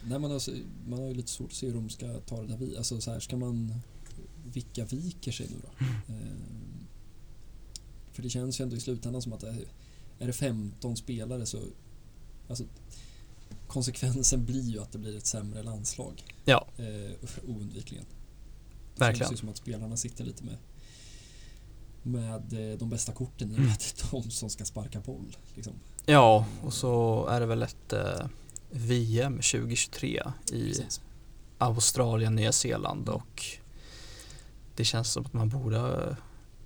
Nej, 0.02 0.18
man, 0.18 0.32
alltså, 0.32 0.50
man 0.88 0.98
har 0.98 1.06
ju 1.06 1.14
lite 1.14 1.30
svårt 1.30 1.50
att 1.50 1.56
se 1.56 1.66
hur 1.66 1.74
de 1.74 1.88
ska 1.88 2.06
ta 2.26 2.42
det 2.42 2.46
där 2.46 2.56
vid. 2.56 2.76
Alltså 2.76 3.00
så 3.00 3.10
här, 3.10 3.20
ska 3.20 3.36
man... 3.36 3.72
Vilka 4.52 4.84
viker 4.84 5.32
sig 5.32 5.48
nu 5.50 5.56
då? 5.62 5.84
Eh, 6.14 6.16
för 8.12 8.22
det 8.22 8.30
känns 8.30 8.60
ju 8.60 8.62
ändå 8.62 8.76
i 8.76 8.80
slutändan 8.80 9.22
som 9.22 9.32
att 9.32 9.40
det 9.40 9.56
är, 10.18 10.26
det 10.26 10.32
15 10.32 10.96
spelare 10.96 11.46
så... 11.46 11.58
Alltså, 12.48 12.64
konsekvensen 13.66 14.44
blir 14.44 14.70
ju 14.70 14.82
att 14.82 14.92
det 14.92 14.98
blir 14.98 15.16
ett 15.16 15.26
sämre 15.26 15.62
landslag. 15.62 16.24
Ja. 16.44 16.66
Eh, 16.76 17.28
oundvikligen. 17.46 18.04
Det 18.94 19.00
Verkligen. 19.00 19.18
känns 19.18 19.32
ju 19.32 19.36
som 19.36 19.48
att 19.48 19.56
spelarna 19.56 19.96
sitter 19.96 20.24
lite 20.24 20.44
med 20.44 20.56
med 22.06 22.72
eh, 22.72 22.78
de 22.78 22.90
bästa 22.90 23.12
korten 23.12 23.52
i 23.52 23.56
och 23.56 23.60
med 23.60 23.72
att 23.72 23.94
det 23.96 24.16
är 24.16 24.22
de 24.22 24.30
som 24.30 24.50
ska 24.50 24.64
sparka 24.64 25.00
boll. 25.00 25.36
Liksom. 25.54 25.72
Ja, 26.06 26.46
och 26.62 26.72
så 26.72 27.26
är 27.26 27.40
det 27.40 27.46
väl 27.46 27.62
ett 27.62 27.92
eh, 27.92 28.26
VM 28.70 29.32
2023 29.32 30.22
i 30.52 30.68
Precis. 30.68 31.00
Australien, 31.58 32.34
Nya 32.34 32.52
Zeeland 32.52 33.08
och 33.08 33.44
det 34.76 34.84
känns 34.84 35.12
som 35.12 35.24
att 35.26 35.32
man 35.32 35.48
borde 35.48 36.16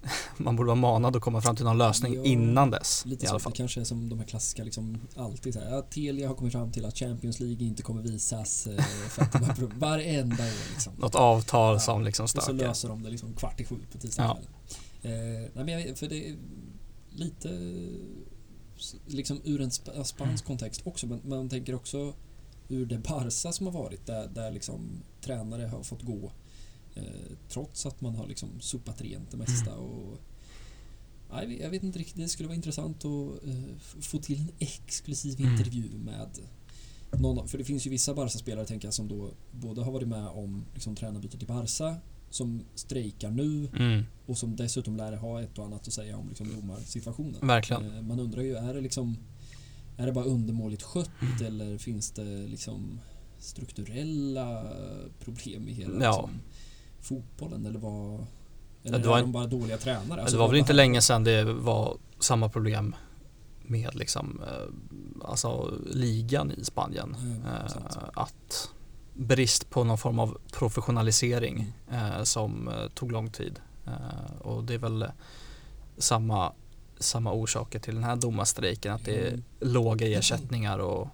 man 0.36 0.56
borde 0.56 0.66
vara 0.66 0.74
manad 0.76 1.16
att 1.16 1.22
komma 1.22 1.40
fram 1.40 1.56
till 1.56 1.64
någon 1.64 1.78
lösning 1.78 2.14
Ja, 2.14 2.22
innan 2.24 2.70
dess 2.70 3.04
Lite 3.06 3.24
i 3.24 3.26
så, 3.26 3.30
alla 3.32 3.38
det 3.38 3.42
fall. 3.42 3.52
kanske 3.52 3.80
är 3.80 3.84
som 3.84 4.08
de 4.08 4.18
här 4.18 4.26
klassiska, 4.26 4.64
liksom, 4.64 5.00
alltid 5.16 5.54
så 5.54 5.60
här, 5.60 5.70
ja, 5.70 5.82
Telia 5.82 6.28
har 6.28 6.34
kommit 6.34 6.52
fram 6.52 6.72
till 6.72 6.84
att 6.84 6.98
Champions 6.98 7.40
League 7.40 7.66
inte 7.66 7.82
kommer 7.82 8.02
visas 8.02 8.66
eh, 8.66 8.84
för 9.08 9.22
att 9.22 9.32
prov- 9.32 9.72
varenda 9.78 10.44
år. 10.44 10.70
Liksom. 10.72 10.92
Något 10.98 11.14
avtal 11.14 11.74
Ja, 11.74 11.80
som 11.80 12.04
liksom 12.04 12.24
Och 12.24 12.30
så 12.30 12.40
stökar. 12.40 12.58
löser 12.58 12.88
de 12.88 13.02
det 13.02 13.10
liksom 13.10 13.32
kvart 13.34 13.60
i 13.60 13.64
sju 13.64 13.76
på 13.92 13.98
tisdagskvällen. 13.98 14.50
Eh, 15.02 15.50
nej, 15.54 15.64
men 15.64 15.68
jag, 15.68 15.98
för 15.98 16.06
det 16.08 16.28
är 16.28 16.36
lite 17.10 17.48
liksom 19.06 19.40
ur 19.44 19.60
en 19.60 19.70
sp- 19.70 20.02
spansk 20.04 20.44
kontext 20.44 20.80
också, 20.84 21.06
men 21.06 21.20
man 21.24 21.48
tänker 21.48 21.74
också 21.74 22.12
ur 22.68 22.86
det 22.86 22.98
Barca 22.98 23.52
som 23.52 23.66
har 23.66 23.72
varit 23.72 24.06
där, 24.06 24.28
där 24.34 24.50
liksom 24.50 25.02
tränare 25.24 25.66
har 25.66 25.82
fått 25.82 26.02
gå 26.02 26.32
eh, 26.94 27.02
trots 27.48 27.86
att 27.86 28.00
man 28.00 28.14
har 28.14 28.26
liksom 28.26 28.48
sopat 28.60 29.00
rent 29.02 29.30
det 29.30 29.36
mesta. 29.36 29.76
Och, 29.76 30.18
nej, 31.32 31.58
jag 31.60 31.70
vet 31.70 31.82
inte 31.82 31.98
riktigt, 31.98 32.16
det 32.16 32.28
skulle 32.28 32.46
vara 32.48 32.56
intressant 32.56 33.04
att 33.04 33.44
eh, 33.44 33.76
få 34.00 34.18
till 34.18 34.40
en 34.40 34.50
exklusiv 34.58 35.40
Mm. 35.40 35.52
intervju 35.52 35.88
med 35.98 36.28
någon, 37.12 37.38
av- 37.38 37.46
för 37.46 37.58
det 37.58 37.64
finns 37.64 37.86
ju 37.86 37.90
vissa 37.90 38.14
Barca-spelare 38.14 38.66
tänker 38.66 38.86
jag 38.86 38.94
som 38.94 39.08
då 39.08 39.30
både 39.52 39.82
har 39.82 39.92
varit 39.92 40.08
med 40.08 40.26
om 40.28 40.64
liksom, 40.74 40.96
tränarbyte 40.96 41.38
till 41.38 41.46
Barca 41.48 41.96
som 42.30 42.62
strejkar 42.74 43.30
nu 43.30 43.68
Mm, 43.76 44.04
och 44.26 44.38
som 44.38 44.56
dessutom 44.56 44.96
lär 44.96 45.12
ha 45.16 45.40
ett 45.42 45.58
och 45.58 45.64
annat 45.64 45.86
att 45.88 45.92
säga 45.94 46.16
om 46.16 46.28
liksom, 46.28 46.48
domarsituationen. 46.60 47.46
verkligen. 47.46 47.96
Eh, 47.96 48.02
Man 48.02 48.20
undrar 48.20 48.42
ju, 48.42 48.54
är 48.56 48.74
det 48.74 48.80
liksom 48.80 49.16
är 49.96 50.06
det 50.06 50.12
bara 50.12 50.24
undermåligt 50.24 50.82
skött 50.82 51.40
eller 51.44 51.78
finns 51.78 52.10
det 52.10 52.46
liksom 52.46 53.00
strukturella 53.38 54.72
problem 55.20 55.68
i 55.68 55.72
hela 55.72 56.04
Ja. 56.04 56.10
liksom, 56.12 56.40
fotbollen 57.00 57.66
eller 57.66 57.78
vad 57.78 58.26
eller 58.84 58.98
det 58.98 59.08
var 59.08 59.16
en- 59.18 59.22
de 59.24 59.32
bara 59.32 59.46
dåliga 59.46 59.76
tränare? 59.78 60.20
Alltså, 60.20 60.36
det 60.36 60.40
var 60.40 60.48
väl 60.48 60.56
inte 60.58 60.72
länge 60.72 61.00
sedan 61.02 61.24
det 61.24 61.44
var 61.44 61.96
samma 62.18 62.48
problem 62.48 62.94
med 63.62 63.94
liksom, 63.94 64.40
eh, 64.42 65.28
alltså 65.28 65.74
ligan 65.86 66.50
i 66.52 66.64
Spanien. 66.64 67.16
Ja, 67.62 67.68
sant. 67.68 67.98
att 68.14 68.70
brist 69.14 69.70
på 69.70 69.84
någon 69.84 69.98
form 69.98 70.18
av 70.18 70.38
professionalisering 70.52 71.72
Mm. 71.90 72.12
eh, 72.12 72.22
som 72.22 72.68
eh, 72.68 72.88
tog 72.94 73.12
lång 73.12 73.30
tid. 73.30 73.60
Eh, 73.86 74.36
och 74.40 74.64
det 74.64 74.74
är 74.74 74.78
väl 74.78 75.06
samma, 75.98 76.52
samma 76.98 77.32
orsaker 77.32 77.78
till 77.78 77.94
den 77.94 78.04
här 78.04 78.16
domarstrejken, 78.16 78.94
att 78.94 79.04
det 79.04 79.16
är 79.16 79.28
Mm. 79.28 79.42
låga 79.60 80.06
ersättningar 80.18 80.78
och, 80.78 81.08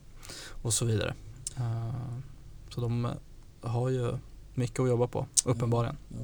och 0.62 0.72
så 0.74 0.84
vidare. 0.84 1.14
Eh, 1.56 1.94
så 2.70 2.80
de 2.80 3.08
har 3.60 3.88
ju 3.88 4.18
mycket 4.56 4.80
att 4.80 4.88
jobba 4.88 5.06
på, 5.06 5.26
uppenbarligen. 5.44 5.96
Ja. 6.08 6.16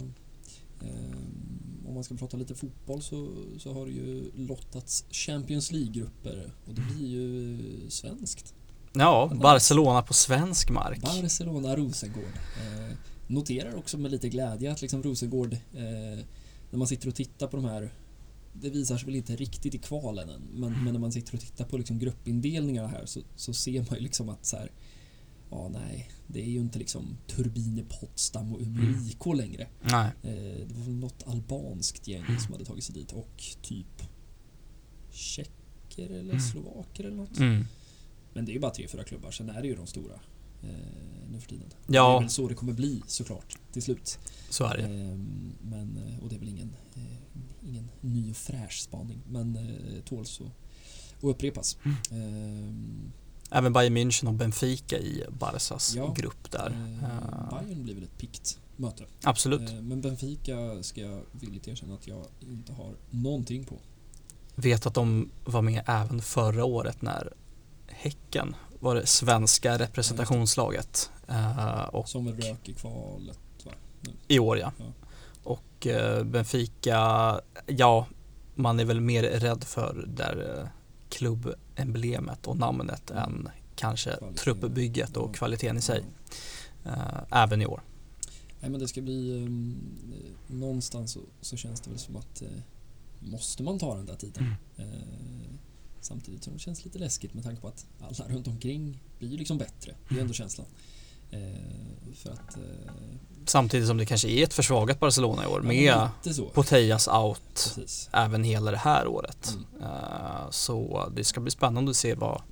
Ehm, 0.86 1.86
om 1.88 1.94
man 1.94 2.04
ska 2.04 2.14
prata 2.14 2.36
lite 2.36 2.54
fotboll 2.54 3.02
så, 3.02 3.28
så 3.58 3.72
har 3.72 3.86
det 3.86 3.92
ju 3.92 4.30
lottats 4.36 5.04
Champions 5.10 5.72
League-grupper 5.72 6.52
och 6.66 6.74
det 6.74 6.80
blir 6.80 7.06
ju 7.06 7.90
svenskt. 7.90 8.54
Ja. 8.92 9.32
Barcelona 9.42 10.02
på 10.02 10.14
svensk 10.14 10.70
mark. 10.70 11.02
Barcelona-Rosengård. 11.02 12.34
Eh, 12.60 12.96
noterar 13.26 13.74
också 13.74 13.98
med 13.98 14.10
lite 14.10 14.28
glädje 14.28 14.72
att 14.72 14.82
liksom 14.82 15.02
Rosengård, 15.02 15.52
eh, 15.52 16.24
när 16.70 16.78
man 16.78 16.86
sitter 16.86 17.08
och 17.08 17.14
tittar 17.14 17.46
på 17.46 17.56
de 17.56 17.64
här 17.64 17.92
det 18.52 18.70
visar 18.70 18.96
sig 18.96 19.06
väl 19.06 19.16
inte 19.16 19.36
riktigt 19.36 19.74
i 19.74 19.78
kvalen 19.78 20.28
än, 20.28 20.42
men, 20.52 20.84
men 20.84 20.92
när 20.92 21.00
man 21.00 21.12
sitter 21.12 21.34
och 21.34 21.40
tittar 21.40 21.64
på 21.64 21.78
liksom 21.78 21.98
gruppindelningarna 21.98 22.88
här 22.88 23.06
så, 23.06 23.20
så 23.36 23.54
ser 23.54 23.78
man 23.78 23.94
ju 23.94 24.00
liksom 24.00 24.28
att 24.28 24.46
så 24.46 24.56
här, 24.56 24.70
ja 25.52 25.68
nej, 25.68 26.10
det 26.26 26.40
är 26.40 26.48
ju 26.50 26.60
inte 26.60 26.78
liksom 26.78 27.16
Turbine 27.26 27.84
Potsdam 28.00 28.52
och 28.52 28.60
Umeå 28.60 28.82
Mm. 28.84 29.06
IK 29.08 29.26
längre. 29.36 29.66
Nej, 29.82 30.10
Eh, 30.22 30.66
det 30.66 30.74
var 30.74 30.84
väl 30.84 30.94
något 30.94 31.22
albanskt 31.26 32.08
gäng 32.08 32.24
som 32.38 32.52
hade 32.52 32.64
tagit 32.64 32.84
sig 32.84 32.94
dit 32.94 33.12
och 33.12 33.42
typ 33.62 34.02
tjecker 35.10 36.10
eller 36.10 36.20
Mm. 36.32 36.40
slovaker 36.40 37.04
eller 37.04 37.16
något. 37.16 37.38
mm. 37.38 37.64
Men 38.34 38.44
det 38.44 38.52
är 38.52 38.54
ju 38.54 38.60
bara 38.60 38.70
tre, 38.74 38.88
fyra 38.88 39.04
klubbar, 39.04 39.30
sen 39.30 39.50
är 39.50 39.62
det 39.62 39.68
ju 39.68 39.74
de 39.76 39.86
stora 39.86 40.14
eh, 40.62 40.68
nu 41.32 41.40
för 41.40 41.48
tiden. 41.48 41.68
Ja. 41.86 42.10
Det 42.10 42.16
är 42.16 42.20
väl 42.20 42.30
så 42.30 42.48
det 42.48 42.54
kommer 42.54 42.72
bli 42.72 43.02
såklart 43.06 43.58
till 43.72 43.82
slut. 43.82 44.18
så 44.50 44.64
är 44.64 44.76
det. 44.76 44.82
Ehm, 44.82 45.52
men, 45.62 45.96
eh, 45.96 46.22
och 46.22 46.28
det 46.28 46.34
är 46.34 46.38
väl 46.38 46.48
ingen, 46.48 46.76
eh, 46.94 47.68
ingen 47.68 47.88
ny 48.00 48.30
och 48.30 48.36
fräsch 48.36 48.80
spaning, 48.82 49.22
men 49.28 49.56
eh, 49.56 50.02
tåls 50.04 50.40
att 50.40 50.52
upprepas. 51.20 51.76
Mm. 52.10 53.12
Även 53.52 53.72
Bayern 53.72 53.96
München 53.96 54.26
och 54.28 54.34
Benfica 54.34 54.96
i 54.98 55.24
Barcas 55.28 55.94
Ja. 55.94 56.14
grupp 56.16 56.50
där. 56.50 56.70
eh, 56.70 57.04
Eh, 57.04 57.60
Bayern 57.64 57.84
blir 57.84 57.94
väl 57.94 58.04
ett 58.04 58.18
pikt 58.18 58.58
möte. 58.76 59.04
absolut. 59.22 59.70
Eh, 59.70 59.74
men 59.76 60.00
Benfica 60.00 60.82
ska 60.82 61.00
jag 61.00 61.20
villigt 61.32 61.68
erkänna 61.68 61.94
att 61.94 62.06
jag 62.06 62.24
inte 62.40 62.72
har 62.72 62.90
någonting 63.10 63.64
på. 63.64 63.74
vet 64.54 64.86
att 64.86 64.94
de 64.94 65.30
var 65.44 65.62
med 65.62 65.82
även 65.86 66.22
förra 66.22 66.64
året 66.64 67.02
när 67.02 67.32
Häcken 67.86 68.56
var 68.80 68.94
det 68.94 69.06
svenska 69.06 69.78
representationslaget. 69.78 71.10
Uh, 71.30 71.78
och 71.84 72.08
Som 72.08 72.24
väl 72.24 72.36
rök 72.40 72.68
i 72.68 72.72
kvalet 72.74 73.38
va? 73.64 73.72
I 74.28 74.38
år 74.38 74.58
ja. 74.58 74.72
Ja. 74.78 74.84
Och 75.44 75.86
Benfica, 76.24 77.40
ja, 77.66 78.06
man 78.54 78.80
är 78.80 78.84
väl 78.84 79.00
mer 79.00 79.22
rädd 79.22 79.64
för 79.64 80.04
där 80.16 80.68
klubbemblemet 81.12 82.46
och 82.46 82.56
namnet 82.56 83.10
Mm. 83.10 83.22
än 83.24 83.48
kanske 83.74 84.16
Kvalitet. 84.16 84.38
truppbygget 84.40 85.16
och 85.16 85.34
kvaliteten 85.34 85.76
i 85.78 85.80
sig. 85.80 86.04
Uh, 86.86 87.22
även 87.30 87.62
i 87.62 87.66
år. 87.66 87.80
Nej 88.60 88.70
men 88.70 88.80
det 88.80 88.88
ska 88.88 89.00
bli 89.02 89.32
um, 89.46 89.76
eh, 90.12 90.54
någonstans 90.54 91.12
så, 91.12 91.20
så 91.40 91.56
känns 91.56 91.80
det 91.80 91.90
väl 91.90 91.98
som 91.98 92.16
att 92.16 92.42
eh, 92.42 92.48
måste 93.20 93.62
man 93.62 93.78
ta 93.78 93.96
den 93.96 94.06
där 94.06 94.16
titeln. 94.16 94.54
Mm. 94.76 94.90
Eh, 94.92 94.98
samtidigt 96.00 96.44
som 96.44 96.52
det 96.52 96.58
känns 96.58 96.84
lite 96.84 96.98
läskigt 96.98 97.34
med 97.34 97.44
tanke 97.44 97.60
på 97.62 97.68
att 97.68 97.86
alla 98.00 98.28
runt 98.34 98.46
omkring 98.48 99.02
blir 99.18 99.38
liksom 99.38 99.58
bättre. 99.58 99.92
Det 100.08 100.08
är 100.08 100.12
Mm. 100.12 100.22
ändå 100.22 100.34
känslan. 100.34 100.66
Eh, 101.32 102.14
för 102.16 102.30
att... 102.30 102.56
Eh, 102.56 102.62
Samtidigt 103.46 103.88
som 103.88 103.96
det 103.96 104.06
kanske 104.06 104.28
är 104.28 104.44
ett 104.44 104.54
försvagat 104.54 105.00
Barcelona 105.00 105.44
i 105.44 105.46
år 105.46 105.60
med. 105.60 106.08
Potejas 106.52 107.08
out 107.08 107.42
Precis. 107.74 108.08
även 108.12 108.44
hela 108.44 108.70
det 108.70 108.76
här 108.76 109.06
året. 109.06 109.48
Mm. 109.52 109.82
Eh, 109.82 110.50
Så 110.50 111.08
det 111.16 111.24
ska 111.24 111.40
bli 111.40 111.50
spännande 111.50 111.90
att 111.90 111.96
se 111.96 112.14
vad, 112.14 112.42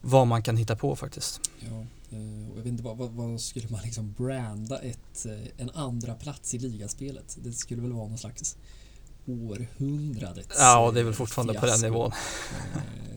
vad 0.00 0.26
man 0.26 0.42
kan 0.42 0.56
hitta 0.56 0.76
på 0.76 0.96
faktiskt. 0.96 1.40
Ja, 1.60 1.78
och 2.10 2.56
jag 2.56 2.62
vet 2.62 2.66
inte 2.66 2.82
vad, 2.82 2.96
vad, 2.96 3.10
vad 3.10 3.40
skulle 3.40 3.68
man 3.68 3.80
liksom 3.84 4.12
branda 4.18 4.78
ett, 4.78 5.26
en 5.56 5.70
andra 5.70 6.14
plats 6.14 6.54
i 6.54 6.58
ligaspelet? 6.58 7.38
Det 7.42 7.52
skulle 7.52 7.82
väl 7.82 7.92
vara 7.92 8.08
någon 8.08 8.18
slags 8.18 8.56
århundradets 9.28 10.56
Ja, 10.58 10.90
det 10.94 11.00
är 11.00 11.04
väl 11.04 11.14
fortfarande 11.14 11.54
på 11.54 11.60
den 11.60 11.68
fiasko. 11.68 11.86
nivån. 11.86 12.12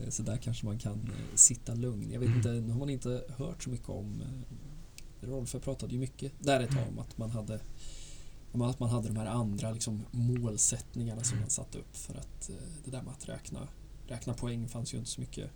Eh, 0.04 0.08
Så 0.10 0.22
där 0.22 0.36
kanske 0.36 0.66
man 0.66 0.78
kan 0.78 0.92
eh, 0.92 1.34
sitta 1.34 1.74
lugn. 1.74 2.10
Jag 2.12 2.20
vet 2.20 2.26
Mm. 2.26 2.36
inte, 2.38 2.50
nu 2.50 2.70
har 2.72 2.78
man 2.78 2.90
inte 2.90 3.24
hört 3.36 3.62
så 3.62 3.70
mycket 3.70 3.88
om 3.88 4.20
eh, 4.20 5.26
Rolfö 5.28 5.58
pratade 5.60 5.92
ju 5.92 5.98
mycket 5.98 6.32
där 6.38 6.60
ett 6.60 6.70
tag 6.70 6.88
om 6.88 6.98
att 6.98 7.18
man 7.18 7.30
hade 7.30 7.60
att 8.54 8.80
man 8.80 8.88
hade 8.90 9.08
de 9.08 9.16
här 9.16 9.26
andra 9.26 9.70
liksom 9.72 10.04
målsättningarna 10.10 11.22
som 11.24 11.40
man 11.40 11.50
satte 11.50 11.78
upp 11.78 11.96
för 11.96 12.14
att 12.14 12.50
det 12.84 12.90
där 12.90 13.02
med 13.02 13.12
att 13.12 13.28
räkna, 13.28 13.68
räkna 14.06 14.34
poäng 14.34 14.68
fanns 14.68 14.94
ju 14.94 14.98
inte 14.98 15.10
så 15.10 15.20
mycket 15.20 15.50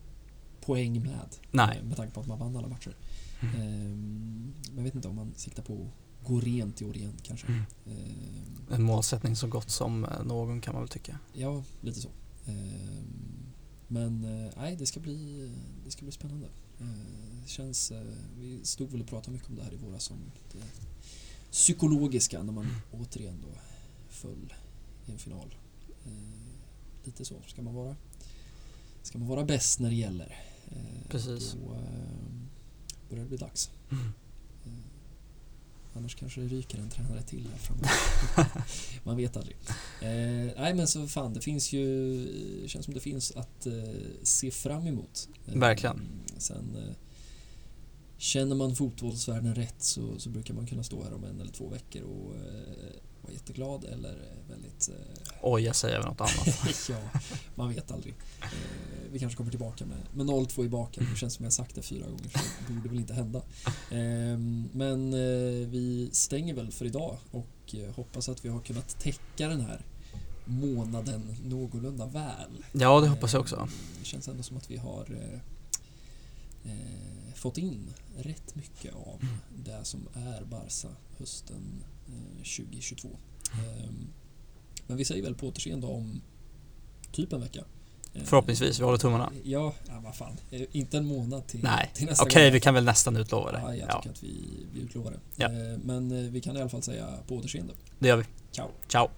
poäng 0.61 1.02
med. 1.02 1.36
Nej. 1.50 1.82
Med 1.82 1.96
tanke 1.96 2.14
på 2.14 2.20
att 2.20 2.26
man 2.26 2.38
vann 2.38 2.57
alla 2.57 2.68
matcher. 2.68 2.96
Mm. 3.40 3.54
Ehm, 3.61 4.54
Men 4.68 4.76
jag 4.76 4.82
vet 4.84 4.94
inte 4.94 5.09
om 5.09 5.16
man 5.16 5.32
siktar 5.36 5.62
på 5.62 5.90
gå 6.26 6.40
rent 6.40 6.82
i 6.82 6.84
år 6.84 6.96
igen 6.96 7.12
kanske. 7.22 7.46
Mm. 7.46 7.62
Ehm, 7.86 8.72
En 8.74 8.82
målsättning 8.82 9.36
så 9.36 9.46
gott 9.46 9.70
som 9.70 10.04
eh, 10.04 10.24
någon 10.24 10.60
kan 10.60 10.74
man 10.74 10.82
väl 10.82 10.88
tycka. 10.88 11.18
Ja, 11.32 11.64
lite 11.80 12.00
så. 12.00 12.08
Ehm, 12.46 13.52
Men 13.88 14.24
eh, 14.24 14.52
nej, 14.56 14.76
det 14.76 14.86
ska 14.86 15.00
bli, 15.00 15.50
det 15.84 15.90
ska 15.90 16.02
bli 16.02 16.12
spännande. 16.12 16.46
Eh, 16.80 16.86
Det 17.42 17.48
känns, 17.50 17.90
eh, 17.90 18.02
vi 18.38 18.60
stod 18.64 18.90
väl 18.90 19.00
och 19.00 19.06
pratade 19.06 19.32
mycket 19.32 19.48
om 19.48 19.56
det 19.56 19.62
här 19.62 19.72
i 19.72 19.76
våras 19.76 20.10
om 20.10 20.16
det 20.52 20.58
psykologiska 21.50 22.42
när 22.42 22.52
man 22.52 22.66
återigen 22.92 23.40
då 23.42 23.48
föll 24.08 24.54
i 25.06 25.12
en 25.12 25.18
final. 25.18 25.54
Eh, 26.06 26.12
Lite 27.04 27.24
så, 27.24 27.34
ska 27.46 27.62
man 27.62 27.74
vara 27.74 27.96
Ska 29.02 29.18
man 29.18 29.28
vara 29.28 29.44
bäst 29.44 29.80
när 29.80 29.88
det 29.90 29.96
gäller 29.96 30.36
eh, 30.68 31.08
Precis. 31.08 31.52
Då 31.52 31.74
eh, 31.74 31.80
börjar 33.10 33.22
det 33.24 33.28
bli 33.28 33.36
dags. 33.38 33.70
Mm. 33.90 34.12
Annars 35.97 36.14
kanske 36.14 36.40
det 36.40 36.49
ryker 36.49 36.78
en 36.78 36.90
tränare 36.90 37.22
till 37.22 37.49
här 37.53 37.59
framme. 37.59 37.88
Man 39.05 39.16
vet 39.16 39.36
aldrig. 39.36 39.57
Eh, 40.01 40.53
nej 40.57 40.74
men 40.74 40.86
så 40.86 41.09
fan, 41.09 41.34
det 41.34 41.40
finns 41.40 41.72
ju, 41.72 42.16
det 42.62 42.68
känns 42.68 42.84
som 42.84 42.94
det 42.94 43.01
finns 43.01 43.32
att 43.36 43.66
eh, 43.66 43.72
se 44.22 44.51
fram 44.51 44.86
emot. 44.86 45.28
Eh, 45.47 45.59
Verkligen. 45.59 46.09
Sen 46.38 46.76
eh, 46.76 46.94
känner 48.18 48.57
man 48.57 48.76
fotbollsvärlden 48.76 49.55
rätt 49.55 49.82
så, 49.82 50.18
så 50.18 50.30
brukar 50.30 50.55
man 50.55 50.66
kunna 50.66 50.82
stå 50.82 51.05
här 51.05 51.14
om 51.14 51.24
en 51.24 51.40
eller 51.40 51.53
två 51.53 51.68
veckor 51.68 52.03
och 52.03 52.34
eh, 52.34 52.90
vara 53.26 53.34
jätteglad 53.34 53.84
eller 53.84 54.10
eh, 54.12 54.50
väldigt 54.50 54.88
eh, 54.88 54.94
Oj, 55.42 55.62
jag 55.62 55.76
säger 55.76 56.02
något 56.02 56.20
annat. 56.20 56.48
ja, 56.88 57.20
man 57.54 57.68
vet 57.74 57.90
aldrig. 57.90 58.14
Eh, 58.42 58.48
vi 59.12 59.18
kanske 59.18 59.36
kommer 59.36 59.50
tillbaka 59.50 59.86
med, 59.86 59.98
med 60.14 60.26
0-2 60.26 60.64
i 60.64 60.68
baken. 60.68 61.06
Det 61.12 61.16
känns 61.18 61.34
som 61.34 61.44
jag 61.44 61.52
sagt 61.52 61.74
det 61.74 61.82
fyra 61.82 62.04
gånger 62.06 62.28
så 62.28 62.38
det 62.68 62.72
borde 62.72 62.88
väl 62.88 62.98
inte 62.98 63.14
hända. 63.14 63.38
Eh, 63.90 64.38
men 64.72 65.10
vi 65.70 66.10
stänger 66.12 66.54
väl 66.54 66.72
för 66.72 66.84
idag 66.84 67.16
och 67.30 67.74
hoppas 67.96 68.28
att 68.28 68.44
vi 68.44 68.48
har 68.48 68.60
kunnat 68.60 68.98
täcka 69.00 69.48
den 69.48 69.60
här 69.60 69.80
månaden 70.44 71.36
någorlunda 71.44 72.06
väl. 72.06 72.64
Ja, 72.72 73.00
det 73.00 73.08
hoppas 73.08 73.32
jag 73.32 73.40
också. 73.40 73.56
Eh, 73.56 73.66
Det 73.98 74.04
känns 74.04 74.28
ändå 74.28 74.42
som 74.42 74.56
att 74.56 74.70
vi 74.70 74.76
har 74.76 75.18
eh, 76.64 76.72
fått 77.34 77.58
in 77.58 77.90
rätt 78.18 78.54
mycket 78.54 78.94
av 78.94 79.18
Mm. 79.22 79.34
det 79.64 79.84
som 79.84 80.08
är 80.14 80.44
Barca 80.44 80.88
hösten 81.18 81.84
2022. 82.38 83.09
Eh, 83.52 83.90
men 84.86 84.96
vi 84.96 85.04
säger 85.04 85.22
väl 85.22 85.34
på 85.34 85.46
återseende 85.48 85.86
om 85.86 86.20
typ 87.12 87.32
en 87.32 87.40
vecka. 87.40 87.64
Eh, 88.14 88.22
Förhoppningsvis, 88.24 88.80
vi 88.80 88.84
håller 88.84 88.98
tummarna. 88.98 89.32
Ja, 89.44 89.72
ja 89.88 90.00
vad 90.04 90.14
fan. 90.16 90.36
Eh, 90.50 90.62
Inte 90.72 90.96
en 90.96 91.07
månad 91.07 91.46
till, 91.46 91.62
Nej, 91.62 91.90
till 91.94 92.07
nästa 92.07 92.24
okej 92.24 92.44
gång. 92.44 92.52
vi 92.52 92.61
kan 92.61 92.74
väl 92.74 92.84
nästan 92.84 93.16
utlova 93.16 93.52
det. 93.52 93.59
Ja, 93.59 93.74
jag 93.76 93.88
Ja, 93.88 93.96
tycker 94.02 94.11
att 94.11 94.22
vi, 94.22 94.66
vi 94.74 94.80
utlovar 94.80 95.11
det. 95.11 95.18
Ja. 95.36 95.46
Eh, 95.46 95.78
Men 95.84 96.12
eh, 96.24 96.30
vi 96.30 96.40
kan 96.40 96.57
i 96.57 96.61
alla 96.61 96.70
fall 96.70 96.82
säga 96.82 97.07
på 97.28 97.34
återseende. 97.36 97.72
det 97.98 98.09
gör 98.09 98.16
vi. 98.16 98.24
Ciao! 98.52 98.68
Ciao! 98.88 99.09